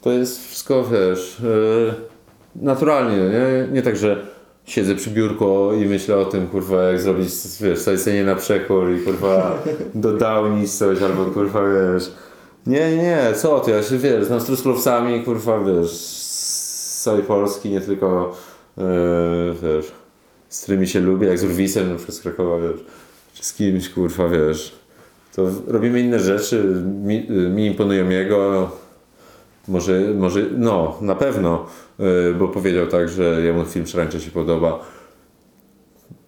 to 0.00 0.12
jest 0.12 0.46
wszystko, 0.46 0.84
wiesz, 0.84 1.40
yy, 1.42 1.94
naturalnie, 2.56 3.16
nie? 3.16 3.68
Nie 3.72 3.82
tak, 3.82 3.96
że 3.96 4.26
siedzę 4.64 4.94
przy 4.94 5.10
biurku 5.10 5.72
i 5.72 5.86
myślę 5.86 6.16
o 6.16 6.24
tym, 6.24 6.46
kurwa, 6.46 6.82
jak 6.82 7.00
zrobić, 7.00 7.28
wiesz, 7.60 7.78
zlecenie 7.78 8.24
na 8.24 8.34
przekór 8.34 8.92
i 8.92 9.00
kurwa 9.00 9.62
dodałnić 9.94 10.72
coś, 10.72 11.02
albo 11.02 11.24
kurwa, 11.24 11.60
wiesz. 11.60 12.12
Nie, 12.66 12.96
nie, 12.96 13.32
co 13.36 13.60
ty, 13.60 13.70
ja 13.70 13.82
się, 13.82 13.98
wiesz, 13.98 14.24
znam 14.24 14.40
z 14.40 14.44
kurwa, 15.24 15.64
wiesz, 15.64 15.90
z 15.90 17.02
całej 17.02 17.22
Polski, 17.22 17.70
nie 17.70 17.80
tylko, 17.80 18.36
yy, 18.76 18.84
wiesz, 19.62 19.92
z 20.54 20.62
którymi 20.62 20.86
się 20.86 21.00
lubię, 21.00 21.28
jak 21.28 21.38
z 21.38 21.44
Urwisem, 21.44 21.88
na 21.88 21.96
przykład 21.96 22.16
z 22.16 22.20
Krakowa, 22.20 22.58
wiesz, 22.58 22.80
czy 23.34 23.44
z 23.44 23.52
kimś, 23.52 23.88
kurwa, 23.88 24.28
wiesz. 24.28 24.78
To 25.36 25.50
robimy 25.66 26.00
inne 26.00 26.20
rzeczy, 26.20 26.82
mi, 27.04 27.26
mi 27.30 27.66
imponują 27.66 28.08
jego, 28.08 28.70
może, 29.68 30.00
może, 30.00 30.46
no, 30.56 30.98
na 31.00 31.14
pewno, 31.14 31.66
yy, 31.98 32.34
bo 32.38 32.48
powiedział 32.48 32.86
tak, 32.86 33.08
że 33.08 33.42
jemu 33.42 33.64
film 33.64 33.86
Szarańcza 33.86 34.20
się 34.20 34.30
podoba. 34.30 34.84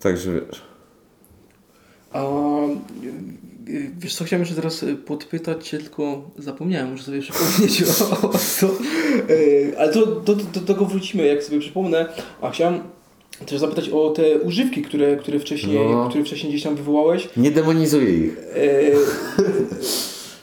Także 0.01 0.33
wiesz. 0.33 0.63
A 2.13 2.25
y, 3.69 3.91
wiesz 3.99 4.15
co, 4.15 4.25
chciałem 4.25 4.41
jeszcze 4.41 4.57
teraz 4.57 4.83
y, 4.83 4.97
podpytać 4.97 5.69
Cię, 5.69 5.79
tylko 5.79 6.31
zapomniałem, 6.39 6.91
muszę 6.91 7.05
sobie 7.05 7.21
przypomnieć 7.21 7.83
o, 8.01 8.29
o 8.29 8.33
to. 8.61 8.71
Y, 9.31 9.75
Ale 9.79 9.93
to, 9.93 10.07
do, 10.07 10.35
do, 10.35 10.45
do 10.45 10.61
tego 10.61 10.85
wrócimy, 10.85 11.27
jak 11.27 11.45
sobie 11.45 11.61
przypomnę. 11.61 12.09
A 12.41 12.51
chciałem 12.51 12.81
też 13.47 13.61
zapytać 13.61 13.89
o 13.89 14.11
te 14.11 14.39
używki, 14.41 14.83
które, 14.83 15.17
które, 15.17 15.39
wcześniej, 15.39 15.79
No. 15.91 16.09
które 16.09 16.25
wcześniej 16.25 16.53
gdzieś 16.53 16.63
tam 16.65 16.75
wywołałeś. 16.77 17.29
Nie 17.37 17.51
demonizuję 17.51 18.11
ich. 18.27 18.39
Y, 18.39 18.97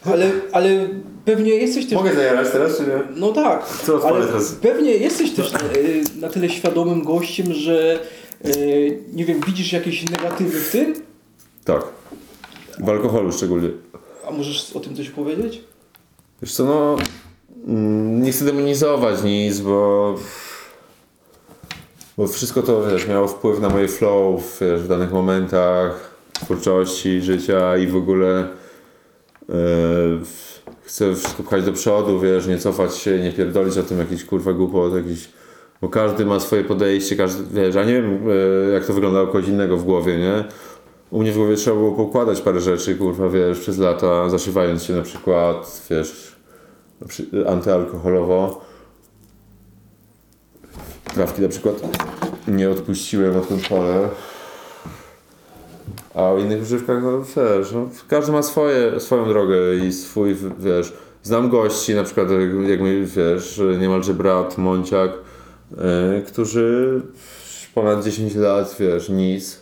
Ale, 0.05 0.31
ale 0.51 0.89
pewnie 1.25 1.51
jesteś 1.55 1.85
też... 1.85 1.93
Mogę 1.93 2.15
zajarać 2.15 2.47
teraz, 2.51 2.77
czy 2.77 2.83
nie? 2.83 2.99
No 3.15 3.31
tak, 3.31 3.67
Co 3.85 4.07
ale 4.09 4.25
teraz? 4.25 4.51
pewnie 4.51 4.91
jesteś 4.91 5.31
też 5.31 5.53
e, 5.53 5.57
na 6.19 6.29
tyle 6.29 6.49
świadomym 6.49 7.03
gościem, 7.03 7.53
że 7.53 7.99
e, 8.45 8.49
nie 9.13 9.25
wiem, 9.25 9.39
widzisz 9.47 9.73
jakieś 9.73 10.09
negatywy 10.09 10.59
w 10.59 10.71
tym? 10.71 10.93
Tak. 11.65 11.83
W 12.79 12.89
alkoholu 12.89 13.31
szczególnie. 13.31 13.69
A 14.27 14.31
możesz 14.31 14.71
o 14.75 14.79
tym 14.79 14.95
coś 14.95 15.09
powiedzieć? 15.09 15.61
Wiesz 16.41 16.53
co, 16.53 16.65
no... 16.65 16.95
mm, 17.67 18.21
Nie 18.23 18.31
chcę 18.31 18.45
demonizować 18.45 19.23
nic, 19.23 19.59
bo... 19.59 20.15
Bo 22.17 22.27
wszystko 22.27 22.61
to, 22.61 22.83
wiesz, 22.91 23.07
miało 23.07 23.27
wpływ 23.27 23.59
na 23.59 23.69
moje 23.69 23.87
flow, 23.87 24.59
wiesz, 24.61 24.81
w 24.81 24.87
danych 24.87 25.11
momentach 25.11 26.13
twórczości, 26.33 27.21
życia 27.21 27.77
i 27.77 27.87
w 27.87 27.95
ogóle 27.95 28.47
e, 29.49 29.53
chcę 30.81 31.15
wszystko 31.15 31.43
pchać 31.43 31.65
do 31.65 31.73
przodu, 31.73 32.19
wiesz, 32.19 32.47
nie 32.47 32.57
cofać 32.57 32.97
się, 32.97 33.19
nie 33.19 33.31
pierdolić 33.31 33.77
o 33.77 33.83
tym 33.83 33.99
jakiś 33.99 34.25
kurwa 34.25 34.53
głupot, 34.53 34.95
jakiś... 34.95 35.29
Bo 35.81 35.89
każdy 35.89 36.25
ma 36.25 36.39
swoje 36.39 36.63
podejście, 36.63 37.15
każdy, 37.15 37.61
wiesz, 37.61 37.75
a 37.75 37.83
nie 37.83 37.93
wiem 37.93 38.19
e, 38.69 38.73
jak 38.73 38.85
to 38.85 38.93
wygląda 38.93 39.23
u 39.23 39.27
kogoś 39.27 39.47
innego 39.47 39.77
w 39.77 39.83
głowie, 39.83 40.17
nie? 40.17 40.43
U 41.11 41.21
mnie 41.21 41.31
w 41.31 41.35
głowie 41.35 41.55
trzeba 41.55 41.77
było 41.77 41.91
poukładać 41.91 42.41
parę 42.41 42.61
rzeczy, 42.61 42.95
kurwa, 42.95 43.29
wiesz, 43.29 43.59
przez 43.59 43.77
lata, 43.77 44.29
zaszywając 44.29 44.83
się 44.83 44.93
na 44.93 45.01
przykład, 45.01 45.87
wiesz, 45.89 46.35
antyalkoholowo. 47.47 48.72
Trawki 51.13 51.41
na 51.41 51.47
przykład 51.47 51.75
nie 52.47 52.69
odpuściłem 52.69 53.37
od 53.37 53.47
kontrolę. 53.47 54.09
A 56.15 56.23
o 56.23 56.37
innych 56.37 56.61
używkach, 56.61 57.03
no 57.03 57.21
wiesz, 57.21 57.71
no, 57.71 57.89
każdy 58.07 58.31
ma 58.31 58.43
swoje, 58.43 58.99
swoją 58.99 59.27
drogę 59.27 59.75
i 59.75 59.93
swój, 59.93 60.35
wiesz, 60.59 60.93
znam 61.23 61.49
gości, 61.49 61.95
na 61.95 62.03
przykład 62.03 62.27
jak, 62.31 62.69
jak 62.69 62.79
mój, 62.79 63.05
wiesz, 63.05 63.61
niemalże 63.79 64.13
brat, 64.13 64.57
Monciak, 64.57 65.11
yy, 65.71 66.21
którzy 66.27 67.01
ponad 67.73 68.03
10 68.03 68.35
lat, 68.35 68.75
wiesz, 68.79 69.09
nic 69.09 69.61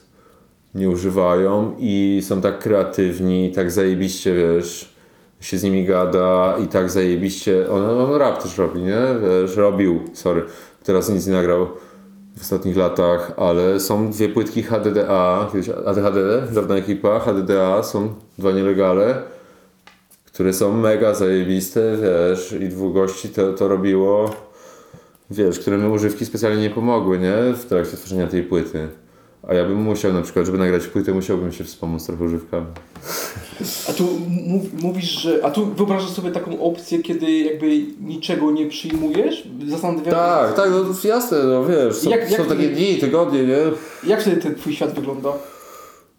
nie 0.76 0.90
używają 0.90 1.76
i 1.80 2.22
są 2.24 2.42
tak 2.42 2.60
kreatywni, 2.60 3.52
tak 3.52 3.72
zajebiście, 3.72 4.36
wiesz, 4.36 4.96
się 5.40 5.58
z 5.58 5.64
nimi 5.64 5.86
gada 5.86 6.58
i 6.64 6.68
tak 6.68 6.90
zajebiście, 6.90 7.70
on, 7.72 7.84
on 7.84 8.16
rap 8.16 8.44
też 8.44 8.58
robi, 8.58 8.82
nie? 8.82 9.02
Wiesz, 9.22 9.56
robił, 9.56 10.00
sorry, 10.14 10.44
teraz 10.84 11.10
nic 11.10 11.28
nie 11.28 11.34
nagrał 11.34 11.68
w 12.38 12.42
ostatnich 12.42 12.78
latach, 12.78 13.32
ale 13.38 13.80
są 13.80 14.12
dwie 14.12 14.30
płytki 14.30 14.64
HDDA, 14.64 15.50
kiedyś 15.52 15.70
ADHD, 15.70 16.42
dawna 16.52 16.76
ekipa, 16.76 17.20
HDDA, 17.20 17.84
są 17.84 18.14
dwa 18.38 18.52
nielegale, 18.52 19.22
które 20.26 20.54
są 20.54 20.78
mega 20.78 21.14
zajebiste, 21.14 21.98
wiesz, 22.02 22.56
i 22.62 22.70
dwóch 22.70 22.94
gości 22.94 23.30
to, 23.30 23.54
to 23.54 23.68
robiło, 23.68 24.36
wiesz, 25.30 25.60
którym 25.60 25.92
używki 25.92 26.26
specjalnie 26.26 26.62
nie 26.62 26.70
pomogły, 26.70 27.20
nie? 27.20 27.54
W 27.54 27.66
trakcie 27.66 27.98
tworzenia 27.98 28.28
tej 28.28 28.44
płyty. 28.44 28.88
A 29.48 29.54
ja 29.54 29.66
bym 29.66 29.78
musiał 29.78 30.14
na 30.14 30.22
przykład, 30.22 30.46
żeby 30.46 30.58
nagrać 30.58 30.88
płytę, 30.88 31.14
musiałbym 31.14 31.52
się 31.52 31.64
wspomóc 31.64 32.06
trochę 32.06 32.24
używkami. 32.24 32.66
A 33.90 33.94
tu 33.94 34.04
mów, 34.48 34.84
mówisz, 34.84 35.10
że. 35.22 35.46
A 35.46 35.52
tu 35.52 35.66
wyobrażasz 35.66 36.10
sobie 36.10 36.32
taką 36.32 36.62
opcję, 36.62 37.00
kiedy 37.04 37.32
jakby 37.32 37.82
niczego 38.02 38.52
nie 38.52 38.66
przyjmujesz? 38.70 39.48
Zastanawiam 39.68 40.06
Tak, 40.06 40.54
tak, 40.56 40.70
no 40.72 41.10
jasne, 41.10 41.44
no 41.44 41.66
wiesz, 41.66 41.96
są, 41.96 42.10
Jak- 42.10 42.32
jak 42.32 42.42
są 42.42 42.48
takie 42.48 42.70
dni, 42.70 42.98
tygodnie, 42.98 43.44
nie? 43.44 43.58
Jak 44.04 44.22
wtedy 44.22 44.42
ten 44.42 44.56
twój 44.56 44.74
świat 44.74 44.94
wygląda? 44.94 45.34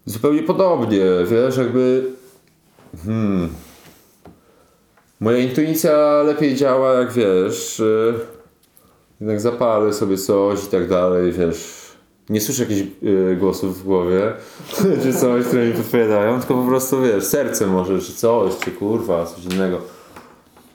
Zupełnie 0.05 0.43
podobnie, 0.43 1.01
wiesz, 1.31 1.57
jakby... 1.57 2.05
Hmm. 3.05 3.49
Moja 5.19 5.37
intuicja 5.37 6.23
lepiej 6.23 6.55
działa, 6.55 6.93
jak 6.93 7.11
wiesz, 7.13 7.81
jednak 9.21 9.41
zapalę 9.41 9.93
sobie 9.93 10.17
coś 10.17 10.63
i 10.63 10.67
tak 10.67 10.89
dalej, 10.89 11.31
wiesz. 11.31 11.82
Nie 12.29 12.41
słyszę 12.41 12.63
jakichś 12.63 12.81
y, 13.03 13.37
głosów 13.39 13.79
w 13.79 13.83
głowie, 13.83 14.33
czy 15.03 15.13
coś, 15.13 15.45
które 15.45 15.67
mi 15.67 15.73
podpowiadają, 15.73 16.39
tylko 16.39 16.53
po 16.53 16.67
prostu, 16.67 17.01
wiesz, 17.01 17.23
serce 17.23 17.67
może, 17.67 17.99
czy 17.99 18.13
coś, 18.13 18.57
czy 18.57 18.71
kurwa, 18.71 19.25
coś 19.25 19.45
innego. 19.45 19.77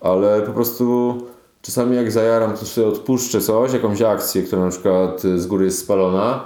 Ale 0.00 0.42
po 0.42 0.52
prostu 0.52 1.16
czasami 1.62 1.96
jak 1.96 2.12
zajaram, 2.12 2.56
to 2.56 2.66
sobie 2.66 2.86
odpuszczę 2.86 3.40
coś, 3.40 3.72
jakąś 3.72 4.02
akcję, 4.02 4.42
która 4.42 4.64
na 4.64 4.70
przykład 4.70 5.22
z 5.22 5.46
góry 5.46 5.64
jest 5.64 5.78
spalona, 5.78 6.44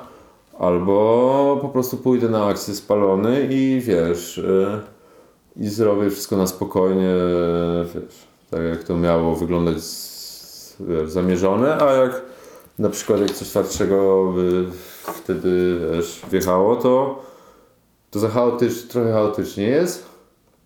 albo 0.58 1.58
po 1.62 1.68
prostu 1.68 1.96
pójdę 1.96 2.28
na 2.28 2.46
akcję 2.46 2.74
spalony 2.74 3.48
i 3.50 3.80
wiesz, 3.80 4.38
y, 4.38 4.80
i 5.56 5.68
zrobię 5.68 6.10
wszystko 6.10 6.36
na 6.36 6.46
spokojnie, 6.46 7.14
wiesz, 7.94 8.26
tak 8.50 8.60
jak 8.70 8.84
to 8.84 8.96
miało 8.96 9.36
wyglądać 9.36 9.82
z, 9.82 10.76
wiesz, 10.80 11.10
zamierzone, 11.10 11.78
a 11.78 11.92
jak 11.92 12.22
na 12.78 12.88
przykład 12.88 13.20
jak 13.20 13.30
coś 13.30 13.48
twardszego 13.48 14.32
by 14.36 14.64
wtedy 15.02 15.80
wiesz, 15.92 16.22
wjechało, 16.30 16.76
to, 16.76 17.24
to 18.10 18.18
za 18.18 18.28
chaotycz, 18.28 18.82
trochę 18.82 19.12
chaotycznie 19.12 19.64
jest, 19.64 20.06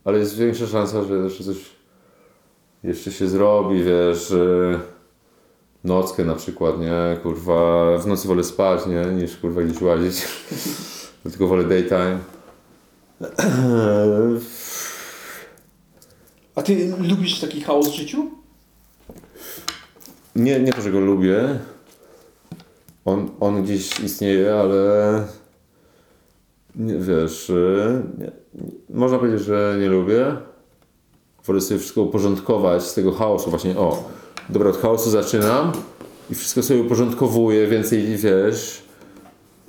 ale 0.04 0.18
jest 0.18 0.36
większa 0.36 0.66
szansa, 0.66 1.02
że, 1.02 1.30
że 1.30 1.44
coś 1.44 1.56
jeszcze 2.84 3.12
się 3.12 3.28
zrobi, 3.28 3.84
wiesz, 3.84 4.34
nockę 5.84 6.24
na 6.24 6.34
przykład, 6.34 6.80
nie, 6.80 7.18
kurwa, 7.22 7.98
w 7.98 8.06
nocy 8.06 8.28
wolę 8.28 8.44
spać, 8.44 8.86
nie, 8.86 9.04
niż 9.04 9.36
kurwa 9.36 9.62
gdzieś 9.62 9.82
łazić, 9.82 10.22
tylko 11.30 11.46
wolę 11.46 11.64
daytime. 11.64 12.18
A 16.54 16.62
ty 16.62 16.94
lubisz 16.98 17.40
taki 17.40 17.60
chaos 17.60 17.88
w 17.88 17.94
życiu? 17.94 18.30
Nie, 20.36 20.60
nie 20.60 20.72
to, 20.72 20.80
że 20.80 20.90
go 20.90 21.00
lubię. 21.00 21.58
On, 23.06 23.30
on 23.40 23.62
gdzieś 23.62 24.00
istnieje, 24.00 24.54
ale 24.54 25.22
nie, 26.76 26.94
wiesz, 26.94 27.52
nie, 28.18 28.32
można 28.90 29.18
powiedzieć, 29.18 29.40
że 29.40 29.76
nie 29.80 29.88
lubię. 29.88 30.36
Wolę 31.44 31.60
sobie 31.60 31.80
wszystko 31.80 32.02
uporządkować 32.02 32.82
z 32.82 32.94
tego 32.94 33.12
chaosu. 33.12 33.50
Właśnie, 33.50 33.78
o, 33.78 34.04
dobra, 34.48 34.70
od 34.70 34.76
chaosu 34.76 35.10
zaczynam 35.10 35.72
i 36.30 36.34
wszystko 36.34 36.62
sobie 36.62 36.80
uporządkowuję, 36.80 37.66
więcej, 37.66 38.16
wiesz, 38.16 38.82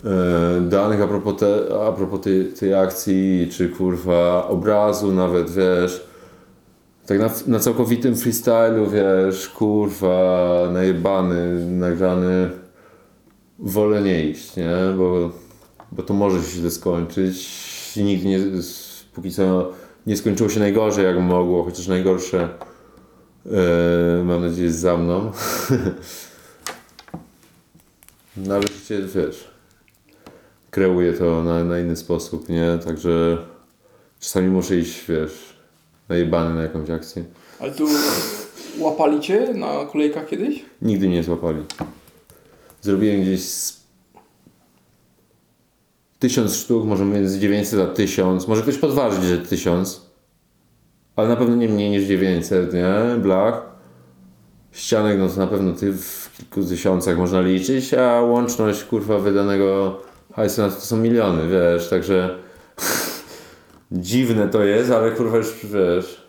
e, 0.06 0.62
danych 0.62 1.02
a 1.02 1.08
propos, 1.08 1.36
te, 1.36 1.80
a 1.88 1.92
propos 1.92 2.22
tej, 2.22 2.46
tej 2.46 2.74
akcji, 2.74 3.50
czy 3.52 3.70
kurwa 3.70 4.48
obrazu 4.48 5.12
nawet, 5.12 5.50
wiesz. 5.50 6.08
Tak 7.06 7.20
na, 7.20 7.30
na 7.48 7.60
całkowitym 7.60 8.16
freestylu, 8.16 8.88
wiesz, 8.90 9.50
kurwa, 9.50 10.70
najebany, 10.74 11.66
nagrany, 11.66 12.50
wolę 13.60 14.02
nie 14.02 14.30
iść, 14.30 14.56
nie? 14.56 14.74
Bo, 14.98 15.32
bo 15.92 16.04
to 16.04 16.14
może 16.14 16.44
się 16.44 16.50
źle 16.50 16.72
skończyć. 16.72 17.58
I 17.98 18.04
Nigdy 18.04 18.28
nie, 18.28 18.40
póki 19.14 19.32
co 19.32 19.72
nie 20.08 20.18
skończyło 20.18 20.50
się 20.50 20.60
najgorzej, 20.60 21.06
jak 21.06 21.20
mogło, 21.20 21.64
chociaż 21.64 21.88
najgorsze 21.88 22.50
e, 23.46 24.24
mam 24.24 24.42
nadzieję 24.42 24.68
jest 24.68 24.80
za 24.80 24.98
mną. 24.98 25.22
no 28.38 28.56
ale 28.56 28.68
życie, 28.68 29.02
wiesz, 29.16 29.48
kreuję 30.72 31.14
to 31.14 31.44
na, 31.44 31.64
na 31.64 31.80
inny 31.80 31.96
sposób, 31.96 32.50
nie? 32.50 32.80
Także 32.86 33.38
czasami 34.20 34.48
muszę 34.48 34.78
iść, 34.78 35.06
wiesz, 35.08 35.54
najebany 36.10 36.56
na 36.56 36.62
jakąś 36.62 36.90
akcję. 36.90 37.24
Ale 37.60 37.72
tu 37.72 37.88
łapali 38.80 39.20
cię 39.20 39.54
na 39.54 39.86
kolejkach 39.92 40.28
kiedyś? 40.28 40.66
Nigdy 40.82 41.08
nie 41.08 41.24
złapali. 41.24 41.60
Zrobiłem 42.88 43.22
gdzieś 43.22 43.42
z 43.44 43.84
tysiąc 46.20 46.56
sztuk, 46.56 46.86
może 46.86 47.06
między 47.06 47.40
900 47.40 47.80
a 47.80 47.94
1000. 47.94 48.48
Może 48.48 48.62
ktoś 48.62 48.78
podważyć, 48.78 49.24
że 49.24 49.38
1000. 49.38 50.12
Ale 51.16 51.28
na 51.28 51.36
pewno 51.36 51.56
nie 51.56 51.70
mniej 51.70 51.90
niż 51.90 52.04
900, 52.04 52.74
nie? 52.74 53.20
Blach. 53.22 53.66
Ścianek, 54.72 55.20
no 55.20 55.30
to 55.30 55.38
na 55.38 55.48
pewno 55.48 55.74
ty 55.74 55.94
w 55.94 56.32
kilku 56.38 56.70
tysiącach 56.70 57.18
można 57.18 57.42
liczyć, 57.42 57.94
a 57.94 58.22
łączność 58.22 58.84
kurwa 58.84 59.20
wydanego 59.20 60.02
hajsu 60.34 60.62
na 60.62 60.70
to 60.70 60.82
są 60.82 60.98
miliony, 60.98 61.42
wiesz, 61.50 61.90
także 61.90 62.38
dziwne 63.92 64.50
to 64.50 64.64
jest, 64.64 64.92
ale 64.92 65.12
kurwa 65.12 65.38
już 65.38 65.66
wiesz, 65.66 66.28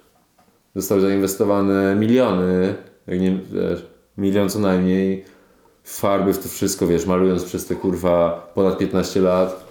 zostały 0.76 1.00
zainwestowane 1.00 1.96
miliony, 1.96 2.74
jak 3.06 3.20
nie, 3.20 3.40
wiesz, 3.52 3.86
milion 4.16 4.48
co 4.48 4.59
najmniej 4.59 5.24
farby 5.89 6.32
w 6.32 6.39
to 6.39 6.49
wszystko, 6.49 6.86
wiesz, 6.86 7.07
malując 7.07 7.45
przez 7.45 7.66
te 7.66 7.74
kurwa 7.74 8.51
ponad 8.55 8.78
15 8.78 9.20
lat 9.20 9.68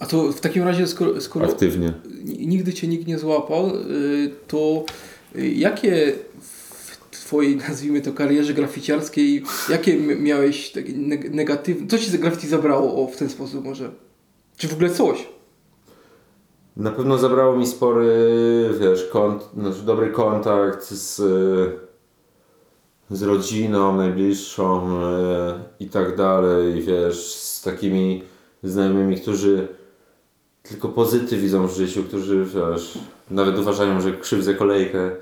A 0.00 0.06
to 0.06 0.32
w 0.32 0.40
takim 0.40 0.62
razie, 0.62 0.86
skoro, 0.86 1.20
skoro 1.20 1.46
aktywnie. 1.46 1.92
ni- 2.24 2.46
nigdy 2.46 2.72
cię 2.72 2.88
nikt 2.88 3.06
nie 3.06 3.18
złapał, 3.18 3.70
y, 3.76 4.30
to 4.48 4.84
y, 5.36 5.48
jakie 5.48 6.12
w 6.40 7.10
twojej, 7.10 7.56
nazwijmy 7.68 8.00
to, 8.00 8.12
karierze 8.12 8.54
graficiarskiej, 8.54 9.42
jakie 9.68 9.96
miałeś 10.00 10.72
takie 10.72 10.92
neg- 10.92 11.30
negatywne, 11.30 11.86
co 11.86 11.98
ci 11.98 12.10
za 12.10 12.18
graffiti 12.18 12.48
zabrało 12.48 13.02
o, 13.04 13.06
w 13.06 13.16
ten 13.16 13.28
sposób 13.28 13.64
może? 13.64 13.90
Czy 14.56 14.68
w 14.68 14.72
ogóle 14.72 14.90
coś? 14.90 15.28
Na 16.76 16.90
pewno 16.90 17.18
zabrało 17.18 17.56
mi 17.56 17.66
spory, 17.66 18.10
wiesz, 18.80 19.04
kont, 19.12 19.42
znaczy 19.56 19.82
dobry 19.82 20.10
kontakt 20.10 20.90
z, 20.90 21.16
z 23.10 23.22
rodziną 23.22 23.96
najbliższą 23.96 24.88
e, 25.02 25.54
i 25.80 25.86
tak 25.86 26.16
dalej, 26.16 26.82
wiesz, 26.82 27.34
z 27.34 27.62
takimi 27.62 28.22
znajomymi, 28.62 29.20
którzy 29.20 29.68
tylko 30.62 30.88
pozytyw 30.88 31.40
widzą 31.40 31.66
w 31.66 31.76
życiu, 31.76 32.02
którzy, 32.02 32.44
wiesz, 32.44 32.98
nawet 33.30 33.58
uważają, 33.58 34.00
że 34.00 34.12
krzywdzę 34.12 34.54
kolejkę. 34.54 35.10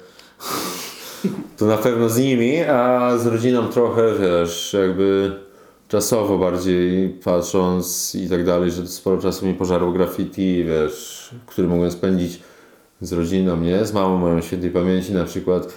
To 1.56 1.66
na 1.66 1.76
pewno 1.76 2.08
z 2.08 2.18
nimi, 2.18 2.60
a 2.60 3.12
z 3.18 3.26
rodziną 3.26 3.68
trochę, 3.68 4.14
wiesz, 4.20 4.76
jakby 4.80 5.32
czasowo 5.88 6.38
bardziej 6.38 7.08
patrząc 7.08 8.14
i 8.14 8.28
tak 8.28 8.44
dalej, 8.44 8.70
że 8.70 8.86
sporo 8.86 9.22
czasu 9.22 9.46
mi 9.46 9.54
pożarło 9.54 9.92
graffiti, 9.92 10.64
wiesz, 10.64 11.30
który 11.46 11.68
mogłem 11.68 11.90
spędzić 11.90 12.40
z 13.00 13.12
rodziną, 13.12 13.56
nie? 13.56 13.84
Z 13.84 13.92
mamą 13.92 14.18
moją 14.18 14.40
świętej 14.40 14.70
pamięci 14.70 15.12
na 15.12 15.24
przykład. 15.24 15.74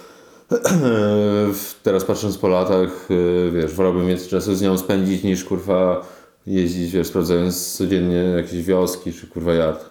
Teraz 1.82 2.04
patrząc 2.04 2.38
po 2.38 2.48
latach, 2.48 3.06
yy, 3.10 3.50
wiesz, 3.54 3.72
wolałbym 3.72 4.06
więcej 4.06 4.28
czasu 4.28 4.54
z 4.54 4.62
nią 4.62 4.78
spędzić 4.78 5.22
niż 5.22 5.44
kurwa 5.44 6.06
jeździć, 6.46 6.90
wiesz, 6.90 7.06
sprawdzając 7.06 7.76
codziennie 7.76 8.16
jakieś 8.16 8.62
wioski 8.62 9.12
czy 9.12 9.26
kurwa 9.26 9.54
yard. 9.54 9.84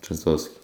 Częstochowski. 0.00 0.54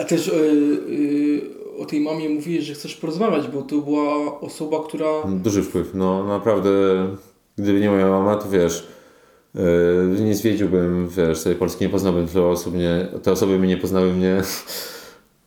A 0.00 0.04
też 0.04 0.28
y, 0.28 0.32
y, 0.32 1.42
o 1.78 1.84
tej 1.84 2.00
mamie 2.00 2.28
mówiłeś, 2.28 2.64
że 2.64 2.74
chcesz 2.74 2.94
porozmawiać, 2.94 3.48
bo 3.48 3.62
to 3.62 3.76
była 3.76 4.40
osoba, 4.40 4.84
która... 4.88 5.06
Duży 5.26 5.62
wpływ, 5.62 5.90
no 5.94 6.24
naprawdę, 6.24 6.70
gdyby 7.58 7.80
nie 7.80 7.90
moja 7.90 8.08
mama, 8.08 8.36
to 8.36 8.48
wiesz, 8.50 8.88
yy, 9.54 10.20
nie 10.20 10.34
zwiedziłbym, 10.34 11.08
wiesz, 11.08 11.42
tej 11.42 11.54
Polski, 11.54 11.84
nie 11.84 11.90
poznałbym 11.90 12.28
tylu 12.28 12.46
osób, 12.46 12.74
nie, 12.74 13.08
te 13.22 13.32
osoby 13.32 13.58
mnie 13.58 13.68
nie 13.68 13.76
poznały 13.76 14.12
mnie 14.12 14.42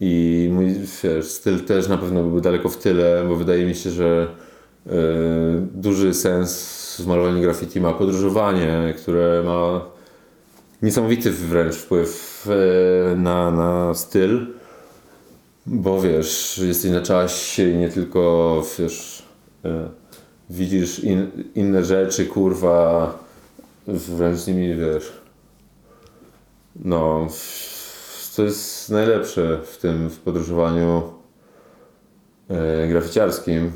i 0.04 0.50
mój, 0.54 0.76
wiesz, 1.04 1.26
styl 1.26 1.60
też 1.60 1.88
na 1.88 1.98
pewno 1.98 2.22
byłby 2.22 2.42
daleko 2.42 2.70
w 2.70 2.78
tyle, 2.78 3.26
bo 3.28 3.36
wydaje 3.36 3.66
mi 3.66 3.76
się, 3.76 3.90
że 3.90 4.28
yy, 4.86 4.94
duży 5.74 6.14
sens 6.14 7.02
w 7.02 7.08
malowaniu 7.08 7.42
graffiti 7.42 7.82
ma 7.82 7.94
podróżowanie, 7.94 8.94
które 8.98 9.44
ma 9.46 9.82
niesamowity 10.82 11.32
wręcz 11.32 11.76
wpływ 11.76 12.44
yy, 13.10 13.16
na, 13.16 13.52
na 13.52 13.94
styl. 13.94 14.48
Bo 15.66 16.02
wiesz, 16.02 16.62
jesteś 16.68 16.92
na 16.92 17.02
czasie 17.02 17.70
i 17.70 17.78
nie 17.78 17.90
tylko 17.90 18.64
wiesz, 18.80 19.24
e, 19.66 19.90
widzisz 20.50 21.00
in, 21.00 21.28
inne 21.56 21.86
rzeczy, 21.86 22.26
kurwa, 22.26 23.20
wręcz 23.88 24.40
z 24.40 24.48
nimi 24.48 24.76
wiesz. 24.76 25.12
No, 26.76 27.28
to 28.36 28.44
jest 28.44 28.90
najlepsze 28.90 29.60
w 29.64 29.78
tym 29.78 30.10
w 30.10 30.20
podróżowaniu 30.20 31.04
e, 32.50 32.88
graficiarskim, 32.88 33.72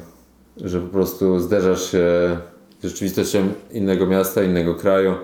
że 0.57 0.81
po 0.81 0.87
prostu 0.87 1.39
zderzasz 1.39 1.91
się 1.91 2.37
z 2.81 2.83
rzeczywistością 2.83 3.47
innego 3.71 4.05
miasta, 4.05 4.43
innego 4.43 4.75
kraju, 4.75 5.15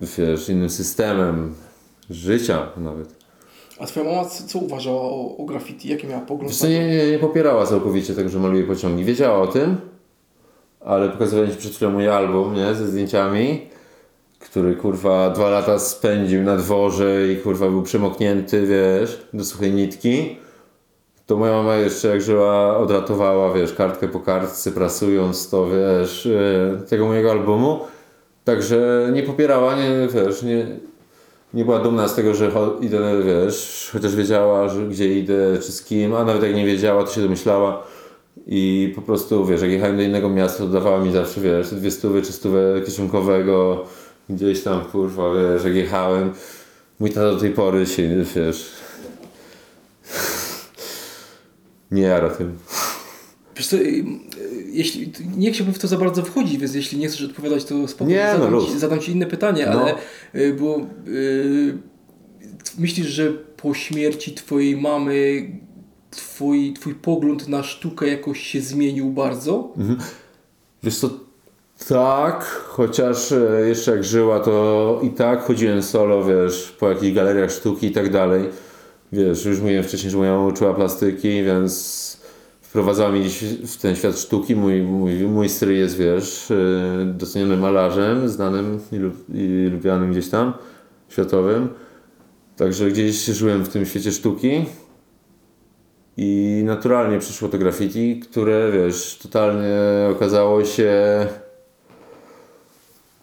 wiesz, 0.00 0.48
innym 0.48 0.70
systemem 0.70 1.54
życia 2.10 2.66
nawet. 2.76 3.20
A 3.80 3.86
twoja 3.86 4.06
mama 4.06 4.24
co, 4.24 4.44
co 4.44 4.58
uważała 4.58 5.00
o, 5.00 5.36
o 5.36 5.44
graffiti? 5.44 5.88
Jakie 5.88 6.08
miała 6.08 6.20
pogląd? 6.20 6.50
Wiesz 6.50 6.58
co, 6.60 6.68
nie, 6.68 6.88
nie, 6.88 7.10
nie 7.10 7.18
popierała 7.18 7.66
całkowicie 7.66 8.14
tego, 8.14 8.28
że 8.28 8.38
maluje 8.38 8.64
pociągi. 8.64 9.04
Wiedziała 9.04 9.38
o 9.38 9.46
tym, 9.46 9.76
ale 10.80 11.08
pokazywałem 11.08 11.50
Ci 11.50 11.56
przed 11.56 11.72
chwilą 11.72 11.90
mój 11.90 12.08
album, 12.08 12.54
nie, 12.54 12.74
ze 12.74 12.86
zdjęciami, 12.86 13.68
który 14.40 14.76
kurwa 14.76 15.30
dwa 15.30 15.50
lata 15.50 15.78
spędził 15.78 16.42
na 16.42 16.56
dworze 16.56 17.32
i 17.32 17.36
kurwa 17.36 17.68
był 17.68 17.82
przemoknięty, 17.82 18.66
wiesz, 18.66 19.26
do 19.32 19.44
suchej 19.44 19.72
nitki. 19.72 20.36
To 21.26 21.36
moja 21.36 21.52
mama 21.52 21.76
jeszcze 21.76 22.08
jak 22.08 22.22
żyła 22.22 22.78
odratowała, 22.78 23.52
wiesz, 23.52 23.72
kartkę 23.72 24.08
po 24.08 24.20
kartce, 24.20 24.72
prasując 24.72 25.50
to, 25.50 25.66
wiesz, 25.66 26.26
yy, 26.26 26.86
tego 26.88 27.06
mojego 27.06 27.30
albumu. 27.30 27.80
Także 28.44 29.10
nie 29.12 29.22
popierała, 29.22 29.76
nie, 29.76 30.08
wiesz, 30.14 30.42
nie, 30.42 30.66
nie 31.54 31.64
była 31.64 31.78
dumna 31.78 32.08
z 32.08 32.14
tego, 32.14 32.34
że 32.34 32.50
idę, 32.80 33.22
wiesz, 33.24 33.90
chociaż 33.92 34.16
wiedziała, 34.16 34.68
że 34.68 34.86
gdzie 34.86 35.18
idę, 35.18 35.58
czy 35.62 35.72
z 35.72 35.84
kim, 35.84 36.14
a 36.14 36.24
nawet 36.24 36.42
jak 36.42 36.54
nie 36.54 36.66
wiedziała, 36.66 37.04
to 37.04 37.12
się 37.12 37.20
domyślała. 37.20 37.82
I 38.46 38.92
po 38.96 39.02
prostu, 39.02 39.46
wiesz, 39.46 39.60
jak 39.60 39.70
jechałem 39.70 39.96
do 39.96 40.02
innego 40.02 40.28
miasta, 40.28 40.58
to 40.58 40.68
dawała 40.68 40.98
mi 40.98 41.12
zawsze, 41.12 41.40
wiesz, 41.40 41.74
dwie 41.74 41.90
stówy 41.90 42.22
czy 42.22 42.32
stówę 42.32 42.80
kieszonkowego, 42.84 43.84
gdzieś 44.30 44.62
tam, 44.62 44.84
kurwa, 44.84 45.22
wiesz, 45.34 45.64
jak 45.64 45.74
jechałem. 45.74 46.32
Mój 47.00 47.10
tata 47.10 47.30
do 47.32 47.40
tej 47.40 47.50
pory 47.50 47.86
się, 47.86 48.24
wiesz, 48.36 48.70
nie 51.90 52.02
jara 52.02 52.30
tym. 52.30 52.58
Wiesz 53.56 53.66
co, 53.66 53.76
jeśli, 54.66 55.12
nie 55.36 55.52
chciałbym 55.52 55.74
w 55.74 55.78
to 55.78 55.88
za 55.88 55.96
bardzo 55.98 56.22
wchodzić, 56.22 56.58
więc 56.58 56.74
jeśli 56.74 56.98
nie 56.98 57.08
chcesz 57.08 57.22
odpowiadać, 57.22 57.64
to 57.64 57.88
spokojnie 57.88 58.14
Nie, 58.16 58.24
no 58.26 58.32
zadam, 58.38 58.52
luz. 58.52 58.72
ci, 58.72 58.78
zadam 58.78 59.00
Ci 59.00 59.12
inne 59.12 59.26
pytanie, 59.26 59.66
No. 59.66 59.80
ale 59.82 59.94
y, 60.34 60.54
było, 60.54 60.86
y, 61.08 61.78
myślisz, 62.78 63.06
że 63.06 63.32
po 63.32 63.74
śmierci 63.74 64.32
Twojej 64.34 64.76
mamy 64.76 65.46
twój, 66.10 66.72
twój 66.72 66.94
pogląd 66.94 67.48
na 67.48 67.62
sztukę 67.62 68.08
jakoś 68.08 68.40
się 68.40 68.60
zmienił 68.60 69.10
bardzo? 69.10 69.74
Wiesz 70.82 70.98
co, 70.98 71.10
tak, 71.88 72.44
chociaż 72.44 73.32
e, 73.32 73.68
jeszcze 73.68 73.90
jak 73.90 74.04
żyła, 74.04 74.40
to 74.40 75.00
i 75.02 75.10
tak 75.10 75.42
chodziłem 75.42 75.82
solo, 75.82 76.24
wiesz, 76.24 76.76
po 76.78 76.88
jakichś 76.88 77.12
galeriach 77.14 77.50
sztuki 77.50 77.86
i 77.86 77.92
tak 77.92 78.10
dalej. 78.10 78.44
Wiesz, 79.12 79.44
już 79.44 79.60
mówiłem 79.60 79.84
wcześniej, 79.84 80.10
że 80.10 80.18
moja 80.18 80.32
mama 80.32 80.46
uczyła 80.46 80.74
plastyki, 80.74 81.44
więc 81.44 82.20
wprowadzała 82.60 83.12
mnie 83.12 83.28
w 83.66 83.76
ten 83.76 83.96
świat 83.96 84.18
sztuki. 84.18 84.56
Mój, 84.56 84.82
mój, 84.82 85.14
mój 85.14 85.48
stryj 85.48 85.78
jest, 85.78 85.96
wiesz, 85.96 86.50
yy, 86.50 87.14
docenionym 87.14 87.60
malarzem, 87.60 88.28
znanym 88.28 88.80
i, 88.92 88.96
lub, 88.96 89.14
i 89.34 89.68
lubianym 89.72 90.10
gdzieś 90.10 90.28
tam, 90.28 90.52
światowym. 91.08 91.68
Także 92.56 92.90
gdzieś 92.90 93.24
żyłem 93.24 93.64
w 93.64 93.68
tym 93.68 93.86
świecie 93.86 94.12
sztuki. 94.12 94.64
I 96.16 96.62
naturalnie 96.64 97.18
przyszło 97.18 97.48
to 97.48 97.58
graffiti, 97.58 98.20
które, 98.20 98.72
wiesz, 98.72 99.18
totalnie 99.22 99.78
okazało 100.10 100.64
się 100.64 101.26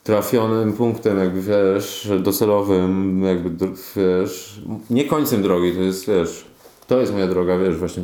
trafionym 0.08 0.74
punktem, 0.74 1.18
jakby 1.18 1.42
wiesz, 1.42 2.12
docelowym, 2.20 3.24
jakby 3.24 3.68
wiesz, 3.96 4.62
nie 4.90 5.06
końcem 5.06 5.42
drogi, 5.42 5.72
to 5.72 5.82
jest, 5.82 6.08
wiesz, 6.08 6.46
to 6.88 7.00
jest 7.00 7.14
moja 7.14 7.28
droga, 7.28 7.58
wiesz, 7.58 7.78
właśnie 7.78 8.04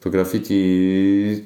to 0.00 0.10
graffiti, 0.10 1.44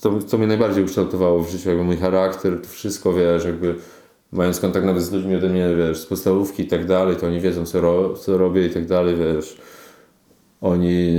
to, 0.00 0.18
to 0.30 0.38
mnie 0.38 0.46
najbardziej 0.46 0.84
ukształtowało 0.84 1.42
w 1.42 1.50
życiu, 1.50 1.68
jakby 1.68 1.84
mój 1.84 1.96
charakter, 1.96 2.60
to 2.62 2.68
wszystko, 2.68 3.12
wiesz, 3.12 3.44
jakby 3.44 3.74
mając 4.32 4.60
kontakt 4.60 4.86
nawet 4.86 5.02
z 5.02 5.12
ludźmi 5.12 5.36
ode 5.36 5.48
mnie, 5.48 5.68
wiesz, 5.76 5.98
z 5.98 6.06
podstawówki 6.06 6.62
i 6.62 6.66
tak 6.66 6.86
dalej, 6.86 7.16
to 7.16 7.26
oni 7.26 7.40
wiedzą, 7.40 7.66
co, 7.66 7.80
ro, 7.80 8.14
co 8.14 8.38
robię 8.38 8.66
i 8.66 8.70
tak 8.70 8.86
dalej, 8.86 9.16
wiesz, 9.16 9.56
oni, 10.60 11.16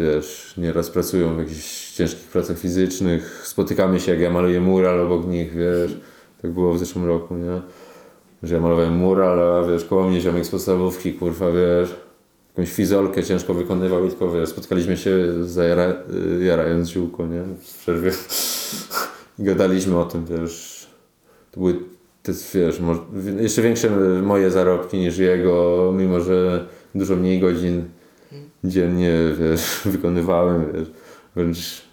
wiesz, 0.00 0.54
nieraz 0.56 0.90
pracują 0.90 1.36
w 1.36 1.38
jakichś 1.38 1.92
ciężkich 1.92 2.26
pracach 2.28 2.58
fizycznych, 2.58 3.42
spotykamy 3.46 4.00
się, 4.00 4.12
jak 4.12 4.20
ja 4.20 4.30
maluję 4.30 4.60
mural 4.60 5.00
obok 5.00 5.26
nich, 5.26 5.52
wiesz, 5.54 5.96
tak 6.42 6.50
było 6.50 6.74
w 6.74 6.78
zeszłym 6.78 7.06
roku, 7.06 7.36
nie? 7.36 7.60
Że 8.42 8.54
ja 8.54 8.60
malowałem 8.60 8.96
mural, 8.96 9.40
a 9.40 9.68
wiesz, 9.68 9.84
koło 9.84 10.08
mnie 10.08 10.20
ziomek 10.20 10.46
z 10.46 10.50
podstawówki, 10.50 11.12
kurwa, 11.12 11.46
wiesz, 11.52 11.96
jakąś 12.48 12.72
fizolkę 12.72 13.22
ciężko 13.22 13.54
wykonywał 13.54 14.06
i 14.06 14.08
tylko, 14.08 14.30
wiesz, 14.30 14.48
spotkaliśmy 14.48 14.96
się 14.96 15.44
zajara, 15.44 15.94
y, 16.40 16.44
jarając 16.44 16.88
ziółko, 16.88 17.26
nie? 17.26 17.42
W 17.42 17.78
przerwie. 17.78 18.10
I 19.38 19.42
gadaliśmy 19.42 19.98
o 19.98 20.04
tym, 20.04 20.24
wiesz, 20.26 20.86
to 21.50 21.60
były, 21.60 21.74
te, 22.22 22.32
wiesz, 22.54 22.80
może, 22.80 23.00
jeszcze 23.40 23.62
większe 23.62 23.90
moje 24.22 24.50
zarobki 24.50 24.98
niż 24.98 25.18
jego, 25.18 25.92
mimo 25.96 26.20
że 26.20 26.66
dużo 26.94 27.16
mniej 27.16 27.40
godzin 27.40 27.84
dziennie, 28.64 29.12
wiesz, 29.38 29.80
wykonywałem, 29.92 30.72
wiesz, 30.72 30.90
wręcz 31.36 31.91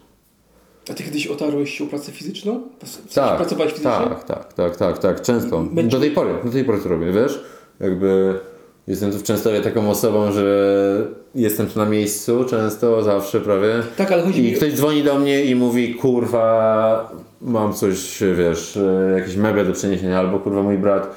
A 0.91 0.93
ty 0.93 1.03
kiedyś 1.03 1.27
otarłeś 1.27 1.77
się 1.77 1.83
o 1.83 1.87
pracę 1.87 2.11
fizyczną? 2.11 2.61
W 3.09 3.13
tak, 3.13 3.37
Pracowałeś 3.37 3.71
fizycznie? 3.71 3.91
tak, 3.91 4.23
tak, 4.23 4.53
tak, 4.53 4.75
tak, 4.77 4.97
tak, 4.97 5.21
często. 5.21 5.59
Będzie- 5.71 5.97
Do 5.97 5.99
tej 6.01 6.11
pory, 6.11 6.29
do 6.45 6.51
tej 6.51 6.63
pory 6.63 6.79
to 6.79 6.89
robię, 6.89 7.11
wiesz? 7.11 7.43
Jakby 7.79 8.39
jestem 8.87 9.11
tu 9.11 9.17
w 9.17 9.23
Częstochowie 9.23 9.61
taką 9.61 9.89
osobą, 9.89 10.31
że 10.31 11.07
jestem 11.35 11.67
tu 11.67 11.79
na 11.79 11.85
miejscu 11.85 12.43
często, 12.45 13.03
zawsze 13.03 13.41
prawie. 13.41 13.73
Tak, 13.97 14.11
ale 14.11 14.23
chodzi 14.23 14.39
I 14.39 14.43
mi 14.43 14.53
ktoś 14.53 14.73
dzwoni 14.73 15.03
do 15.03 15.19
mnie 15.19 15.45
i 15.45 15.55
mówi, 15.55 15.95
kurwa, 15.95 17.11
mam 17.41 17.73
coś, 17.73 18.23
wiesz, 18.37 18.77
e, 18.77 19.13
jakieś 19.19 19.35
meble 19.35 19.65
do 19.65 19.73
przeniesienia, 19.73 20.19
albo 20.19 20.39
kurwa 20.39 20.63
mój 20.63 20.77
brat 20.77 21.03
e, 21.05 21.09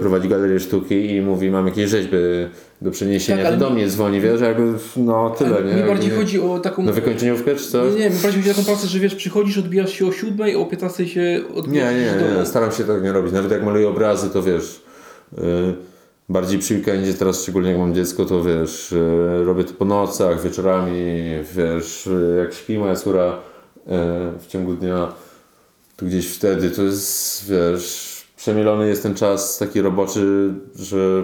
prowadzi 0.00 0.28
galerię 0.28 0.60
sztuki 0.60 1.10
i 1.16 1.20
mówi, 1.20 1.50
mam 1.50 1.66
jakieś 1.66 1.90
rzeźby 1.90 2.16
do 2.82 2.90
przeniesienia, 2.90 3.42
Tak, 3.44 3.52
to 3.54 3.58
do 3.60 3.70
mi- 3.70 3.76
mnie 3.76 3.88
dzwoni, 3.88 4.20
wiesz, 4.20 4.40
jakby, 4.40 4.72
no 4.96 5.30
tyle, 5.30 5.62
nie? 5.64 5.74
mi 5.82 5.88
bardziej 5.88 6.10
nie- 6.10 6.16
chodzi 6.16 6.40
o 6.40 6.58
taką... 6.58 6.82
Na 6.82 6.92
wykończeniówkę 6.92 7.54
czy 7.56 7.64
coś? 7.70 7.94
Nie, 7.94 8.00
nie, 8.00 8.10
mi 8.10 8.16
bardziej 8.22 8.42
chodzi 8.42 8.50
o 8.50 8.54
taką 8.54 8.64
pracę, 8.64 8.86
że 8.86 8.98
wiesz, 8.98 9.14
przychodzisz, 9.14 9.58
odbijasz 9.58 9.92
się 9.92 10.06
o 10.06 10.12
7, 10.12 10.60
o 10.60 10.66
15 10.66 11.08
się 11.08 11.20
Nie, 11.20 11.54
odbijasz 11.54 11.94
nie, 11.94 12.20
domu. 12.20 12.40
nie, 12.40 12.46
staram 12.46 12.72
się 12.72 12.84
tak 12.84 13.02
nie 13.02 13.12
robić. 13.12 13.32
Nawet 13.32 13.50
jak 13.50 13.64
maluję 13.64 13.88
obrazy, 13.88 14.30
to 14.30 14.42
wiesz, 14.42 14.82
y, 15.38 15.42
bardziej 16.28 16.58
przy 16.58 16.74
weekendzie, 16.74 17.14
teraz 17.14 17.42
szczególnie 17.42 17.70
jak 17.70 17.78
mam 17.78 17.94
dziecko, 17.94 18.24
to 18.24 18.44
wiesz, 18.44 18.92
y, 18.92 19.44
robię 19.44 19.64
to 19.64 19.72
po 19.74 19.84
nocach, 19.84 20.42
wieczorami, 20.42 21.02
wiesz, 21.56 22.06
y, 22.06 22.36
jak 22.44 22.54
śpi 22.54 22.78
moja 22.78 22.96
córa 22.96 23.28
y, 23.32 23.38
w 24.38 24.46
ciągu 24.48 24.74
dnia, 24.74 25.12
to 25.96 26.06
gdzieś 26.06 26.26
wtedy 26.28 26.70
to 26.70 26.82
jest, 26.82 27.50
wiesz, 27.50 28.09
przemielony 28.40 28.88
jest 28.88 29.02
ten 29.02 29.14
czas 29.14 29.58
taki 29.58 29.80
roboczy, 29.80 30.54
że 30.74 31.22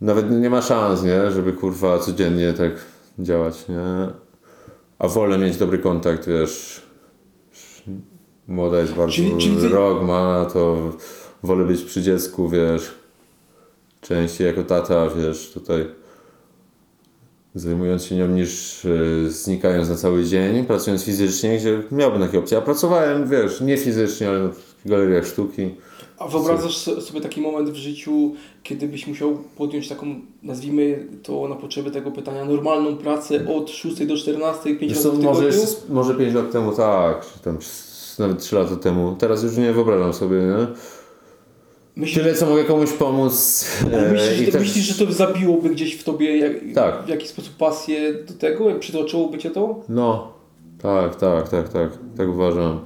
nawet 0.00 0.30
nie 0.30 0.50
ma 0.50 0.62
szans, 0.62 1.02
nie, 1.02 1.30
żeby 1.30 1.52
kurwa 1.52 1.98
codziennie 1.98 2.52
tak 2.52 2.72
działać, 3.18 3.68
nie. 3.68 4.08
A 4.98 5.08
wolę 5.08 5.38
mieć 5.38 5.56
dobry 5.56 5.78
kontakt, 5.78 6.26
wiesz, 6.26 6.82
Młoda 8.48 8.80
jest 8.80 8.92
bardzo 8.94 9.12
Czyli- 9.14 9.36
czyli 9.38 9.68
rok 9.68 10.02
ma, 10.02 10.46
to 10.52 10.92
wolę 11.42 11.64
być 11.64 11.82
przy 11.82 12.02
dziecku, 12.02 12.48
wiesz. 12.48 12.94
Częściej 14.00 14.46
jako 14.46 14.62
tata, 14.62 15.08
wiesz, 15.10 15.50
tutaj 15.54 15.86
zajmując 17.54 18.04
się 18.04 18.16
nią 18.16 18.28
niż 18.28 18.84
y, 18.84 19.26
znikając 19.30 19.88
na 19.88 19.96
cały 19.96 20.24
dzień, 20.24 20.64
pracując 20.64 21.04
fizycznie, 21.04 21.58
gdzie 21.58 21.82
miałbym 21.92 22.20
takie 22.22 22.38
opcje. 22.38 22.58
A 22.58 22.60
pracowałem, 22.60 23.28
wiesz, 23.28 23.60
nie 23.60 23.76
fizycznie, 23.76 24.28
ale 24.28 24.50
w 24.86 24.90
galeriach 24.90 25.26
sztuki. 25.26 25.70
A 26.18 26.28
wyobrażasz 26.28 26.76
so- 26.76 27.00
sobie 27.00 27.20
taki 27.20 27.40
moment 27.40 27.70
w 27.70 27.74
życiu, 27.74 28.34
kiedy 28.62 28.88
byś 28.88 29.06
musiał 29.06 29.38
podjąć 29.56 29.88
taką, 29.88 30.06
nazwijmy 30.42 31.06
to 31.22 31.48
na 31.48 31.54
potrzeby 31.54 31.90
tego 31.90 32.10
pytania, 32.10 32.44
normalną 32.44 32.96
pracę 32.96 33.46
od 33.56 33.70
6 33.70 34.06
do 34.06 34.16
14, 34.16 34.62
5 34.76 34.80
Wiesz 34.80 35.04
razy 35.04 35.10
w 35.10 35.12
może, 35.22 35.40
tygodniu? 35.40 35.60
jeszcze, 35.60 35.76
może 35.88 36.14
5 36.14 36.34
lat 36.34 36.50
temu 36.52 36.72
tak, 36.72 37.26
czy 37.34 37.40
tam 37.40 37.58
nawet 38.18 38.38
3 38.38 38.56
lata 38.56 38.76
temu. 38.76 39.16
Teraz 39.18 39.42
już 39.42 39.56
nie 39.56 39.72
wyobrażam 39.72 40.12
sobie, 40.12 40.36
nie? 40.36 40.66
Myślisz, 41.96 42.24
Tyle, 42.24 42.34
co 42.34 42.46
mogę 42.46 42.64
komuś 42.64 42.92
pomóc. 42.92 43.64
e, 43.92 44.12
myślisz, 44.12 44.54
myślisz, 44.54 44.84
że 44.84 45.06
to 45.06 45.12
zabiłoby 45.12 45.70
gdzieś 45.70 45.94
w 45.94 46.04
tobie 46.04 46.36
jak, 46.38 46.52
Tak. 46.74 47.04
w 47.04 47.08
jakiś 47.08 47.28
sposób 47.28 47.56
pasję 47.56 48.14
do 48.14 48.34
tego? 48.34 48.64
Przytoczyłoby 48.80 49.38
cię 49.38 49.50
to? 49.50 49.80
No, 49.88 50.32
tak, 50.82 51.16
tak, 51.16 51.48
tak, 51.48 51.68
tak, 51.68 51.90
tak 52.16 52.28
uważam. 52.28 52.80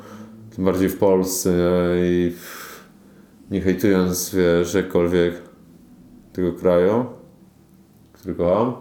Bardziej 0.61 0.89
w 0.89 0.99
Polsce 0.99 1.51
nie? 1.51 2.09
i 2.09 2.33
nie 3.51 3.61
hejtując, 3.61 4.35
wiesz, 4.35 4.75
jakkolwiek 4.75 5.35
tego 6.33 6.53
kraju, 6.53 7.05
który 8.13 8.35
kocham, 8.35 8.73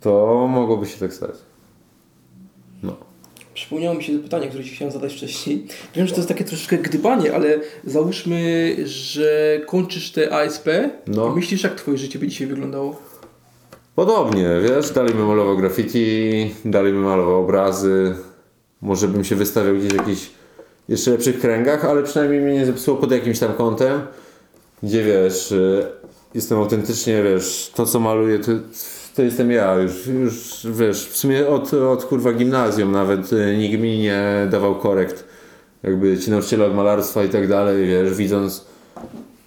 to 0.00 0.46
mogłoby 0.50 0.86
się 0.86 0.98
tak 0.98 1.12
stać. 1.12 1.34
No. 2.82 2.96
Przypomniało 3.54 3.94
mi 3.96 4.04
się 4.04 4.18
pytanie, 4.18 4.48
które 4.48 4.64
Ci 4.64 4.70
chciałem 4.70 4.92
zadać 4.92 5.12
wcześniej. 5.12 5.66
Wiem, 5.94 6.06
że 6.06 6.12
to 6.12 6.18
jest 6.18 6.28
takie 6.28 6.44
troszeczkę 6.44 6.78
gdybanie, 6.78 7.34
ale 7.34 7.60
załóżmy, 7.84 8.76
że 8.84 9.60
kończysz 9.66 10.12
te 10.12 10.32
ASP 10.32 10.68
No. 11.06 11.28
i 11.28 11.34
myślisz, 11.34 11.62
jak 11.62 11.74
Twoje 11.74 11.98
życie 11.98 12.18
by 12.18 12.28
dzisiaj 12.28 12.46
wyglądało? 12.46 13.02
Podobnie, 13.94 14.48
wiesz, 14.62 14.90
dalej 14.90 15.14
bym 15.14 15.26
malował 15.26 15.56
graffiti, 15.56 16.54
dalej 16.64 16.92
bym 16.92 17.02
malował 17.02 17.40
obrazy, 17.44 18.14
może 18.80 19.08
bym 19.08 19.24
się 19.24 19.36
wystawiał 19.36 19.76
gdzieś 19.76 19.92
w 19.92 19.96
jakichś 19.96 20.30
jeszcze 20.92 21.10
lepszych 21.10 21.40
kręgach, 21.40 21.84
ale 21.84 22.02
przynajmniej 22.02 22.40
mnie 22.40 22.54
nie 22.54 22.66
zepsuło 22.66 22.96
pod 22.96 23.12
jakimś 23.12 23.38
tam 23.38 23.52
kątem, 23.52 24.00
gdzie 24.82 25.04
wiesz, 25.04 25.52
y, 25.52 25.86
jestem 26.34 26.58
autentycznie, 26.58 27.22
wiesz, 27.22 27.72
to 27.74 27.86
co 27.86 28.00
maluję, 28.00 28.38
to, 28.38 28.52
to 29.16 29.22
jestem 29.22 29.50
ja, 29.50 29.74
już, 29.74 30.06
już 30.06 30.66
wiesz, 30.70 31.08
w 31.08 31.16
sumie 31.16 31.48
od, 31.48 31.74
od 31.74 32.04
kurwa 32.04 32.32
gimnazjum 32.32 32.92
nawet 32.92 33.32
y, 33.32 33.56
nikt 33.58 33.80
mi 33.80 33.98
nie 33.98 34.48
dawał 34.50 34.74
korekt, 34.74 35.24
jakby 35.82 36.18
ci 36.18 36.30
nauczyciele 36.30 36.66
od 36.66 36.74
malarstwa 36.74 37.24
i 37.24 37.28
tak 37.28 37.48
dalej, 37.48 37.86
wiesz, 37.86 38.14
widząc, 38.14 38.64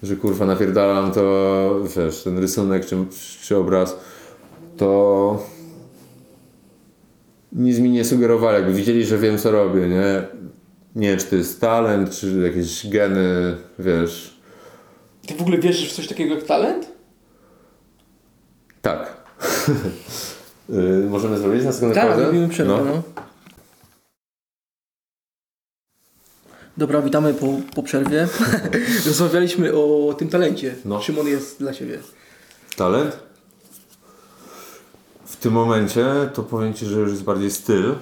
że 0.02 0.16
kurwa 0.16 0.46
napierdalam, 0.46 1.12
to 1.12 1.80
wiesz, 1.96 2.22
ten 2.22 2.38
rysunek 2.38 2.86
czy, 2.86 2.96
czy 3.42 3.56
obraz, 3.56 3.96
to 4.76 5.42
nic 7.52 7.78
mi 7.78 7.90
nie 7.90 8.04
sugerowali, 8.04 8.56
jakby 8.56 8.72
widzieli, 8.72 9.04
że 9.04 9.18
wiem 9.18 9.38
co 9.38 9.50
robię, 9.50 9.88
nie? 9.88 10.22
Nie 10.96 11.08
wiem, 11.08 11.18
czy 11.18 11.26
to 11.26 11.36
jest 11.36 11.60
talent, 11.60 12.10
czy 12.10 12.40
jakieś 12.40 12.86
geny, 12.88 13.56
wiesz. 13.78 14.40
Ty 15.26 15.34
w 15.34 15.40
ogóle 15.40 15.58
wierzysz 15.58 15.92
w 15.92 15.96
coś 15.96 16.08
takiego 16.08 16.34
jak 16.34 16.44
talent? 16.44 16.88
Tak. 18.82 19.06
Y, 20.70 21.06
Możemy 21.10 21.38
zrobić 21.38 21.64
na 21.64 21.72
sekundę 21.72 21.94
Tak, 21.94 22.18
robimy 22.18 22.48
przerwę, 22.48 22.84
no. 22.84 23.02
Dobra, 26.76 27.02
witamy 27.02 27.34
po, 27.34 27.46
po 27.74 27.82
przerwie. 27.82 28.28
Rozmawialiśmy 29.06 29.72
o 29.74 30.14
tym 30.18 30.28
talencie. 30.28 30.74
No. 30.84 31.00
Czym 31.00 31.18
on 31.18 31.26
jest 31.26 31.58
dla 31.58 31.72
Ciebie? 31.74 31.98
Talent? 32.76 33.18
W 35.24 35.36
tym 35.36 35.52
momencie 35.52 36.06
to 36.34 36.42
powiem 36.42 36.74
Ci, 36.74 36.86
że 36.86 37.00
już 37.00 37.10
jest 37.10 37.22
bardziej 37.22 37.50
styl, 37.50 37.94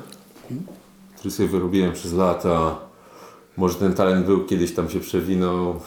który 1.16 1.30
sobie 1.30 1.48
wyrobiłem 1.48 1.92
przez 1.92 2.12
lata. 2.12 2.83
Może 3.56 3.74
ten 3.74 3.94
talent 3.94 4.26
był 4.26 4.44
kiedyś 4.44 4.74
tam 4.74 4.90
się 4.90 5.00
przewinął. 5.00 5.80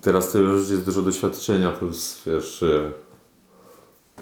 Teraz 0.00 0.32
to 0.32 0.38
już 0.38 0.70
jest 0.70 0.84
dużo 0.84 1.02
doświadczenia 1.02 1.70
plus 1.70 2.22
wiesz 2.26 2.62
y, 2.62 2.92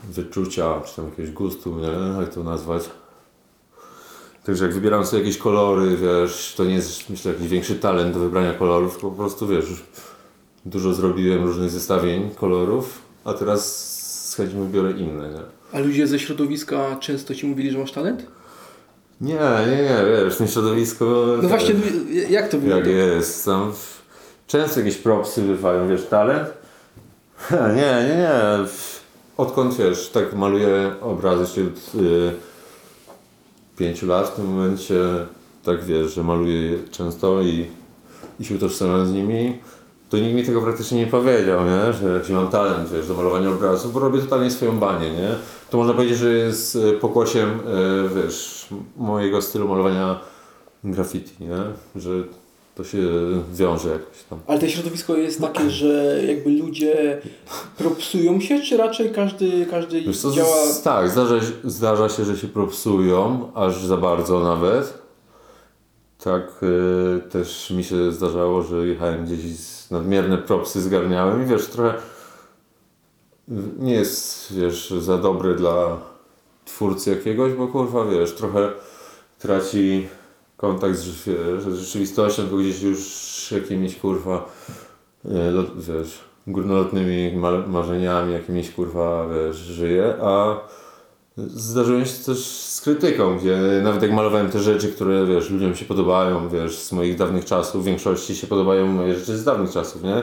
wyczucia, 0.04 0.80
czy 0.80 0.96
tam 0.96 1.04
jakiegoś 1.04 1.30
gustu, 1.30 1.78
nie 1.78 1.90
wiem 1.90 2.20
jak 2.20 2.34
to 2.34 2.44
nazwać. 2.44 2.82
Także 4.44 4.64
jak 4.64 4.74
wybieram 4.74 5.06
sobie 5.06 5.22
jakieś 5.22 5.38
kolory, 5.38 5.96
wiesz, 5.96 6.54
to 6.56 6.64
nie 6.64 6.74
jest 6.74 7.10
myślę 7.10 7.32
jakiś 7.32 7.48
większy 7.48 7.74
talent 7.74 8.14
do 8.14 8.20
wybrania 8.20 8.54
kolorów, 8.54 8.98
po 8.98 9.10
prostu 9.10 9.46
wiesz, 9.46 9.64
dużo 10.64 10.94
zrobiłem 10.94 11.44
różnych 11.44 11.70
zestawień 11.70 12.30
kolorów, 12.30 13.02
a 13.24 13.34
teraz 13.34 13.90
z 14.28 14.34
chęcią 14.34 14.64
wybiorę 14.64 14.92
inne, 14.92 15.30
nie? 15.30 15.40
A 15.72 15.78
ludzie 15.78 16.06
ze 16.06 16.18
środowiska 16.18 16.96
często 16.96 17.34
ci 17.34 17.46
mówili, 17.46 17.70
że 17.70 17.78
masz 17.78 17.92
talent? 17.92 18.26
Nie, 19.20 19.38
nie, 19.66 19.76
nie, 19.76 20.24
wiesz, 20.24 20.36
to 20.36 20.46
środowisko... 20.46 21.26
No 21.42 21.48
właśnie, 21.48 21.74
jak 22.30 22.48
to 22.48 22.58
było? 22.58 22.76
Jak 22.76 22.86
jest, 22.86 23.44
tam 23.44 23.72
często 24.46 24.80
jakieś 24.80 24.96
propsy 24.96 25.42
bywają, 25.42 25.88
wiesz, 25.88 26.06
talent? 26.06 26.48
nie, 27.76 28.08
nie, 28.08 28.16
nie. 28.16 28.30
Odkąd, 29.36 29.76
wiesz, 29.76 30.08
tak 30.08 30.34
maluję 30.34 30.94
obrazy 31.00 31.54
się 31.54 31.62
od 31.62 32.02
y, 32.02 32.32
pięciu 33.76 34.06
lat 34.06 34.28
w 34.28 34.36
tym 34.36 34.46
momencie, 34.46 35.04
tak 35.64 35.84
wiesz, 35.84 36.14
że 36.14 36.24
maluję 36.24 36.78
często 36.90 37.42
i, 37.42 37.66
i 38.40 38.44
się 38.44 38.54
utożsamiam 38.54 39.06
z 39.06 39.12
nimi, 39.12 39.58
to 40.10 40.18
nikt 40.18 40.34
mi 40.34 40.44
tego 40.44 40.62
praktycznie 40.62 40.98
nie 40.98 41.06
powiedział, 41.06 41.60
nie? 41.64 41.92
że 41.92 42.14
jakiś 42.14 42.30
mam 42.30 42.48
talent, 42.48 42.92
wiesz, 42.92 43.08
do 43.08 43.14
malowania 43.14 43.50
obrazów, 43.50 43.92
bo 43.92 44.00
robię 44.00 44.20
totalnie 44.20 44.50
swoją 44.50 44.78
banię, 44.78 45.10
nie? 45.10 45.28
To 45.70 45.76
można 45.78 45.94
powiedzieć, 45.94 46.18
że 46.18 46.32
jest 46.32 46.76
y, 46.76 46.92
pokłosiem, 46.92 47.48
y, 47.50 48.22
wiesz, 48.22 48.66
mojego 48.96 49.42
stylu 49.42 49.68
malowania 49.68 50.20
graffiti, 50.84 51.32
nie? 51.40 51.56
Że 52.02 52.10
to 52.74 52.84
się 52.84 52.98
wiąże 53.52 53.88
jakoś 53.88 54.22
tam. 54.30 54.38
Ale 54.46 54.58
to 54.58 54.68
środowisko 54.68 55.16
jest 55.16 55.40
takie, 55.40 55.70
że 55.70 56.20
jakby 56.26 56.50
ludzie 56.50 57.20
propsują 57.78 58.40
się, 58.40 58.60
czy 58.60 58.76
raczej 58.76 59.10
każdy, 59.12 59.66
każdy 59.70 60.00
Wiesz 60.02 60.18
co, 60.18 60.30
działa... 60.30 60.66
z, 60.66 60.82
tak, 60.82 61.10
zdarza, 61.10 61.40
się- 61.40 61.52
zdarza 61.70 62.08
się, 62.08 62.24
że 62.24 62.36
się 62.36 62.48
propsują, 62.48 63.50
aż 63.54 63.84
za 63.84 63.96
bardzo 63.96 64.40
nawet. 64.40 64.98
Tak 66.24 66.42
y, 66.62 67.30
też 67.30 67.70
mi 67.70 67.84
się 67.84 68.12
zdarzało, 68.12 68.62
że 68.62 68.86
jechałem 68.86 69.24
gdzieś 69.24 69.38
i 69.44 69.54
nadmierne 69.90 70.38
propsy 70.38 70.80
zgarniałem 70.82 71.42
i 71.42 71.46
wiesz, 71.46 71.66
trochę 71.66 71.94
nie 73.78 73.94
jest, 73.94 74.54
wiesz, 74.56 74.90
za 74.90 75.18
dobry 75.18 75.54
dla 75.54 75.96
twórcy 76.64 77.10
jakiegoś, 77.10 77.52
bo 77.52 77.68
kurwa, 77.68 78.04
wiesz, 78.04 78.34
trochę 78.34 78.68
traci 79.38 80.08
kontakt 80.56 80.96
z, 80.96 81.04
z 81.64 81.78
rzeczywistością, 81.78 82.42
bo 82.50 82.56
gdzieś 82.56 82.82
już 82.82 83.52
jakimiś 83.52 83.96
kurwa, 83.96 84.48
lot- 85.24 85.80
wiesz, 85.80 86.18
górnolotnymi 86.46 87.36
ma- 87.36 87.66
marzeniami, 87.66 88.32
jakimiś 88.32 88.70
kurwa, 88.70 89.26
wiesz, 89.28 89.56
żyje, 89.56 90.14
a 90.22 90.56
zdarzyło 91.36 92.04
się 92.04 92.24
też 92.24 92.38
z 92.46 92.80
krytyką, 92.80 93.38
gdzie 93.38 93.80
nawet 93.84 94.02
jak 94.02 94.12
malowałem 94.12 94.50
te 94.50 94.58
rzeczy, 94.60 94.88
które, 94.92 95.26
wiesz, 95.26 95.50
ludziom 95.50 95.74
się 95.74 95.84
podobają, 95.84 96.48
wiesz, 96.48 96.78
z 96.78 96.92
moich 96.92 97.16
dawnych 97.16 97.44
czasów, 97.44 97.82
w 97.82 97.86
większości 97.86 98.36
się 98.36 98.46
podobają 98.46 98.86
moje 98.86 99.14
rzeczy 99.14 99.38
z 99.38 99.44
dawnych 99.44 99.70
czasów, 99.70 100.02
nie? 100.02 100.22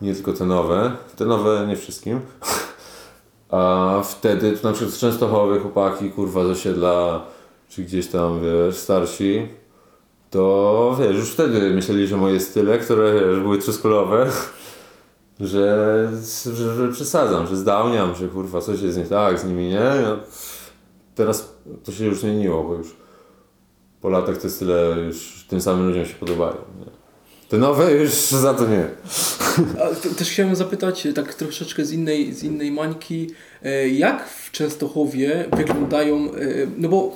Nie 0.00 0.14
tylko 0.14 0.32
te 0.32 0.44
nowe, 0.44 0.92
te 1.16 1.24
nowe 1.24 1.66
nie 1.68 1.76
wszystkim. 1.76 2.20
A 3.50 4.02
wtedy, 4.04 4.56
to 4.56 4.68
na 4.68 4.74
przykład 4.74 4.94
z 4.94 4.98
Częstochowy 4.98 5.60
chłopaki, 5.60 6.10
kurwa, 6.10 6.44
z 6.44 6.46
osiedla, 6.46 7.26
czy 7.68 7.82
gdzieś 7.82 8.06
tam, 8.06 8.40
wiesz, 8.40 8.76
starsi, 8.76 9.48
to 10.30 10.96
wiesz, 11.00 11.16
już 11.16 11.30
wtedy 11.30 11.70
myśleli, 11.70 12.06
że 12.06 12.16
moje 12.16 12.40
style, 12.40 12.78
które 12.78 13.14
wiesz, 13.14 13.40
były 13.40 13.58
trzuskulowe, 13.58 14.30
że, 15.40 16.08
że, 16.54 16.74
że 16.74 16.92
przesadzam, 16.92 17.46
że 17.46 17.56
zdałniam, 17.56 18.14
że 18.14 18.28
kurwa 18.28 18.60
coś 18.60 18.82
jest 18.82 18.98
nie 18.98 19.04
tak 19.04 19.38
z 19.38 19.44
nimi, 19.44 19.68
nie? 19.68 19.92
No, 20.02 20.16
teraz 21.14 21.54
to 21.84 21.92
się 21.92 22.04
już 22.04 22.18
zmieniło, 22.18 22.64
bo 22.64 22.74
już 22.74 22.96
po 24.00 24.08
latach 24.08 24.36
te 24.36 24.50
style 24.50 24.96
już 25.06 25.46
tym 25.48 25.60
samym 25.60 25.88
ludziom 25.88 26.04
się 26.04 26.14
podobają. 26.14 26.56
Nie? 26.78 27.03
Te 27.48 27.58
nowe 27.58 27.92
już 27.92 28.10
za 28.14 28.54
to 28.54 28.66
nie. 28.68 28.84
A 29.82 29.94
te- 29.94 30.10
też 30.10 30.30
chciałem 30.30 30.56
zapytać, 30.56 31.08
tak 31.14 31.34
troszeczkę 31.34 31.84
z 31.84 31.92
innej, 31.92 32.34
z 32.34 32.42
innej 32.42 32.70
mańki, 32.70 33.30
e, 33.62 33.88
jak 33.88 34.28
w 34.28 34.50
Częstochowie 34.50 35.44
wyglądają, 35.56 36.16
e, 36.16 36.30
no 36.78 36.88
bo 36.88 37.14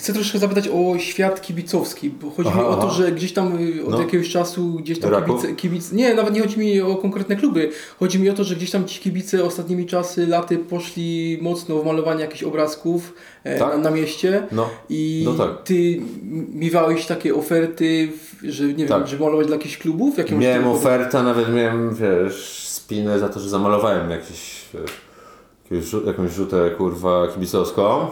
chcę 0.00 0.12
troszkę 0.12 0.38
zapytać 0.38 0.68
o 0.68 0.98
świat 0.98 1.42
kibicowski, 1.42 2.10
bo 2.10 2.30
chodzi 2.30 2.48
mi 2.48 2.54
Aha, 2.58 2.66
o 2.68 2.76
to, 2.76 2.82
aha. 2.82 2.90
że 2.94 3.12
gdzieś 3.12 3.32
tam 3.32 3.46
e, 3.78 3.84
od 3.84 3.90
No. 3.90 4.00
jakiegoś 4.00 4.28
czasu 4.30 4.74
gdzieś 4.74 4.98
tam 4.98 5.24
kibice, 5.24 5.54
kibic, 5.54 5.92
nie, 5.92 6.14
nawet 6.14 6.34
nie 6.34 6.40
chodzi 6.40 6.58
mi 6.58 6.80
o 6.80 6.96
konkretne 6.96 7.36
kluby, 7.36 7.70
chodzi 7.98 8.18
mi 8.18 8.30
o 8.30 8.32
to, 8.32 8.44
że 8.44 8.56
gdzieś 8.56 8.70
tam 8.70 8.84
ci 8.84 9.00
kibice 9.00 9.44
ostatnimi 9.44 9.86
czasy, 9.86 10.26
laty 10.26 10.58
poszli 10.58 11.38
mocno 11.42 11.78
w 11.78 11.86
malowanie 11.86 12.20
jakichś 12.20 12.42
obrazków 12.42 13.14
e, 13.44 13.58
Tak. 13.58 13.72
na, 13.74 13.78
na 13.78 13.90
mieście 13.90 14.42
No. 14.52 14.68
i 14.88 15.22
No 15.24 15.32
tak. 15.34 15.62
ty 15.64 16.00
miewałeś 16.54 17.06
takie 17.06 17.34
oferty, 17.34 18.08
że 18.42 18.64
nie 18.64 18.74
wiem, 18.74 18.88
Tak. 18.88 19.06
żeby 19.08 19.24
malować 19.24 19.46
dla 19.46 19.56
jakichś 19.56 19.76
klubów? 19.78 20.18
Jakie 20.18 20.34
masz 20.34 20.44
Miałem 20.44 20.66
ofertę, 20.68 21.22
nawet 21.22 21.54
miałem, 21.54 21.94
wiesz, 21.94 22.68
spinę 22.68 23.18
za 23.18 23.28
to, 23.28 23.40
że 23.40 23.48
zamalowałem 23.48 24.10
jakiś, 24.10 24.64
jakąś 26.06 26.32
rzutę, 26.32 26.70
kurwa, 26.78 27.26
kibicowską. 27.34 28.06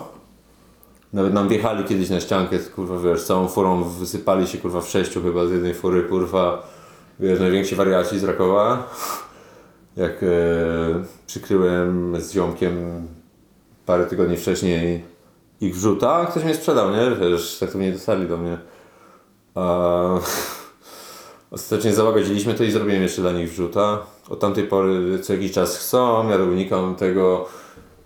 Nawet 1.13 1.35
nam 1.35 1.49
wjechali 1.49 1.85
kiedyś 1.85 2.11
na 2.11 2.21
ściankę, 2.21 2.59
kurwa, 2.59 2.99
wiesz, 2.99 3.23
całą 3.23 3.49
furą 3.49 3.85
wysypali 3.85 4.47
się, 4.47 4.59
kurwa, 4.59 4.81
w 4.81 4.89
sześciu 4.89 5.23
chyba 5.23 5.47
z 5.47 5.51
jednej 5.51 5.75
fury, 5.75 6.03
kurwa, 6.03 6.69
wiesz, 7.21 7.41
najwięksi 7.41 7.75
wariaci 7.75 8.19
z 8.19 8.25
Rakowa. 8.25 8.91
Jak 9.97 10.23
e, 10.23 10.27
przykryłem 11.27 12.21
z 12.21 12.33
ziomkiem 12.33 13.07
parę 13.87 14.07
tygodni 14.07 14.37
wcześniej 14.37 15.05
ich 15.61 15.75
wrzuta, 15.75 16.27
ktoś 16.27 16.45
mnie 16.45 16.55
sprzedał, 16.55 16.91
nie? 16.91 17.11
Wiesz, 17.21 17.59
tak 17.59 17.73
to 17.73 17.79
mnie 17.79 17.93
dostali 17.93 18.29
do 18.29 18.37
mnie. 18.37 18.59
A 19.55 20.05
Ostatecznie 21.51 21.95
załagadziliśmy 21.95 22.55
to 22.55 22.65
i 22.65 22.71
zrobiłem 22.71 23.03
jeszcze 23.03 23.23
dla 23.23 23.33
nich 23.33 23.51
wrzuta. 23.51 23.99
Od 24.29 24.41
tamtej 24.41 24.65
pory 24.65 25.19
co 25.19 25.33
jakiś 25.33 25.53
czas 25.53 25.79
chcą, 25.79 26.29
ja 26.29 26.37
unikam 26.37 26.95
tego, 26.95 27.49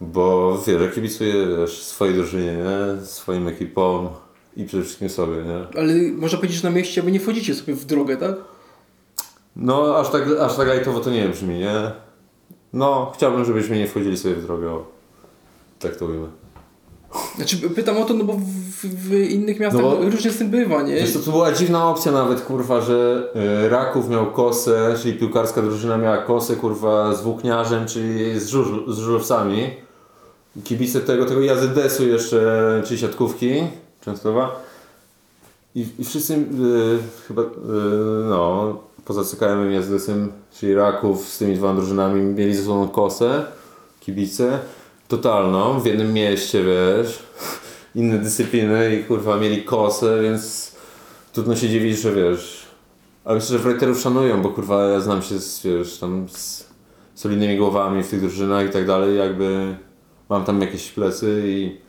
bo 0.03 0.59
wiesz, 0.66 0.82
ja 0.82 0.88
kibicuję 0.88 1.34
wiesz, 1.59 1.82
swojej 1.82 2.14
drużynie, 2.14 2.57
nie? 2.57 3.07
swoim 3.07 3.48
ekipom 3.48 4.09
i 4.57 4.64
przede 4.64 4.82
wszystkim 4.82 5.09
sobie, 5.09 5.36
nie? 5.36 5.80
Ale 5.80 5.94
można 6.12 6.38
powiedzieć, 6.38 6.61
że 6.61 6.70
na 6.70 6.76
mieście, 6.76 7.03
bo 7.03 7.11
nie 7.11 7.20
wchodzicie 7.20 7.55
sobie 7.55 7.74
w 7.74 7.84
drogę, 7.84 8.16
tak? 8.16 8.34
No 9.57 9.96
aż 9.96 10.11
tak, 10.11 10.22
aż 10.40 10.57
tak 10.57 10.68
lajtowo 10.68 11.00
to 11.00 11.11
nie 11.11 11.28
brzmi, 11.28 11.59
nie? 11.59 11.90
No, 12.72 13.12
chciałbym, 13.14 13.44
żebyśmy 13.44 13.78
nie 13.78 13.86
wchodzili 13.86 14.18
sobie 14.18 14.34
w 14.34 14.46
drogę, 14.46 14.70
o. 14.70 14.86
tak 15.78 15.96
to 15.96 16.07
ujmę. 16.07 16.26
Znaczy 17.36 17.57
pytam 17.57 17.96
o 17.96 18.05
to, 18.05 18.14
no 18.14 18.24
bo 18.24 18.32
w, 18.32 18.86
w 18.86 19.12
innych 19.30 19.61
miastach 19.61 19.82
No 19.82 20.11
różnie 20.11 20.30
z 20.30 20.38
tym 20.38 20.50
bywa, 20.50 20.82
nie? 20.82 20.94
Wiesz, 20.94 21.12
to, 21.12 21.18
to 21.18 21.30
była 21.30 21.53
dziwna 21.53 21.90
opcja 21.90 22.12
nawet, 22.12 22.40
kurwa, 22.40 22.80
że 22.80 23.28
y, 23.64 23.68
Raków 23.68 24.09
miał 24.09 24.32
kosę, 24.32 24.94
czyli 25.03 25.18
piłkarska 25.18 25.62
drużyna 25.62 25.98
miała 25.98 26.18
kosę, 26.18 26.57
kurwa, 26.57 27.14
z 27.14 27.22
włókniarzem, 27.22 27.86
czyli 27.86 28.40
z, 28.40 28.48
żuż, 28.48 28.68
z 28.88 28.98
żużlowcami. 28.98 29.70
Kibice 30.64 31.00
tego, 31.00 31.26
tego 31.26 31.40
Jazydesu 31.40 32.09
jeszcze, 32.09 32.82
czyli 32.86 33.00
siatkówki, 33.00 33.62
Częstowa. 34.05 34.62
I, 35.74 35.86
i 35.98 36.05
wszyscy 36.05 36.34
y, 36.34 36.38
chyba, 37.28 37.42
y, 37.42 37.46
no, 38.28 38.78
poza 39.05 39.24
CKM 39.24 39.70
i 39.70 39.74
Jazydesem, 39.74 40.32
czyli 40.55 40.74
Raków 40.74 41.28
z 41.28 41.38
tymi 41.38 41.57
dwoma 41.57 41.74
drużynami 41.74 42.22
mieli 42.22 42.55
ze 42.55 42.64
sobą 42.64 42.88
kosę, 42.88 43.44
kibice, 44.00 44.59
totalną, 45.09 45.80
w 45.80 45.86
jednym 45.86 46.12
mieście, 46.12 46.64
wiesz, 46.64 47.22
inne 47.94 48.18
dyscypliny 48.18 48.96
i 48.96 49.05
kurwa 49.05 49.36
mieli 49.36 49.64
kosę, 49.64 50.22
więc 50.22 50.72
trudno 51.32 51.57
się 51.57 51.68
dziwić, 51.68 51.98
że 51.98 52.12
wiesz, 52.12 52.66
ale 53.24 53.34
myślę, 53.34 53.59
że 53.59 53.64
writerów 53.64 54.00
szanują, 54.00 54.42
bo 54.42 54.48
kurwa 54.48 54.84
ja 54.84 55.00
znam 55.00 55.22
się 55.22 55.38
z, 55.38 55.62
wiesz, 55.62 55.98
tam 55.98 56.28
z 56.28 56.66
solidnymi 57.14 57.57
głowami 57.57 58.03
w 58.03 58.09
tych 58.09 58.20
drużynach 58.20 58.66
i 58.66 58.70
tak 58.70 58.86
dalej, 58.86 59.18
jakby 59.18 59.76
mam 60.28 60.44
tam 60.44 60.60
jakieś 60.60 60.92
plecy 60.92 61.42
i 61.46 61.82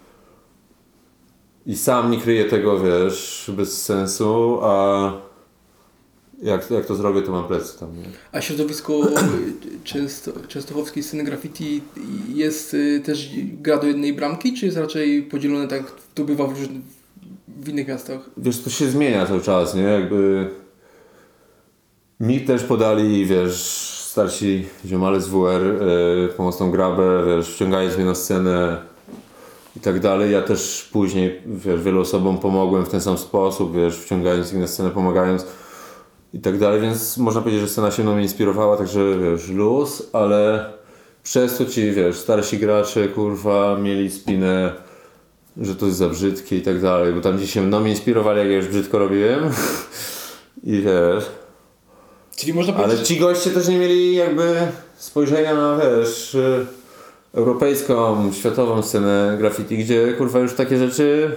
i 1.65 1.77
sam 1.77 2.11
nie 2.11 2.17
kryję 2.17 2.45
tego, 2.45 2.79
wiesz, 2.79 3.51
bez 3.57 3.81
sensu, 3.81 4.59
a 4.61 5.11
jak, 6.41 6.71
jak 6.71 6.86
to 6.86 6.95
zrobię, 6.95 7.21
to 7.21 7.31
mam 7.31 7.47
plecy 7.47 7.79
tam, 7.79 7.97
nie? 7.97 8.03
A 8.31 8.41
środowisko 8.41 9.01
często, 9.84 10.31
częstochowskiej 10.47 11.03
sceny 11.03 11.23
graffiti 11.23 11.81
jest 12.34 12.73
y, 12.73 13.01
też 13.05 13.29
gra 13.38 13.77
do 13.77 13.88
jednej 13.88 14.13
bramki, 14.13 14.53
czy 14.53 14.65
jest 14.65 14.77
raczej 14.77 15.23
podzielone 15.23 15.67
tak, 15.67 15.91
to 16.13 16.23
bywa 16.23 16.47
w, 16.47 16.49
różnych, 16.49 16.81
w 17.47 17.69
innych 17.69 17.88
miastach? 17.88 18.29
Wiesz, 18.38 18.59
to 18.59 18.69
się 18.69 18.89
zmienia 18.89 19.25
cały 19.25 19.41
czas, 19.41 19.75
nie? 19.75 19.81
Jakby 19.81 20.49
mi 22.19 22.41
też 22.41 22.63
podali, 22.63 23.25
wiesz, 23.25 23.93
starsi 24.14 24.66
ziomale 24.86 25.22
z 25.22 25.28
WR 25.28 25.64
yy, 25.64 26.30
pomocną 26.38 26.72
grabę, 26.72 27.24
wiesz, 27.28 27.49
wciągając 27.49 27.95
mnie 27.95 28.05
na 28.05 28.16
scenę 28.16 28.78
i 29.78 29.80
tak 29.80 29.99
dalej. 29.99 30.32
Ja 30.32 30.41
też 30.41 30.89
później, 30.91 31.41
wiesz, 31.45 31.82
wielu 31.82 32.01
osobom 32.01 32.38
pomogłem 32.38 32.86
w 32.86 32.89
ten 32.89 33.01
sam 33.01 33.18
sposób, 33.18 33.76
wiesz, 33.76 33.97
wciągając 33.97 34.53
ich 34.53 34.59
na 34.59 34.68
scenę, 34.68 34.89
pomagając 34.89 35.45
i 36.34 36.39
tak 36.39 36.59
dalej, 36.59 36.82
więc 36.82 37.18
można 37.18 37.41
powiedzieć, 37.41 37.61
że 37.61 37.68
scena 37.68 37.91
się 37.91 38.03
mną 38.03 38.20
inspirowała, 38.20 38.78
także 38.78 39.20
wiesz, 39.20 39.49
luz, 39.49 40.09
ale 40.14 40.66
przez 41.24 41.57
to 41.57 41.66
ci, 41.66 41.91
wiesz, 41.91 42.16
starsi 42.16 42.57
gracze, 42.57 43.07
kurwa, 43.07 43.78
mieli 43.78 44.11
spinę 44.11 44.74
że 45.57 45.76
to 45.76 45.86
jest 45.86 45.97
za 45.97 46.09
brzydkie 46.09 46.57
i 46.57 46.61
tak 46.61 46.82
dalej, 46.82 47.14
bo 47.14 47.22
tam 47.22 47.38
gdzieś 47.38 47.53
się 47.53 47.61
mną 47.61 47.86
inspirowali, 47.86 48.39
jak 48.39 48.49
ja 48.49 48.55
już 48.55 48.68
brzydko 48.68 48.99
robiłem. 48.99 49.43
I 50.64 50.82
wiesz. 50.82 51.43
Czyli 52.36 52.53
można 52.53 52.73
powiedzieć, 52.73 52.97
Ale 52.97 53.05
ci 53.05 53.19
goście 53.19 53.49
też 53.49 53.67
nie 53.67 53.77
mieli 53.77 54.15
jakby 54.15 54.55
spojrzenia 54.97 55.55
na, 55.55 55.77
wiesz, 55.77 56.38
europejską, 57.34 58.31
światową 58.34 58.81
scenę 58.81 59.36
graffiti, 59.39 59.77
gdzie 59.77 60.13
kurwa 60.13 60.39
już 60.39 60.53
takie 60.53 60.77
rzeczy 60.77 61.36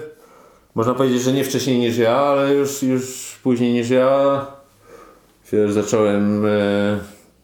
można 0.77 0.95
powiedzieć, 0.95 1.23
że 1.23 1.33
nie 1.33 1.45
wcześniej 1.45 1.79
niż 1.79 1.97
ja, 1.99 2.17
ale 2.17 2.55
już, 2.55 2.83
już 2.83 3.37
później 3.43 3.73
niż 3.73 3.91
ja 3.91 4.47
wiesz, 5.53 5.73
zacząłem 5.73 6.47
e, 6.47 6.99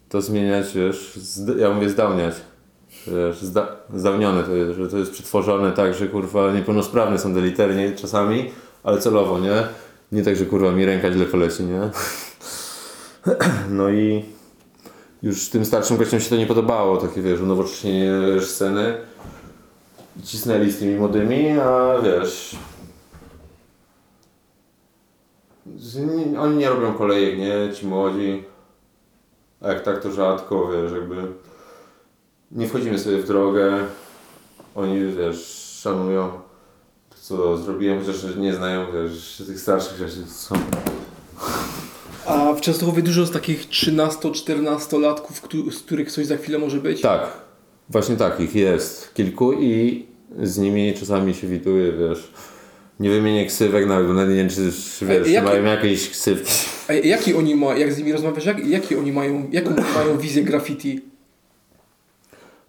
to 0.09 0.22
zmieniać, 0.22 0.74
wiesz, 0.74 1.18
ja 1.59 1.70
mówię 1.70 1.88
zdawniać. 1.88 2.34
Wiesz, 3.07 3.42
zda, 3.42 3.76
zdawnione 3.94 4.42
to 4.42 4.55
jest, 4.55 4.78
że 4.78 4.88
to 4.88 4.98
jest 4.98 5.12
przetworzone 5.12 5.72
tak, 5.72 5.94
że 5.94 6.07
kurwa 6.07 6.53
niepełnosprawne 6.53 7.18
są 7.18 7.34
deliternie 7.34 7.92
czasami, 7.92 8.50
ale 8.82 8.98
celowo, 8.98 9.40
nie? 9.40 9.62
Nie 10.12 10.22
tak, 10.22 10.36
że 10.36 10.46
kurwa 10.46 10.72
mi 10.72 10.84
ręka 10.84 11.12
źle 11.12 11.24
poleci, 11.24 11.62
nie? 11.62 11.90
No 13.70 13.91
i 13.91 14.25
już 15.23 15.49
tym 15.49 15.64
starszym 15.64 15.97
gościom 15.97 16.20
się 16.20 16.31
to 16.31 16.37
nie 16.37 16.47
podobało, 16.47 16.97
takie 16.97 17.23
wiesz, 17.23 17.41
unowocześnienie 17.41 18.41
sceny. 18.41 18.95
Cisnęli 20.25 20.70
z 20.70 20.79
tymi 20.79 20.95
młodymi, 20.95 21.51
a 21.51 21.95
wiesz... 22.03 22.57
Oni 26.39 26.57
nie 26.57 26.68
robią 26.68 26.95
kolejek, 26.95 27.39
nie? 27.39 27.75
Ci 27.75 27.87
młodzi. 27.87 28.45
A 29.61 29.68
jak 29.68 29.83
tak, 29.83 30.03
to 30.03 30.12
rzadko, 30.12 30.68
wiesz, 30.73 30.93
jakby... 30.93 31.16
Nie 32.53 32.68
wchodzimy 32.68 32.99
sobie 32.99 33.18
w 33.18 33.27
drogę. 33.27 33.79
Oni, 34.75 35.12
wiesz, 35.12 35.47
szanują 35.83 36.31
to, 37.11 37.16
co 37.20 37.57
zrobiłem, 37.57 38.01
chociaż 38.01 38.37
nie 38.37 38.55
znają, 38.55 38.87
wiesz, 38.93 39.43
tych 39.47 39.61
starszych 39.61 39.99
rzeczy 39.99 40.27
są. 40.27 40.55
A 42.27 42.53
w 42.55 42.61
Częstochowie 42.61 43.03
dużo 43.03 43.27
z 43.27 43.31
takich 43.31 43.68
13-14 43.68 45.01
latków, 45.01 45.41
któ- 45.41 45.70
z 45.70 45.79
których 45.83 46.12
coś 46.12 46.27
za 46.27 46.37
chwilę 46.37 46.59
może 46.59 46.77
być? 46.81 47.01
Tak, 47.01 47.27
właśnie 47.89 48.16
takich 48.16 48.55
jest 48.55 49.14
kilku 49.14 49.53
i 49.53 50.07
z 50.43 50.59
nimi 50.59 50.95
czasami 50.95 51.35
się 51.35 51.47
widuje, 51.47 51.93
wiesz. 51.93 52.33
Nie 53.01 53.11
wymienię 53.11 53.47
ksywek 53.47 53.87
nawet, 53.87 54.07
bo 54.07 54.25
nie 54.25 54.35
wiem, 54.37 54.49
czy 54.49 54.73
czy, 54.99 55.07
wiesz, 55.07 55.29
jakie- 55.29 55.43
mają 55.49 55.64
jakieś 55.64 56.11
ksywki. 56.11 56.53
A 56.89 56.93
jaki 56.93 57.35
oni 57.35 57.55
ma, 57.55 57.75
jak 57.75 57.93
z 57.93 57.99
nimi 57.99 58.12
rozmawiasz, 58.12 58.45
jak, 58.47 58.66
jaki 58.66 58.97
oni 58.97 59.12
mają, 59.12 59.49
jaką 59.53 59.70
mają 59.99 60.18
wizję 60.18 60.43
graffiti? 60.43 61.01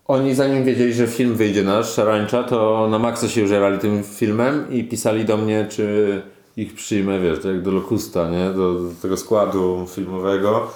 Oni 0.07 0.35
zanim 0.35 0.63
wiedzieli, 0.65 0.93
że 0.93 1.07
film 1.07 1.35
wyjdzie 1.35 1.63
nasz, 1.63 1.93
Szarańcza, 1.93 2.43
to 2.43 2.87
na 2.91 2.99
maksa 2.99 3.27
się 3.29 3.41
już 3.41 3.51
jarali 3.51 3.79
tym 3.79 4.03
filmem 4.03 4.65
i 4.71 4.83
pisali 4.83 5.25
do 5.25 5.37
mnie, 5.37 5.65
czy 5.69 6.21
ich 6.57 6.73
przyjmę, 6.73 7.19
wiesz, 7.19 7.37
tak 7.37 7.45
jak 7.45 7.61
do 7.61 7.71
Locusta, 7.71 8.29
nie? 8.29 8.49
Do, 8.49 8.73
do 8.73 8.89
tego 9.01 9.17
składu 9.17 9.85
filmowego. 9.89 10.67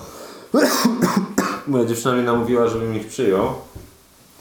Moja 1.67 1.86
dziewczyna 1.86 2.13
mnie 2.13 2.23
namówiła, 2.23 2.67
żebym 2.67 2.95
ich 2.95 3.07
przyjął, 3.07 3.49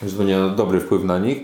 że 0.07 0.25
miał 0.25 0.51
dobry 0.51 0.81
wpływ 0.81 1.05
na 1.05 1.19
nich 1.19 1.39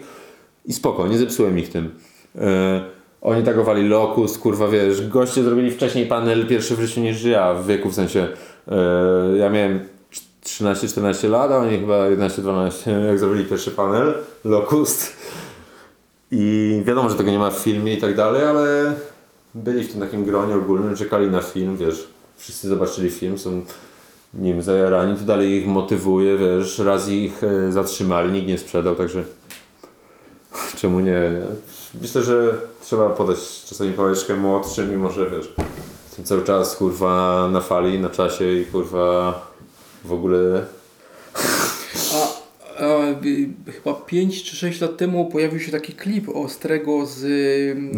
i 0.65 0.73
spoko, 0.73 1.09
nie 1.09 1.19
zepsułem 1.19 1.59
ich 1.59 1.69
tym. 1.69 1.91
E, 2.39 2.85
oni 3.23 3.43
tagowali 3.43 3.89
Locust, 3.89 4.39
kurwa, 4.39 4.69
wiesz, 4.69 5.09
goście 5.09 5.43
zrobili 5.43 5.71
wcześniej 5.71 6.07
panel 6.07 6.47
pierwszy 6.47 6.77
w 6.77 6.81
życiu 6.81 7.01
niż 7.01 7.25
ja, 7.25 7.55
w 7.55 7.67
wieku, 7.67 7.91
w 7.91 7.95
sensie, 7.95 8.29
e, 8.69 9.37
ja 9.37 9.51
miałem 9.51 9.81
13-14 10.45 11.31
lat, 11.31 11.51
a 11.51 11.57
oni 11.57 11.79
chyba 11.79 11.95
11-12, 11.95 12.91
jak 13.09 13.19
zrobili 13.19 13.45
pierwszy 13.45 13.71
panel, 13.71 14.15
Locust. 14.45 15.17
I 16.31 16.83
wiadomo, 16.85 17.11
że 17.11 17.15
tego 17.15 17.31
nie 17.31 17.39
ma 17.39 17.51
w 17.51 17.59
filmie 17.59 17.95
i 17.95 18.01
tak 18.01 18.17
dalej, 18.17 18.45
ale 18.45 18.95
byli 19.55 19.85
w 19.85 19.93
tym 19.93 20.01
takim 20.01 20.25
gronie 20.25 20.55
ogólnym, 20.55 20.97
czekali 20.97 21.31
na 21.31 21.41
film, 21.41 21.77
wiesz, 21.77 22.09
wszyscy 22.37 22.69
zobaczyli 22.69 23.11
film, 23.11 23.39
są 23.39 23.63
nim 24.35 24.63
zajarani, 24.63 25.17
to 25.17 25.25
dalej 25.25 25.51
ich 25.53 25.67
motywuje, 25.67 26.39
wiesz, 26.39 26.79
raz 26.79 27.09
ich 27.09 27.45
e, 27.45 27.73
zatrzymali, 27.73 28.33
nikt 28.33 28.49
nie 28.49 28.59
sprzedał, 28.59 28.95
także 28.95 29.25
czemu 30.81 31.01
nie? 31.01 31.21
Myślę, 32.01 32.23
że 32.23 32.59
trzeba 32.83 33.11
podać 33.11 33.65
czasami 33.67 33.93
pałeczkę 33.93 34.37
młodszym, 34.37 34.91
mimo 34.91 35.11
że, 35.11 35.31
wiesz, 35.31 35.55
cały 36.25 36.45
czas, 36.45 36.77
kurwa, 36.77 37.49
na 37.53 37.61
fali, 37.61 37.99
na 37.99 38.09
czasie 38.09 38.53
i, 38.53 38.65
kurwa, 38.65 39.41
w 40.05 40.13
ogóle 40.13 40.67
chyba 43.67 43.95
5 43.95 44.43
czy 44.43 44.57
6 44.57 44.81
lat 44.81 44.97
temu 44.97 45.27
pojawił 45.27 45.61
się 45.61 45.73
taki 45.73 45.93
klip 45.93 46.29
Ostrego 46.29 47.07
z, 47.07 47.25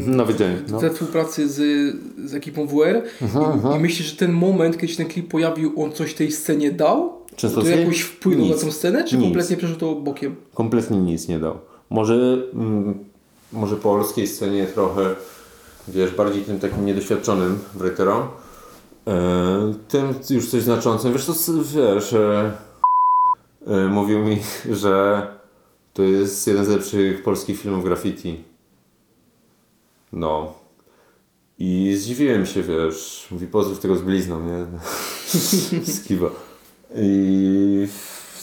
nowy 0.07 0.35
dzień, 0.35 0.57
no. 0.71 0.81
ze 0.81 0.91
współpracy 0.91 1.49
z, 1.49 1.57
z 2.25 2.35
ekipą 2.35 2.67
WR 2.67 3.03
I, 3.75 3.77
i 3.77 3.81
myślę, 3.81 4.07
że 4.07 4.17
ten 4.17 4.33
moment, 4.33 4.77
kiedy 4.77 4.89
się 4.89 4.97
ten 4.97 5.07
klip 5.07 5.29
pojawił, 5.29 5.83
on 5.83 5.93
coś 5.93 6.15
tej 6.15 6.33
scenie 6.33 6.73
dał? 6.73 7.25
To 7.31 7.37
Częstowski? 7.37 7.79
jakoś 7.79 8.01
wpłynął 8.01 8.47
Nic. 8.47 8.57
na 8.57 8.63
tą 8.63 8.73
scenę, 8.73 9.05
czy 9.05 9.17
Nic. 9.17 9.25
kompletnie 9.25 9.57
przeszło 9.57 9.77
to 9.77 9.95
bokiem? 9.95 10.37
kompletnie 10.55 10.99
nic 10.99 11.29
nie 11.29 11.39
dał. 11.39 11.59
Może, 11.91 12.15
mm, 12.55 12.95
może 13.53 13.77
polskiej 13.77 14.27
scenie 14.27 14.67
trochę, 14.67 15.03
wiesz, 15.89 16.11
bardziej 16.11 16.43
tym 16.43 16.61
takim 16.61 16.87
niedoświadczonym 16.87 17.59
writerom, 17.75 18.23
e, 19.07 19.75
tym 19.89 20.15
już 20.31 20.51
coś 20.51 20.63
znaczącym. 20.63 21.13
Wiesz, 21.13 21.27
to 21.27 21.35
wiesz, 21.75 22.13
e, 22.13 22.53
mówił 23.91 24.19
mi, 24.19 24.39
że 24.71 25.27
to 25.95 26.03
jest 26.03 26.47
jeden 26.47 26.65
z 26.65 26.69
lepszych 26.69 27.23
polskich 27.23 27.61
filmów 27.61 27.85
graffiti. 27.85 28.45
No. 30.13 30.55
I 31.59 31.95
zdziwiłem 31.97 32.47
się, 32.47 32.63
wiesz, 32.63 33.29
mówi 33.31 33.47
pozdrów 33.47 33.81
tego 33.81 33.97
z 33.97 34.03
blizną, 34.03 34.41
nie? 34.41 34.67
Skiba. 35.95 36.31
I 36.97 37.89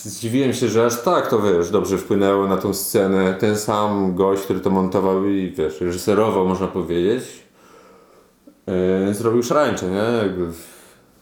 zdziwiłem 0.04 0.54
się, 0.54 0.68
że 0.68 0.86
aż 0.86 1.02
tak 1.02 1.30
to 1.30 1.42
wiesz, 1.42 1.70
dobrze 1.70 1.98
wpłynęło 1.98 2.48
na 2.48 2.58
tą 2.58 2.74
scenę. 2.74 3.34
Ten 3.40 3.58
sam 3.58 4.16
gość, 4.16 4.44
który 4.44 4.60
to 4.60 4.70
montował 4.70 5.26
i 5.26 5.52
wiesz, 5.52 5.82
reżyserował, 5.82 6.48
można 6.48 6.68
powiedzieć, 6.68 7.24
yy, 9.08 9.14
zrobił 9.14 9.44
szarańcze, 9.44 9.90
nie? 9.90 10.18
Jakby 10.24 10.48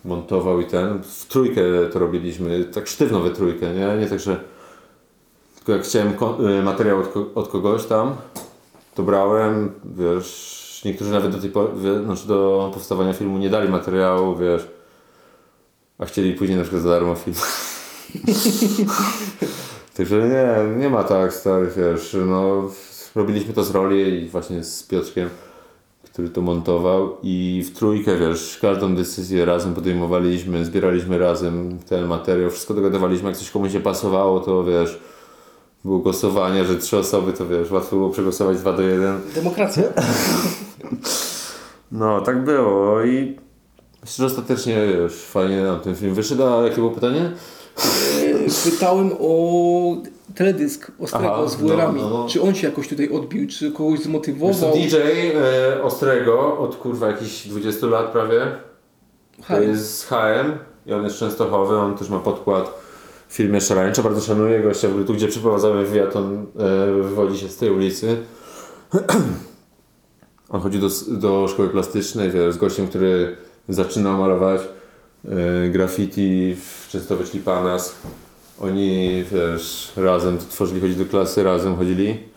montował 0.06 0.62
i 0.62 0.66
ten. 0.66 1.04
W 1.04 1.26
trójkę 1.26 1.62
to 1.93 2.00
robiliśmy, 2.00 2.66
tak 2.66 2.88
sztywno 2.88 3.20
we 3.20 3.30
trójkę, 3.30 3.74
nie? 3.74 3.97
Nie 4.02 4.08
tak, 4.08 4.20
że 4.20 4.43
tylko 5.56 5.72
jak 5.72 5.82
chciałem 5.82 6.14
yy, 6.39 6.64
materiał 6.64 7.00
od, 7.00 7.08
ko- 7.08 7.26
od 7.36 7.47
kogoś 7.47 7.86
tam, 7.86 8.16
to 8.95 9.04
brałem, 9.04 9.72
wiesz, 9.86 10.82
niektórzy 10.86 11.12
nawet 11.12 11.32
do 11.32 11.41
tej 11.41 11.52
znaczy 12.06 12.28
do 12.28 12.72
powstawania 12.74 13.14
filmu 13.14 13.38
nie 13.38 13.50
dali 13.50 13.70
materiału, 13.70 14.36
wiesz, 14.36 14.68
a 15.97 16.06
chcieli 16.06 16.34
później 16.34 16.58
na 16.58 16.64
przykład 16.64 16.84
za 16.84 16.89
darmo 16.89 17.16
film. 17.16 17.36
Także 19.97 20.30
nie, 20.30 20.78
nie 20.78 20.89
ma 20.89 21.04
tak 21.04 21.34
stary, 21.34 21.72
wiesz, 21.78 22.18
no 22.26 22.70
robiliśmy 23.16 23.54
to 23.54 23.64
z 23.64 23.72
roli 23.72 24.24
i 24.24 24.30
właśnie 24.30 24.64
z 24.64 24.84
Piotrkiem, 24.84 25.30
który 26.20 26.30
to 26.30 26.42
montował 26.42 27.18
i 27.24 27.64
w 27.68 27.78
trójkę, 27.78 28.18
wiesz, 28.18 28.58
każdą 28.62 28.96
decyzję 28.96 29.46
razem 29.46 29.74
podejmowaliśmy, 29.74 30.66
zbieraliśmy 30.66 31.18
razem 31.18 31.80
ten 31.90 32.08
materiał, 32.08 32.50
wszystko 32.50 32.74
dogadywaliśmy, 32.74 33.30
jak 33.30 33.38
coś 33.38 33.52
komuś 33.52 33.74
nie 33.74 33.80
pasowało, 33.80 34.40
to 34.40 34.64
wiesz, 34.64 35.00
było 35.86 36.00
głosowanie, 36.00 36.66
że 36.66 36.76
trzy 36.76 36.98
osoby, 36.98 37.34
to 37.34 37.48
wiesz, 37.48 37.72
łatwo 37.72 37.96
było 37.96 38.10
przegłosować 38.10 38.58
2 38.58 38.74
do 38.74 38.82
1. 38.82 39.22
Demokracja. 39.36 39.84
No, 41.92 42.22
tak 42.22 42.44
było 42.44 43.04
i 43.04 43.38
myślę, 44.02 44.16
że 44.18 44.26
ostatecznie, 44.26 44.78
wiesz, 44.88 45.14
fajnie 45.14 45.64
nam 45.64 45.80
ten 45.80 45.96
film 45.96 46.14
wyszedł, 46.14 46.44
a 46.44 46.64
jakie 46.64 46.76
było 46.76 46.92
pytanie? 46.92 47.32
Pytałem 48.64 49.12
o 49.20 49.97
teledysk 50.36 50.91
Ostrego 51.00 51.36
Aha, 51.36 51.47
z 51.47 51.56
WR-ami. 51.56 52.02
no, 52.02 52.10
no. 52.10 52.28
Czy 52.30 52.41
on 52.41 52.56
się 52.56 52.68
jakoś 52.68 52.88
tutaj 52.88 53.10
odbił, 53.10 53.47
czy 53.47 53.72
kogoś 53.72 54.00
Wiesz 54.00 54.08
zmotywował? 54.08 54.74
DJ 54.74 54.95
e, 54.95 55.84
Ostrego 55.84 56.58
od 56.58 56.76
kurwa 56.76 57.08
jakichś 57.08 57.47
20 57.47 57.88
lat 57.88 58.12
prawie. 58.12 58.41
To 59.47 59.62
jest 59.62 59.97
z 59.97 60.06
HM 60.06 60.58
i 60.86 60.93
on 60.93 61.04
jest 61.04 61.18
częstochowy, 61.18 61.78
on 61.78 61.97
też 61.97 62.10
ma 62.10 62.20
podkład 62.20 62.74
w 63.28 63.34
filmie 63.34 63.62
Szarańcza. 63.62 64.04
Bardzo 64.04 64.22
szanuję 64.22 64.60
gościa, 64.60 64.88
w 64.88 64.91
ogóle 64.91 65.06
tu 65.06 65.14
gdzie 65.14 65.28
przeprowadzamy 65.28 65.86
wywiad, 65.86 66.16
on 66.16 66.45
e, 66.60 67.04
wywodzi 67.04 67.39
się 67.39 67.47
z 67.50 67.58
tej 67.58 67.70
ulicy. 67.70 68.18
On 70.50 70.62
chodzi 70.62 70.80
do, 70.80 70.88
do 71.08 71.47
szkoły 71.47 71.70
plastycznej, 71.70 72.32
wiesz, 72.32 72.54
z 72.54 72.58
gościem, 72.58 72.88
który 72.88 73.38
zaczynał 73.70 74.18
malować 74.18 74.62
e, 75.26 75.70
graffiti 75.70 76.56
w 76.56 76.88
Częstochowie, 76.91 77.28
czyli 77.30 77.43
Panas. 77.43 77.95
Oni, 78.62 79.24
wiesz, 79.32 79.91
razem 79.95 80.38
tworzyli, 80.38 80.82
chodzili 80.82 81.05
do 81.05 81.12
klasy, 81.12 81.43
razem 81.43 81.76
chodzili. 81.76 82.30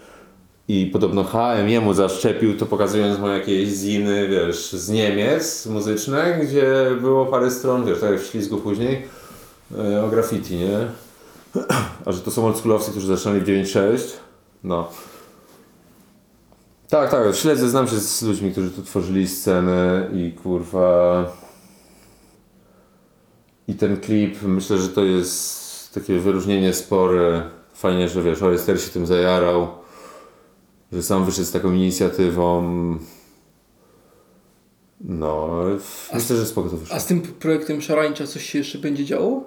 I 0.68 0.90
podobno 0.92 1.24
HM 1.24 1.68
jemu 1.68 1.94
zaszczepił 1.94 2.56
to 2.56 2.66
pokazując 2.66 3.18
mu 3.18 3.28
jakieś 3.28 3.68
ziny, 3.68 4.28
wiesz, 4.28 4.72
z 4.72 4.88
Niemiec 4.88 5.66
muzyczne, 5.66 6.40
gdzie 6.42 6.90
było 7.00 7.26
parę 7.26 7.50
stron, 7.50 7.84
wiesz, 7.86 8.00
tak 8.00 8.10
jak 8.10 8.20
w 8.20 8.26
Ślizgu 8.26 8.58
później, 8.58 9.02
e, 9.78 10.04
o 10.04 10.08
graffiti, 10.08 10.56
nie? 10.56 10.78
A 12.06 12.12
że 12.12 12.20
to 12.20 12.30
są 12.30 12.46
oldschoolowcy, 12.46 12.90
którzy 12.90 13.06
zaczynali 13.06 13.40
w 13.40 13.44
9.6, 13.44 13.98
no. 14.64 14.88
Tak, 16.88 17.10
tak, 17.10 17.36
śledzę, 17.36 17.68
znam 17.68 17.88
się 17.88 17.96
z 17.96 18.22
ludźmi, 18.22 18.52
którzy 18.52 18.70
tu 18.70 18.82
tworzyli 18.82 19.28
scenę 19.28 20.10
i 20.14 20.32
kurwa... 20.32 21.24
I 23.68 23.74
ten 23.74 24.00
klip, 24.00 24.42
myślę, 24.42 24.78
że 24.78 24.88
to 24.88 25.04
jest 25.04 25.61
takie 25.94 26.18
wyróżnienie 26.18 26.74
spore 26.74 27.42
fajnie, 27.74 28.08
że 28.08 28.22
wiesz, 28.22 28.42
Oyster 28.42 28.80
się 28.80 28.90
tym 28.90 29.06
zajarał, 29.06 29.68
że 30.92 31.02
sam 31.02 31.24
wyszedł 31.24 31.46
z 31.48 31.52
taką 31.52 31.72
inicjatywą. 31.72 32.62
No, 35.00 35.48
myślę, 36.14 36.36
że 36.36 36.46
spoko 36.46 36.68
to 36.70 36.76
wyszło. 36.76 36.96
A 36.96 37.00
z 37.00 37.06
tym 37.06 37.22
projektem 37.22 37.80
Szarańcza 37.80 38.26
coś 38.26 38.46
się 38.50 38.58
jeszcze 38.58 38.78
będzie 38.78 39.04
działo? 39.04 39.44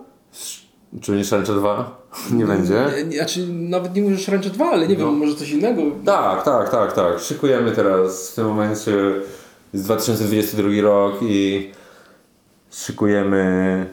Czy 1.01 1.11
nie 1.11 1.25
Szarańcza 1.25 1.53
2? 1.53 1.97
Nie 2.31 2.45
będzie? 2.45 2.85
Nie, 2.97 3.03
nie, 3.03 3.17
znaczy, 3.17 3.47
nawet 3.47 3.95
nie 3.95 4.01
mówię, 4.01 4.15
że 4.15 4.23
Szarańcza 4.23 4.49
2, 4.49 4.65
ale 4.65 4.87
nie 4.87 4.97
No. 4.97 5.05
wiem, 5.05 5.17
może 5.17 5.35
coś 5.35 5.49
innego. 5.51 5.81
Tak, 6.05 6.45
tak, 6.45 6.69
tak, 6.69 6.93
tak. 6.93 7.19
Szykujemy 7.19 7.71
teraz 7.71 8.31
w 8.31 8.35
tym 8.35 8.45
momencie 8.47 8.91
jest 9.73 9.85
2022 9.85 10.69
rok 10.81 11.13
i 11.21 11.71
szykujemy 12.71 13.85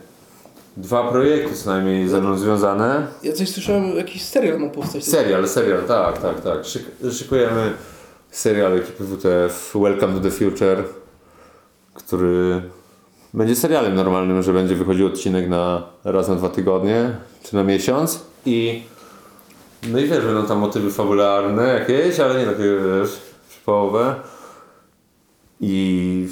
dwa 0.76 1.10
projekty 1.10 1.54
co 1.54 1.70
najmniej 1.70 2.08
ze 2.08 2.20
mną 2.20 2.38
związane. 2.38 3.06
Ja 3.22 3.32
coś 3.32 3.48
słyszałem, 3.48 3.96
jakiś 3.96 4.22
serial 4.22 4.58
ma 4.58 4.68
powstać. 4.68 5.04
Serial, 5.04 5.48
serial, 5.48 5.82
tak, 5.82 6.18
tak, 6.18 6.40
tak. 6.40 6.64
Szyk, 6.64 6.82
szykujemy 7.12 7.72
serial 8.30 8.72
ekipy 8.72 9.04
WTF 9.04 9.74
Welcome 9.74 10.14
to 10.14 10.20
the 10.20 10.30
Future, 10.30 10.84
który 11.94 12.62
będzie 13.34 13.56
serialem 13.56 13.94
normalnym, 13.94 14.42
że 14.42 14.52
będzie 14.52 14.74
wychodził 14.74 15.06
odcinek 15.06 15.48
na 15.48 15.82
raz 16.04 16.28
na 16.28 16.34
dwa 16.34 16.48
tygodnie, 16.48 17.16
czy 17.42 17.54
na 17.54 17.64
miesiąc 17.64 18.20
i 18.46 18.82
no 19.88 19.98
i 19.98 20.06
wiesz, 20.06 20.24
będą 20.24 20.46
tam 20.46 20.58
motywy 20.58 20.90
fabularne 20.90 21.68
jakieś, 21.68 22.20
ale 22.20 22.40
nie 22.40 22.46
takie, 22.46 22.62
wiesz, 22.64 23.20
przypołowe. 23.50 24.14
I 25.60 26.28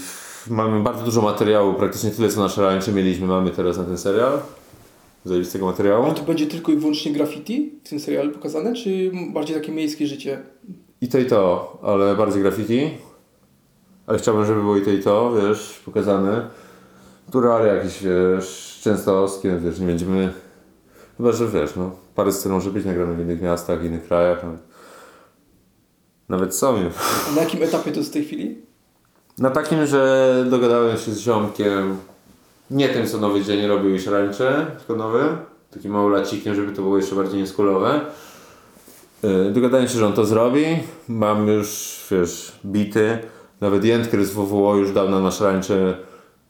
mamy 0.49 0.83
bardzo 0.83 1.05
dużo 1.05 1.23
materiału, 1.23 1.75
praktycznie 1.75 2.11
tyle 2.11 2.29
co 2.29 2.41
na 2.41 2.49
szarańczy 2.49 2.93
mieliśmy, 2.93 3.27
mamy 3.27 3.51
teraz 3.51 3.79
na 3.79 3.85
ten 3.85 3.99
serial. 3.99 4.41
Zajebistego 5.25 5.67
materiału. 5.67 6.07
A 6.07 6.15
to 6.15 6.23
będzie 6.23 6.47
tylko 6.47 6.73
i 6.73 6.77
wyłącznie 6.77 7.13
graffiti 7.13 7.73
w 7.85 7.89
tym 7.89 8.01
serialu 8.01 8.31
pokazane, 8.31 8.75
czy 8.75 9.11
bardziej 9.33 9.57
takie 9.57 9.73
miejskie 9.73 10.07
życie? 10.07 10.43
I 11.01 11.09
to 11.09 11.19
i 11.19 11.27
to, 11.27 11.79
ale 11.83 12.17
bardziej 12.17 12.43
graffiti. 12.43 12.91
Ale 14.07 14.19
chciałbym, 14.19 14.47
żeby 14.47 14.61
było 14.61 14.77
i 14.77 14.83
to 14.83 14.91
i 14.91 15.03
to, 15.03 15.33
wiesz, 15.33 15.81
pokazane. 15.85 16.49
Turale 17.33 17.77
jakieś, 17.77 18.03
wiesz, 18.03 18.81
częstowskie, 18.83 19.59
wiesz, 19.65 19.81
nie 19.81 19.87
będziemy... 19.87 20.33
Chyba, 21.17 21.33
że 21.33 21.49
wiesz, 21.49 21.77
no, 21.77 21.91
parę 22.15 22.33
scen 22.33 22.53
może 22.53 22.71
być 22.71 22.85
nagrane 22.85 23.15
w 23.15 23.21
innych 23.21 23.43
miastach, 23.43 23.85
innych 23.85 24.05
krajach. 24.05 24.43
Nawet, 24.43 24.61
nawet 26.29 26.55
są 26.55 26.85
już. 26.85 26.95
A 27.29 27.35
na 27.35 27.43
jakim 27.43 27.63
etapie 27.63 27.93
to 27.93 27.99
jest 27.99 28.11
w 28.11 28.13
tej 28.13 28.25
chwili? 28.25 28.70
Na 29.41 29.51
takim, 29.51 29.87
że 29.87 30.45
dogadałem 30.51 30.97
się 30.97 31.13
z 31.13 31.19
ziomkiem, 31.19 31.97
nie 32.71 32.89
tym 32.89 33.07
co 33.07 33.19
nowy 33.19 33.45
dzień 33.45 33.67
robił 33.67 33.91
już 33.91 34.07
ręcze, 34.07 34.67
tylko 34.79 34.97
nowym, 34.97 35.37
takim 35.71 35.93
małolacikiem, 35.93 36.55
żeby 36.55 36.73
to 36.73 36.83
było 36.83 36.97
jeszcze 36.97 37.17
bardziej 37.17 37.41
nieskulowe. 37.41 38.01
Yy, 39.23 39.51
Dogadałem 39.51 39.89
się, 39.89 39.99
że 39.99 40.07
on 40.07 40.13
to 40.13 40.25
zrobi. 40.25 40.65
Mam 41.09 41.49
już, 41.49 42.01
wiesz, 42.11 42.53
bity. 42.67 43.19
Nawet 43.61 43.85
Jędker 43.85 44.25
z 44.25 44.31
WWO 44.31 44.77
już 44.77 44.93
dał 44.93 45.11
na 45.11 45.21
nasz 45.21 45.43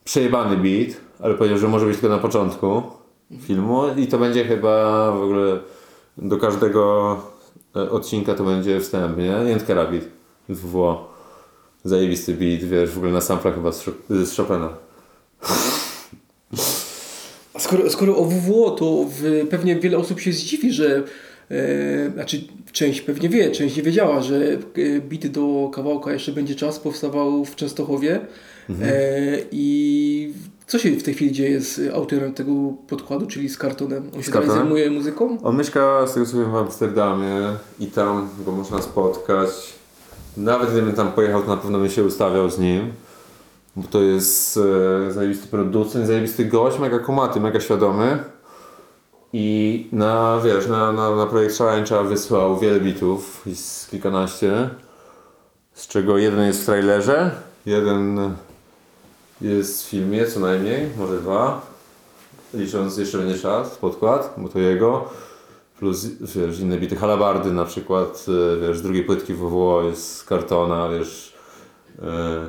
przejebany 0.04 0.56
beat, 0.56 0.96
ale 1.22 1.34
powiedział, 1.34 1.58
że 1.58 1.68
może 1.68 1.86
być 1.86 1.98
tylko 1.98 2.16
na 2.16 2.22
początku 2.22 2.82
filmu 3.40 3.82
i 3.96 4.06
to 4.06 4.18
będzie 4.18 4.44
chyba 4.44 5.12
w 5.12 5.22
ogóle 5.22 5.58
do 6.18 6.36
każdego 6.36 7.16
e, 7.76 7.90
odcinka 7.90 8.34
to 8.34 8.44
będzie 8.44 8.80
wstęp, 8.80 9.18
nie? 9.18 9.50
Jędkera 9.50 9.86
beat 9.86 10.04
z 10.48 10.60
WWO. 10.60 11.09
Zajebisty 11.84 12.34
beat, 12.34 12.64
wiesz, 12.64 12.90
w 12.90 12.96
ogóle 12.96 13.12
na 13.12 13.20
samplach 13.20 13.54
chyba 13.54 13.72
z, 13.72 13.84
z 14.10 14.36
Chopina. 14.36 14.68
Skoro, 17.58 17.90
skoro 17.90 18.16
o 18.16 18.24
WWO, 18.24 18.70
to 18.70 19.06
w, 19.08 19.46
pewnie 19.50 19.76
wiele 19.76 19.98
osób 19.98 20.20
się 20.20 20.32
zdziwi, 20.32 20.72
że 20.72 21.02
e, 21.50 22.10
znaczy 22.14 22.40
część 22.72 23.00
pewnie 23.00 23.28
wie, 23.28 23.50
część 23.50 23.76
nie 23.76 23.82
wiedziała, 23.82 24.22
że 24.22 24.36
e, 24.36 25.00
bit 25.00 25.26
do 25.26 25.70
kawałka 25.74 26.12
jeszcze 26.12 26.32
będzie 26.32 26.54
czas 26.54 26.78
powstawał 26.78 27.44
w 27.44 27.56
Częstochowie. 27.56 28.20
Mhm. 28.70 28.90
E, 28.90 29.38
I 29.52 30.32
co 30.66 30.78
się 30.78 30.90
w 30.90 31.02
tej 31.02 31.14
chwili 31.14 31.32
dzieje 31.32 31.60
z 31.60 31.94
autorem 31.94 32.34
tego 32.34 32.52
podkładu, 32.88 33.26
czyli 33.26 33.48
z 33.48 33.58
kartonem? 33.58 34.10
On 34.16 34.22
się 34.22 34.30
dalej 34.30 34.48
Kartonem? 34.48 34.56
zajmuje 34.56 34.90
muzyką? 34.90 35.38
On 35.42 35.56
mieszka, 35.56 36.06
z 36.06 36.14
tego 36.14 36.26
co 36.26 36.36
wiem, 36.36 36.52
w 36.52 36.56
Amsterdamie 36.56 37.40
i 37.80 37.86
tam 37.86 38.28
go 38.44 38.52
można 38.52 38.82
spotkać. 38.82 39.50
Nawet 40.36 40.70
gdybym 40.70 40.92
tam 40.92 41.12
pojechał, 41.12 41.42
to 41.42 41.48
na 41.48 41.56
pewno 41.56 41.78
bym 41.78 41.90
się 41.90 42.04
ustawiał 42.04 42.50
z 42.50 42.58
nim. 42.58 42.92
Bo 43.76 43.88
to 43.88 44.02
jest 44.02 44.58
e, 45.08 45.12
zajebisty 45.12 45.48
producent, 45.48 46.06
zajebisty 46.06 46.44
gość, 46.44 46.78
mega 46.78 46.98
kumaty, 46.98 47.40
mega 47.40 47.60
świadomy. 47.60 48.24
I 49.32 49.88
na, 49.92 50.40
wiesz, 50.44 50.66
na, 50.66 50.92
na, 50.92 51.16
na 51.16 51.26
projekt 51.26 51.56
Szarańcza 51.56 52.02
wysłał 52.02 52.58
wiele 52.58 52.80
bitów, 52.80 53.42
jest 53.46 53.90
kilkanaście. 53.90 54.70
Z 55.74 55.86
czego 55.86 56.18
jeden 56.18 56.46
jest 56.46 56.62
w 56.62 56.64
trailerze, 56.64 57.30
jeden 57.66 58.30
jest 59.40 59.86
w 59.86 59.88
filmie 59.88 60.26
co 60.26 60.40
najmniej, 60.40 60.88
może 60.98 61.18
dwa. 61.18 61.60
Licząc 62.54 62.96
jeszcze 62.96 63.18
będzie 63.18 63.38
czas, 63.38 63.76
podkład, 63.76 64.34
bo 64.36 64.48
to 64.48 64.58
jego. 64.58 65.08
Plus 65.80 66.06
wiesz, 66.36 66.60
inne 66.60 66.78
bity, 66.78 66.96
halabardy 66.96 67.52
na 67.52 67.64
przykład, 67.64 68.26
e, 68.28 68.60
wiesz, 68.66 68.78
z 68.78 68.82
drugiej 68.82 69.04
płytki 69.04 69.34
WWO 69.34 69.82
jest 69.82 70.16
z 70.16 70.24
kartona, 70.24 70.88
wiesz. 70.88 71.34
e, 72.02 72.46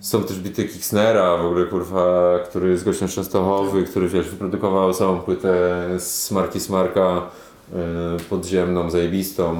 Są 0.00 0.24
też 0.24 0.40
bity 0.40 0.64
Kixnera, 0.64 1.36
w 1.36 1.46
ogóle 1.46 1.66
kurwa, 1.66 2.38
który 2.44 2.70
jest 2.70 2.84
gościem 2.84 3.08
Częstochowy, 3.08 3.82
który 3.84 4.08
wiesz, 4.08 4.28
wyprodukował 4.28 4.94
całą 4.94 5.18
płytę 5.20 5.86
z 5.98 6.30
marki 6.30 6.60
Smarka 6.60 7.22
e, 7.74 8.16
podziemną, 8.30 8.90
zajebistą. 8.90 9.56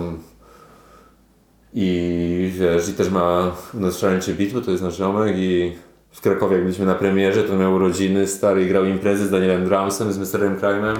I 1.74 2.50
wiesz, 2.58 2.88
i 2.88 2.92
też 2.92 3.10
ma 3.10 3.52
na 3.74 3.90
szaleńczy 3.90 4.34
beat, 4.34 4.52
bo 4.52 4.60
to 4.60 4.70
jest 4.70 4.82
nasz 4.82 4.96
ziomek 4.96 5.36
i 5.38 5.72
w 6.10 6.20
Krakowie 6.20 6.54
jak 6.54 6.64
byliśmy 6.64 6.86
na 6.86 6.94
premierze, 6.94 7.44
to 7.44 7.56
miał 7.56 7.74
urodziny, 7.74 8.26
stary 8.26 8.66
grał 8.66 8.84
imprezy 8.84 9.26
z 9.26 9.30
Danielem 9.30 9.64
Dramsem, 9.64 10.12
z 10.12 10.18
Mr. 10.18 10.40
Crime'em 10.40 10.96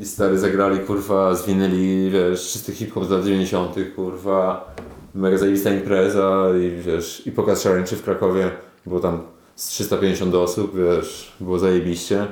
i 0.00 0.06
stary 0.06 0.38
zagrali 0.38 0.78
kurwa, 0.78 1.34
zwinęli, 1.34 2.10
wiesz, 2.10 2.52
czysty 2.52 2.72
hip-hop 2.72 3.04
z 3.04 3.10
lat 3.10 3.24
90 3.24 3.76
kurwa, 3.96 4.74
mega 5.14 5.38
zajebista 5.38 5.70
impreza 5.70 6.46
i 6.60 6.82
wiesz, 6.82 7.26
i 7.26 7.32
pokaz 7.32 7.62
szaleńczy 7.62 7.96
w 7.96 8.02
Krakowie, 8.02 8.50
było 8.86 9.00
tam 9.00 9.22
z 9.56 9.66
350 9.66 10.34
osób, 10.34 10.76
wiesz, 10.76 11.32
było 11.40 11.58
zajebiście. 11.58 12.26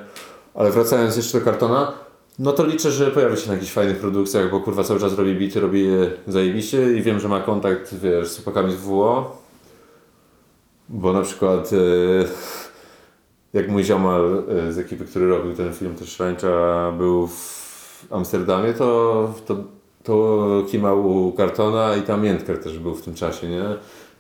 Ale 0.55 0.71
wracając 0.71 1.17
jeszcze 1.17 1.39
do 1.39 1.45
kartona, 1.45 1.93
no 2.39 2.53
to 2.53 2.67
liczę, 2.67 2.91
że 2.91 3.11
pojawi 3.11 3.37
się 3.37 3.49
na 3.49 3.55
jakichś 3.55 3.73
fajnych 3.73 3.99
produkcjach, 3.99 4.51
bo 4.51 4.61
kurwa 4.61 4.85
cały 4.85 5.01
czas 5.01 5.15
robi 5.15 5.35
bity, 5.35 5.61
robi 5.61 5.85
je 5.85 6.11
zajebiście 6.27 6.93
i 6.93 7.03
wiem, 7.03 7.21
że 7.21 7.29
ma 7.29 7.41
kontakt, 7.41 7.95
wiesz, 7.95 8.29
z 8.29 8.35
chłopakami 8.35 8.73
z 8.73 8.77
WO. 8.77 9.37
Bo 10.89 11.13
na 11.13 11.23
przykład 11.23 11.71
e, 11.73 11.77
jak 13.53 13.69
mój 13.69 13.85
ziomal 13.85 14.43
e, 14.49 14.73
z 14.73 14.79
ekipy, 14.79 15.05
który 15.05 15.29
robił 15.29 15.55
ten 15.55 15.75
film 15.75 15.95
też 15.95 16.09
Szrańcza 16.09 16.93
był 16.99 17.27
w 17.27 17.58
Amsterdamie, 18.11 18.73
to, 18.73 19.35
to, 19.47 19.57
to 20.05 20.63
kimał 20.71 21.27
u 21.27 21.33
Kartona 21.33 21.97
i 21.97 22.03
tam 22.03 22.25
Jędker 22.25 22.63
też 22.63 22.79
był 22.79 22.95
w 22.95 23.03
tym 23.03 23.15
czasie, 23.15 23.49
nie? 23.49 23.65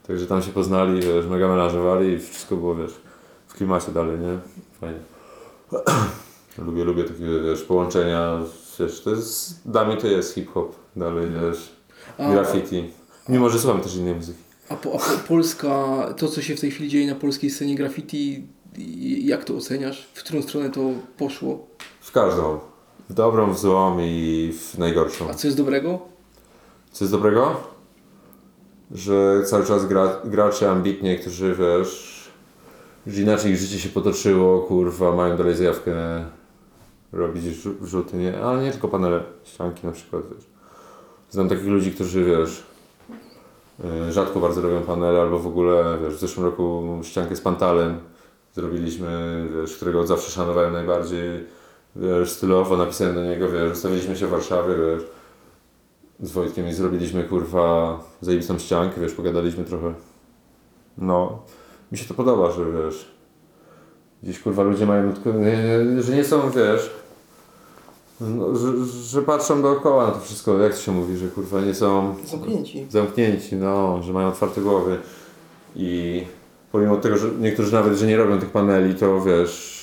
Także 0.07 0.26
tam 0.26 0.43
się 0.43 0.53
poznali, 0.53 1.01
wiesz, 1.01 1.26
mega 1.26 1.49
melanżowali 1.49 2.12
i 2.12 2.18
wszystko 2.18 2.57
było, 2.57 2.74
wiesz, 2.74 2.95
w 3.47 3.55
klimacie 3.55 3.93
dalej, 3.93 4.18
nie? 4.18 4.39
Fajnie. 4.81 4.99
Lubię, 6.66 6.85
lubię 6.85 7.05
takie, 7.05 7.41
wiesz, 7.45 7.62
połączenia, 7.62 8.39
wiesz, 8.81 9.01
to 9.01 9.11
jest, 9.11 9.61
dla 9.70 9.85
mnie 9.85 9.97
to 9.97 10.07
jest 10.07 10.35
hip-hop, 10.35 10.74
dalej, 10.97 11.26
wiesz, 11.31 11.72
graffiti. 12.18 12.85
Mimo, 13.29 13.51
że 13.51 13.59
słucham 13.59 13.81
też 13.81 13.97
innej 13.97 14.14
muzyki. 14.14 14.39
A, 14.68 14.76
po, 14.76 14.95
a 14.95 14.99
po, 14.99 15.29
Polska, 15.29 15.85
to 16.16 16.29
co 16.29 16.43
się 16.43 16.57
w 16.57 16.61
tej 16.61 16.70
chwili 16.70 16.89
dzieje 16.89 17.07
na 17.07 17.14
polskiej 17.14 17.51
scenie 17.51 17.74
graffiti, 17.74 18.47
jak 19.20 19.45
to 19.45 19.55
oceniasz? 19.55 20.09
W 20.14 20.22
którą 20.24 20.43
stronę 20.43 20.70
to 20.70 20.81
poszło? 21.16 21.66
W 22.01 22.12
każdą. 22.12 22.59
W 23.09 23.15
dobrą, 23.15 23.53
w 23.53 23.59
złą 23.59 23.97
i 24.01 24.53
w 24.59 24.79
najgorszą. 24.79 25.31
A 25.31 25.35
co 25.35 25.47
jest 25.47 25.57
dobrego? 25.57 25.99
Co 26.93 27.05
jest 27.05 27.15
dobrego? 27.15 27.57
Że 28.91 29.43
cały 29.45 29.67
czas 29.67 29.87
gra, 29.87 30.17
gracze 30.25 30.71
ambitnie, 30.71 31.17
którzy 31.19 31.55
wiesz, 31.55 32.19
że 33.07 33.23
inaczej 33.23 33.53
ich 33.53 33.59
życie 33.59 33.79
się 33.79 33.89
potoczyło, 33.89 34.61
kurwa, 34.61 35.13
mają 35.17 35.37
dalej 35.37 35.55
zjawkę 35.57 35.95
robić 37.13 37.45
wrzu- 37.45 37.75
wrzuty, 37.81 38.17
nie? 38.17 38.41
Ale 38.43 38.63
nie 38.63 38.73
tylko 38.73 38.89
panele, 38.89 39.23
ścianki 39.45 39.87
na 39.87 39.93
przykład, 39.93 40.23
wiesz. 40.35 40.47
Znam 41.31 41.49
takich 41.49 41.67
ludzi, 41.67 41.93
którzy, 41.93 42.25
wiesz, 42.25 42.63
y, 44.09 44.13
rzadko 44.13 44.41
bardzo 44.41 44.61
robią 44.63 44.81
panele, 44.81 45.21
albo 45.21 45.39
w 45.39 45.47
ogóle, 45.47 45.99
wiesz, 46.03 46.15
w 46.15 46.19
zeszłym 46.21 46.47
roku 46.47 47.01
ściankę 47.03 47.37
z 47.37 47.41
pantalem 47.41 47.99
zrobiliśmy, 48.55 49.47
wiesz, 49.61 49.77
którego 49.77 50.01
od 50.01 50.09
zawsze 50.09 50.31
szanowałem 50.31 50.73
najbardziej, 50.73 51.45
wiesz, 51.97 52.30
stylowo, 52.30 52.76
napisałem 52.76 53.14
do 53.14 53.24
niego, 53.24 53.49
wiesz, 53.49 53.72
ustawiliśmy 53.72 54.16
się 54.16 54.26
w 54.26 54.30
Warszawie, 54.30 54.74
wiesz, 54.74 55.03
z 56.20 56.32
Wojtkiem 56.32 56.68
i 56.68 56.72
zrobiliśmy 56.72 57.24
kurwa 57.24 58.01
zajebistą 58.20 58.59
ściankę, 58.59 59.01
wiesz, 59.01 59.12
pogadaliśmy 59.12 59.64
trochę. 59.64 59.95
No, 60.99 61.43
mi 61.93 61.99
się 61.99 62.09
to 62.09 62.14
podoba, 62.14 62.51
że 62.53 62.64
wiesz, 62.72 63.11
gdzieś 64.22 64.39
kurwa 64.41 64.62
ludzie 64.62 64.86
mają, 64.86 65.12
że 66.01 66.16
nie 66.16 66.24
są, 66.24 66.51
wiesz, 66.51 66.91
No, 68.20 68.57
że, 68.57 68.84
że 68.86 69.22
patrzą 69.22 69.62
dookoła 69.62 70.07
na 70.07 70.12
to 70.12 70.20
wszystko, 70.20 70.59
jak 70.59 70.74
to 70.74 70.80
się 70.80 70.93
mówi, 70.93 71.16
że 71.16 71.28
kurwa 71.28 71.61
nie 71.61 71.74
są 71.74 72.14
Zamknięci. 72.24 72.86
zamknięci, 72.91 73.57
no, 73.57 74.03
że 74.03 74.12
mają 74.12 74.28
otwarte 74.28 74.61
głowy 74.61 74.99
i 75.76 76.24
pomimo 76.72 76.97
tego, 76.97 77.16
że 77.18 77.28
niektórzy 77.41 77.72
nawet, 77.72 77.99
że 77.99 78.07
nie 78.07 78.16
robią 78.16 78.39
tych 78.39 78.51
paneli, 78.51 78.95
to 78.95 79.20
wiesz, 79.20 79.78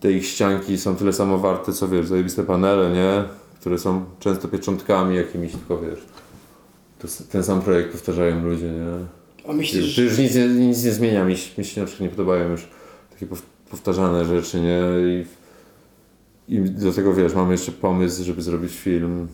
te 0.00 0.12
ich 0.12 0.26
ścianki 0.26 0.78
są 0.78 0.96
tyle 0.96 1.12
samo 1.12 1.38
warte, 1.38 1.72
co 1.72 1.88
wiesz, 1.88 2.06
zajebiste 2.06 2.44
panele, 2.44 2.90
nie? 2.90 3.24
Które 3.60 3.78
są 3.78 4.04
często 4.20 4.48
pieczątkami 4.48 5.16
jakimiś, 5.16 5.52
tylko 5.52 5.78
wiesz, 5.78 5.98
to, 6.98 7.08
ten 7.32 7.44
sam 7.44 7.62
projekt 7.62 7.92
powtarzają 7.92 8.44
ludzie, 8.44 8.70
nie? 8.70 8.86
A 9.48 9.52
myślisz, 9.52 9.98
już 9.98 10.18
nic 10.18 10.34
nie, 10.34 10.46
nic 10.48 10.84
nie 10.84 10.92
zmienia, 10.92 11.24
mi, 11.24 11.36
się- 11.36 11.50
mi 11.58 11.64
się 11.64 11.80
na 11.80 11.86
przykład 11.86 12.10
nie 12.10 12.16
podobają 12.16 12.50
już 12.50 12.68
takie 13.10 13.26
pow- 13.26 13.42
powtarzane 13.70 14.24
rzeczy, 14.24 14.60
nie? 14.60 14.80
I, 15.08 15.26
I 16.54 16.60
do 16.60 16.92
tego 16.92 17.14
wiesz, 17.14 17.34
mamy 17.34 17.52
jeszcze 17.52 17.72
pomysł, 17.72 18.24
żeby 18.24 18.42
zrobić 18.42 18.72
film 18.72 19.28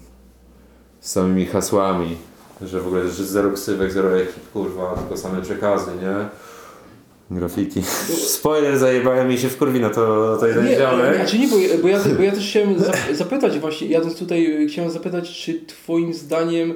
z 1.01 1.11
samymi 1.12 1.47
hasłami, 1.47 2.17
że 2.62 2.81
w 2.81 2.87
ogóle 2.87 3.09
że 3.09 3.25
zero 3.25 3.51
ksywek, 3.51 3.93
zero 3.93 4.21
ekip, 4.21 4.53
kurwa, 4.53 4.95
tylko 4.97 5.17
same 5.17 5.43
przekazy, 5.43 5.91
nie? 6.03 6.29
Graffiti. 7.31 7.83
Spoiler, 8.16 8.79
zajebałem 8.79 9.29
mi 9.29 9.39
się 9.39 9.49
w 9.49 9.57
kurwi 9.59 9.81
na 9.81 9.91
to, 9.91 10.31
na 10.33 10.37
to 10.41 10.47
jeden 10.47 10.64
Nie, 10.66 10.77
ziomek. 10.77 11.16
znaczy 11.16 11.39
nie, 11.39 11.49
bo, 11.49 11.57
ja- 11.59 11.79
bo, 11.83 11.89
ja, 11.89 11.99
bo 12.16 12.22
ja 12.22 12.33
też 12.33 12.49
chciałem 12.51 12.75
zap- 12.77 13.14
zapytać 13.14 13.59
właśnie, 13.59 13.87
jadąc 13.89 14.18
tutaj, 14.18 14.66
chciałem 14.70 14.91
zapytać, 14.91 15.31
czy 15.31 15.61
twoim 15.66 16.14
zdaniem 16.14 16.70
y, 16.70 16.75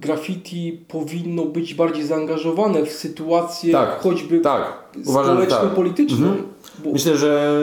graffiti 0.00 0.84
powinno 0.88 1.44
być 1.44 1.74
bardziej 1.74 2.06
zaangażowane 2.06 2.86
w 2.86 2.92
sytuację 2.92 3.72
Tak, 3.72 4.00
choćby 4.00 4.40
Tak, 4.40 4.62
że 4.96 5.02
tak. 5.04 5.12
społeczno-polityczną? 5.12 6.26
Mhm. 6.26 6.46
Bo, 6.84 6.92
Myślę, 6.92 7.16
że 7.16 7.58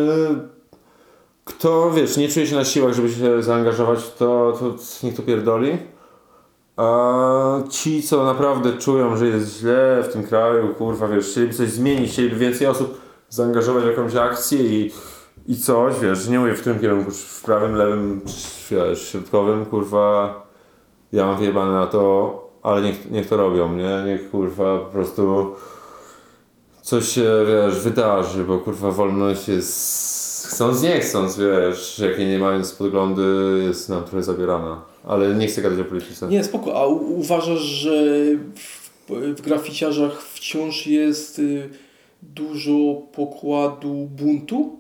kto, 1.46 1.92
wiesz, 1.92 2.18
nie 2.18 2.30
czuje 2.30 2.48
się 2.48 2.56
na 2.56 2.66
siłach, 2.66 2.94
żeby 2.94 3.10
się 3.10 3.44
zaangażować 3.44 4.00
to, 4.18 4.54
to 4.60 4.76
niech 5.04 5.16
to 5.16 5.22
pierdoli. 5.24 5.78
A 6.78 7.64
ci, 7.70 8.04
co 8.04 8.24
naprawdę 8.24 8.74
czują, 8.74 9.18
że 9.18 9.28
jest 9.28 9.60
źle 9.60 10.04
w 10.04 10.14
tym 10.14 10.24
kraju, 10.24 10.74
kurwa, 10.74 11.08
wiesz, 11.08 11.26
chcieliby 11.26 11.54
coś 11.54 11.70
zmienić, 11.70 12.12
chcieliby 12.12 12.36
więcej 12.36 12.68
osób 12.68 12.98
zaangażować 13.30 13.84
w 13.84 13.88
jakąś 13.88 14.16
akcję 14.16 14.60
i, 14.64 14.92
i 15.48 15.58
coś, 15.58 16.00
wiesz, 16.00 16.28
nie 16.28 16.40
mówię 16.40 16.54
w 16.54 16.64
tym 16.64 16.80
kierunku, 16.80 17.12
w 17.12 17.44
prawym, 17.44 17.76
lewym, 17.76 18.22
wiesz, 18.72 19.08
środkowym, 19.08 19.66
kurwa, 19.66 20.42
ja 21.12 21.26
mam 21.26 21.38
wyjebane 21.38 21.72
na 21.72 21.88
to, 21.88 22.42
ale 22.64 22.82
niech, 22.82 23.12
niech 23.12 23.28
to 23.28 23.38
robią, 23.38 23.74
nie? 23.74 24.04
Niech, 24.06 24.32
kurwa, 24.32 24.80
po 24.80 24.86
prostu 24.86 25.56
coś 26.82 27.08
się, 27.10 27.32
wiesz, 27.48 27.80
wydarzy, 27.80 28.44
bo 28.44 28.58
kurwa 28.58 28.92
wolność 28.92 29.48
jest, 29.48 30.48
chcąc 30.48 30.82
nie 30.82 31.00
chcąc, 31.00 31.38
wiesz, 31.38 32.00
jakie 32.00 32.28
nie 32.28 32.40
mając 32.40 32.72
podglądy 32.72 33.24
jest 33.64 33.90
nam 33.90 34.04
trochę 34.04 34.24
zabierana. 34.24 34.95
Ale 35.06 35.36
nie 35.36 35.48
chcę 35.48 35.62
gadać 35.62 35.80
o 35.80 35.86
polityce. 35.86 36.28
Nie, 36.28 36.44
spoko. 36.44 36.82
A 36.82 36.86
uważasz, 36.88 37.60
że 37.60 37.92
w, 38.56 38.92
w 39.38 39.42
graficiarzach 39.42 40.22
wciąż 40.22 40.88
jest 40.88 41.40
y, 41.40 41.70
dużo 42.22 43.02
pokładu 43.14 43.94
buntu? 43.94 44.80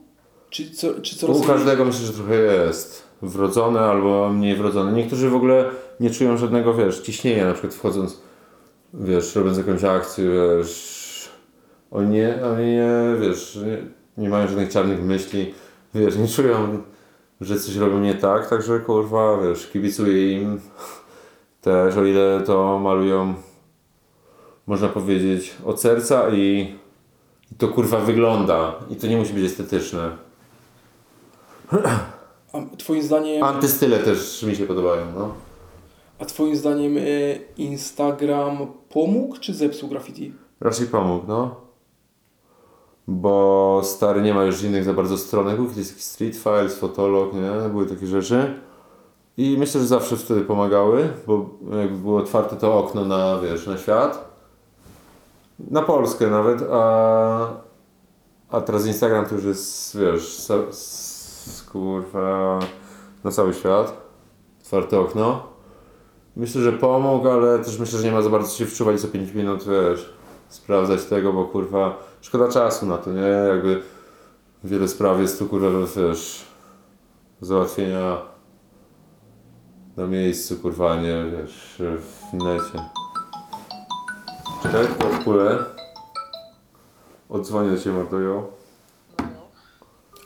Czy, 0.49 0.71
co, 0.71 1.01
czy 1.01 1.15
coraz 1.15 1.37
U 1.37 1.43
każdego 1.43 1.85
myślę, 1.85 2.05
że 2.05 2.13
trochę 2.13 2.35
jest 2.65 3.03
wrodzone 3.21 3.79
albo 3.79 4.29
mniej 4.29 4.55
wrodzone. 4.55 4.91
Niektórzy 4.91 5.29
w 5.29 5.35
ogóle 5.35 5.65
nie 5.99 6.09
czują 6.09 6.37
żadnego, 6.37 6.73
wiesz, 6.73 6.99
ciśnienia, 6.99 7.45
na 7.45 7.53
przykład 7.53 7.73
wchodząc, 7.73 8.21
wiesz, 8.93 9.35
robiąc 9.35 9.57
jakąś 9.57 9.83
akcję, 9.83 10.25
wiesz, 10.57 11.29
oni 11.91 12.09
nie, 12.09 12.39
oni 12.45 12.65
nie, 12.65 12.89
wiesz, 13.21 13.59
nie, 13.65 13.77
nie 14.23 14.29
mają 14.29 14.47
żadnych 14.47 14.69
czarnych 14.69 15.03
myśli, 15.03 15.53
wiesz, 15.93 16.17
nie 16.17 16.27
czują, 16.27 16.81
że 17.41 17.59
coś 17.59 17.75
robią 17.75 17.99
nie 17.99 18.15
tak, 18.15 18.49
także 18.49 18.79
kurwa, 18.79 19.37
wiesz, 19.41 19.67
kibicuję 19.67 20.31
im 20.31 20.61
też, 21.61 21.97
o 21.97 22.05
ile 22.05 22.41
to 22.45 22.79
malują, 22.79 23.33
można 24.67 24.87
powiedzieć, 24.89 25.55
od 25.65 25.81
serca 25.81 26.29
i 26.29 26.75
i 27.51 27.55
to 27.55 27.67
kurwa 27.67 27.99
wygląda 27.99 28.75
i 28.89 28.95
to 28.95 29.07
nie 29.07 29.17
musi 29.17 29.33
być 29.33 29.45
estetyczne. 29.45 30.17
A 32.53 32.75
twoim 32.77 33.03
zdaniem, 33.03 33.43
Antystyle 33.43 33.99
też 33.99 34.43
mi 34.43 34.55
się 34.55 34.65
podobają, 34.65 35.05
no. 35.15 35.33
a 36.19 36.25
twoim 36.25 36.55
zdaniem 36.55 36.97
y, 36.97 37.39
Instagram 37.57 38.57
pomógł 38.89 39.37
czy 39.37 39.53
zepsuł 39.53 39.89
graffiti? 39.89 40.33
Raczej 40.59 40.87
pomógł, 40.87 41.27
no. 41.27 41.64
Bo 43.07 43.81
stary 43.83 44.21
nie 44.21 44.33
ma 44.33 44.43
już 44.43 44.63
innych 44.63 44.83
za 44.83 44.93
bardzo 44.93 45.17
stronek, 45.17 45.55
był 45.55 45.69
kiedyś 45.69 45.89
taki 45.89 46.01
Street 46.01 46.35
Files, 46.35 46.79
Fotolog, 46.79 47.33
nie? 47.33 47.69
Były 47.69 47.85
takie 47.85 48.07
rzeczy. 48.07 48.59
I 49.37 49.55
myślę, 49.59 49.81
że 49.81 49.87
zawsze 49.87 50.17
wtedy 50.17 50.41
pomagały, 50.41 51.09
bo 51.27 51.49
jakby 51.79 51.97
było 51.97 52.19
otwarte 52.19 52.55
to 52.55 52.79
okno 52.79 53.05
na, 53.05 53.39
wiesz, 53.39 53.67
na 53.67 53.77
świat. 53.77 54.35
Na 55.59 55.81
Polskę 55.81 56.27
nawet, 56.27 56.63
a, 56.71 57.47
a 58.49 58.61
teraz 58.61 58.87
Instagram 58.87 59.25
to 59.25 59.35
już 59.35 59.43
jest, 59.43 59.97
wiesz, 59.97 60.39
sa, 60.39 60.53
kurwa, 61.71 62.59
na 63.23 63.31
cały 63.31 63.53
świat. 63.53 63.93
Otwarte 64.61 64.99
okno. 64.99 65.43
Myślę, 66.35 66.61
że 66.61 66.71
pomógł, 66.71 67.29
ale 67.29 67.59
też 67.59 67.79
myślę, 67.79 67.99
że 67.99 68.05
nie 68.05 68.11
ma 68.11 68.21
za 68.21 68.29
bardzo 68.29 68.57
się 68.57 68.65
wczuwać 68.65 69.01
co 69.01 69.07
5 69.07 69.33
minut, 69.33 69.63
wiesz, 69.63 70.13
sprawdzać 70.49 71.05
tego, 71.05 71.33
bo 71.33 71.45
kurwa, 71.45 71.97
szkoda 72.25 72.47
czasu 72.47 72.85
na 72.85 72.97
to, 72.97 73.11
nie? 73.11 73.21
Jakby 73.21 73.81
wiele 74.63 74.87
spraw 74.87 75.19
jest 75.19 75.39
tu, 75.39 75.45
kurwa, 75.45 75.67
wiesz, 75.95 76.45
załatwienia 77.41 78.17
na 79.97 80.07
miejscu, 80.07 80.55
kurwa, 80.55 80.95
nie, 80.95 81.25
wiesz, 81.31 81.81
w 81.99 82.33
necie. 82.33 82.89
Czekaj, 84.63 84.87
tylko 84.87 85.23
kulę. 85.23 85.65
Odzwonię 87.29 87.71
do 87.71 87.77
Ciebie. 87.77 88.05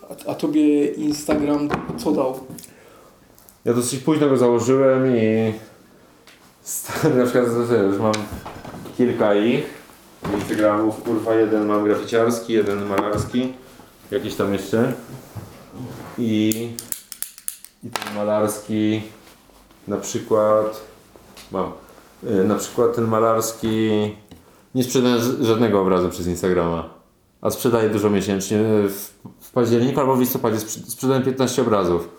A, 0.10 0.32
a 0.32 0.36
tobie 0.36 0.86
Instagram 0.86 1.70
co 1.98 2.12
dał? 2.12 2.40
Ja 3.66 3.74
dosyć 3.74 4.00
późno 4.00 4.30
go 4.30 4.38
założyłem 4.38 5.18
i 5.18 5.54
stary, 6.62 7.16
na 7.16 7.24
przykład 7.24 7.46
wiesz, 7.70 8.00
mam 8.00 8.14
kilka 8.98 9.36
ich 9.36 9.79
Instagramów, 10.36 11.04
kurwa, 11.04 11.36
jeden 11.36 11.66
mam 11.66 11.84
graficiarski, 11.84 12.54
jeden 12.54 12.86
malarski, 12.86 13.54
jakiś 14.12 14.36
tam 14.36 14.54
jeszcze. 14.54 14.94
I, 16.18 16.70
i 17.84 17.90
ten 17.90 18.16
malarski 18.16 19.02
na 19.88 19.98
przykład 19.98 20.82
mam, 21.52 21.72
y, 22.24 22.44
na 22.44 22.56
przykład 22.56 22.96
ten 22.96 23.08
malarski 23.08 23.90
nie 24.76 24.84
sprzedaję 24.84 25.16
żadnego 25.42 25.82
obrazu 25.82 26.10
przez 26.10 26.28
Instagrama, 26.28 26.90
a 27.42 27.50
sprzedaję 27.50 27.90
dużo 27.90 28.10
miesięcznie. 28.10 28.58
W, 28.88 29.10
w 29.42 29.52
październiku 29.52 30.00
albo 30.00 30.16
w 30.16 30.20
listopadzie 30.20 30.58
sprze- 30.58 30.90
sprzedałem 30.92 31.24
15 31.24 31.62
obrazów. 31.62 32.10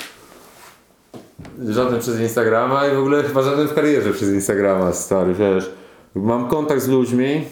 Żaden 1.68 2.00
przez 2.00 2.20
Instagrama 2.20 2.86
i 2.86 2.94
w 2.94 2.98
ogóle 2.98 3.22
chyba 3.22 3.42
żaden 3.42 3.68
w 3.68 3.74
karierze 3.74 4.12
przez 4.12 4.28
Instagrama, 4.28 4.92
stary, 4.92 5.34
wiesz. 5.34 5.70
Mam 6.14 6.48
kontakt 6.48 6.82
z 6.82 6.88
ludźmi 6.88 7.44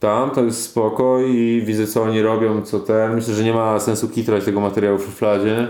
tam, 0.00 0.30
to 0.30 0.44
jest 0.44 0.62
spoko 0.62 1.20
i 1.20 1.62
widzę 1.66 1.86
co 1.86 2.02
oni 2.02 2.22
robią, 2.22 2.62
co 2.62 2.80
ten. 2.80 3.14
Myślę, 3.14 3.34
że 3.34 3.44
nie 3.44 3.52
ma 3.52 3.80
sensu 3.80 4.08
kitrać 4.08 4.44
tego 4.44 4.60
materiału 4.60 4.98
w 4.98 5.04
szufladzie. 5.04 5.68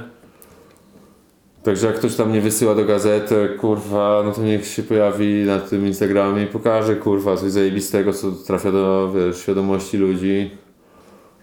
Także 1.62 1.86
jak 1.86 1.96
ktoś 1.96 2.16
tam 2.16 2.32
nie 2.32 2.40
wysyła 2.40 2.74
do 2.74 2.84
gazety, 2.84 3.48
kurwa, 3.60 4.22
no 4.24 4.32
to 4.32 4.42
niech 4.42 4.66
się 4.66 4.82
pojawi 4.82 5.44
na 5.44 5.58
tym 5.58 5.86
Instagramie 5.86 6.42
i 6.42 6.46
pokaże, 6.46 6.96
kurwa, 6.96 7.36
coś 7.36 7.50
zajebistego, 7.50 8.12
co 8.12 8.32
trafia 8.32 8.72
do, 8.72 9.12
wiesz, 9.14 9.38
świadomości 9.38 9.96
ludzi. 9.96 10.50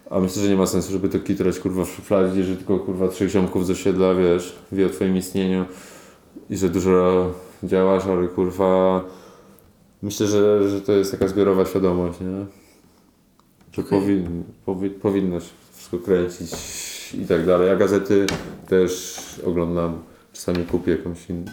A 0.09 0.19
myślę, 0.19 0.43
że 0.43 0.49
nie 0.49 0.55
ma 0.55 0.65
sensu, 0.65 0.91
żeby 0.91 1.09
to 1.09 1.19
kitrać 1.19 1.59
kurwa 1.59 1.85
w 1.85 1.89
szufladzie, 1.89 2.43
że 2.43 2.55
tylko 2.55 2.79
kurwa 2.79 3.07
trzech 3.07 3.29
ziomków 3.29 3.65
z 3.65 3.69
osiedla, 3.69 4.13
wiesz, 4.13 4.55
wie 4.71 4.85
o 4.85 4.89
twoim 4.89 5.17
istnieniu 5.17 5.65
i 6.49 6.57
że 6.57 6.69
dużo 6.69 7.31
działasz, 7.63 8.05
ale 8.05 8.27
kurwa 8.27 9.01
myślę, 10.01 10.27
że, 10.27 10.69
że 10.69 10.81
to 10.81 10.91
jest 10.91 11.11
taka 11.11 11.27
zbiorowa 11.27 11.65
świadomość, 11.65 12.19
nie? 12.19 12.60
Że 13.73 13.83
powin, 13.83 14.43
powi, 14.65 14.89
powinno 14.89 15.39
się 15.39 15.49
wszystko 15.75 15.97
kręcić 15.97 16.51
i 17.13 17.25
tak 17.25 17.45
dalej. 17.45 17.69
A 17.69 17.75
gazety 17.75 18.25
też 18.67 19.19
oglądam, 19.45 20.03
czasami 20.33 20.65
kupię 20.65 20.91
jakąś 20.91 21.29
inną. 21.29 21.51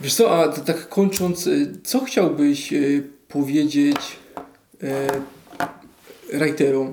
Wiesz 0.00 0.14
co, 0.14 0.42
a 0.42 0.48
tak 0.48 0.88
kończąc, 0.88 1.46
y, 1.46 1.72
co 1.84 2.04
chciałbyś 2.04 2.72
y, 2.72 3.02
powiedzieć 3.28 3.96
y, 4.82 6.38
writerom 6.38 6.92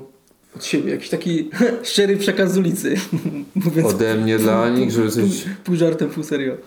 od 0.56 0.66
siebie? 0.66 0.92
Jakiś 0.92 1.10
taki 1.10 1.50
szczery 1.84 2.18
przekaz 2.18 2.54
z 2.54 2.58
ulicy. 2.58 2.96
Ode 3.90 4.16
mnie 4.16 4.40
dla 4.40 4.70
nich, 4.70 4.92
żeby 4.92 5.12
coś... 5.12 5.46
pół, 5.64 5.76
żartem, 5.76 6.10
pół 6.10 6.24
serio. 6.24 6.58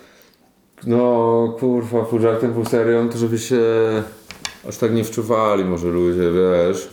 No 0.86 1.57
kurwa, 1.61 2.05
pół 2.05 2.19
żartem, 2.19 2.55
pół 2.55 2.65
serią, 2.65 3.09
to 3.09 3.19
żeby 3.19 3.39
się 3.39 3.62
aż 4.69 4.77
tak 4.77 4.95
nie 4.95 5.05
wczuwali 5.05 5.65
może 5.65 5.89
ludzie, 5.89 6.32
wiesz. 6.32 6.91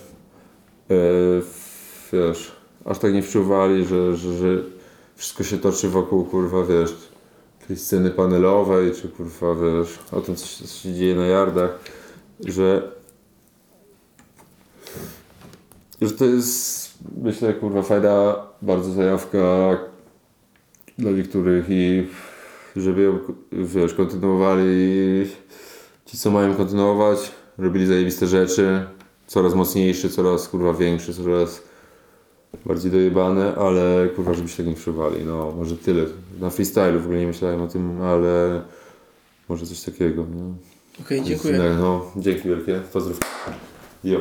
Yy, 0.89 1.41
wiesz, 2.13 2.51
aż 2.85 2.99
tak 2.99 3.13
nie 3.13 3.23
wczuwali, 3.23 3.85
że, 3.85 4.15
że, 4.15 4.37
że, 4.37 4.47
wszystko 5.15 5.43
się 5.43 5.57
toczy 5.57 5.89
wokół, 5.89 6.25
kurwa, 6.25 6.63
wiesz, 6.63 6.95
tej 7.67 7.77
sceny 7.77 8.11
panelowej, 8.11 8.91
czy 8.93 9.09
kurwa, 9.09 9.55
wiesz, 9.55 9.99
o 10.11 10.21
tym, 10.21 10.35
co 10.35 10.45
się, 10.45 10.65
co 10.65 10.73
się 10.73 10.93
dzieje 10.93 11.15
na 11.15 11.25
yardach, 11.25 11.79
że 12.45 12.97
że 16.01 16.11
to 16.11 16.25
jest, 16.25 16.93
myślę, 17.21 17.53
kurwa, 17.53 17.81
fajna 17.81 18.35
bardzo 18.61 18.91
zajawka 18.91 19.37
dla 20.97 21.11
niektórych 21.11 21.65
i 21.69 22.07
żeby 22.75 23.01
ją, 23.01 23.19
wiesz, 23.51 23.93
kontynuowali 23.93 25.29
ci, 26.05 26.17
co 26.17 26.31
mają 26.31 26.55
kontynuować, 26.55 27.31
robili 27.57 27.85
zajebiste 27.85 28.27
rzeczy, 28.27 28.85
coraz 29.27 29.53
mocniejsze, 29.53 30.09
coraz, 30.09 30.47
kurwa, 30.47 30.73
większe, 30.73 31.13
coraz 31.13 31.61
bardziej 32.65 32.91
dojebane, 32.91 33.55
ale, 33.55 34.09
kurwa, 34.15 34.33
żeby 34.33 34.49
się 34.49 34.57
tak 34.57 34.65
nie 34.65 34.73
przywali, 34.73 35.25
no, 35.25 35.53
może 35.57 35.77
tyle. 35.77 36.05
Na 36.39 36.49
freestylu 36.49 36.99
w 36.99 37.03
ogóle 37.03 37.19
nie 37.19 37.27
myślałem 37.27 37.61
o 37.61 37.67
tym, 37.67 38.01
ale 38.01 38.61
może 39.49 39.65
coś 39.65 39.81
takiego, 39.81 40.25
no. 40.35 40.55
Okej, 41.01 41.23
dziękuję. 41.23 41.75
No, 41.79 42.11
dzięki 42.15 42.47
wielkie, 42.47 42.81
pozdrów. 42.93 43.19
Jo. 44.03 44.19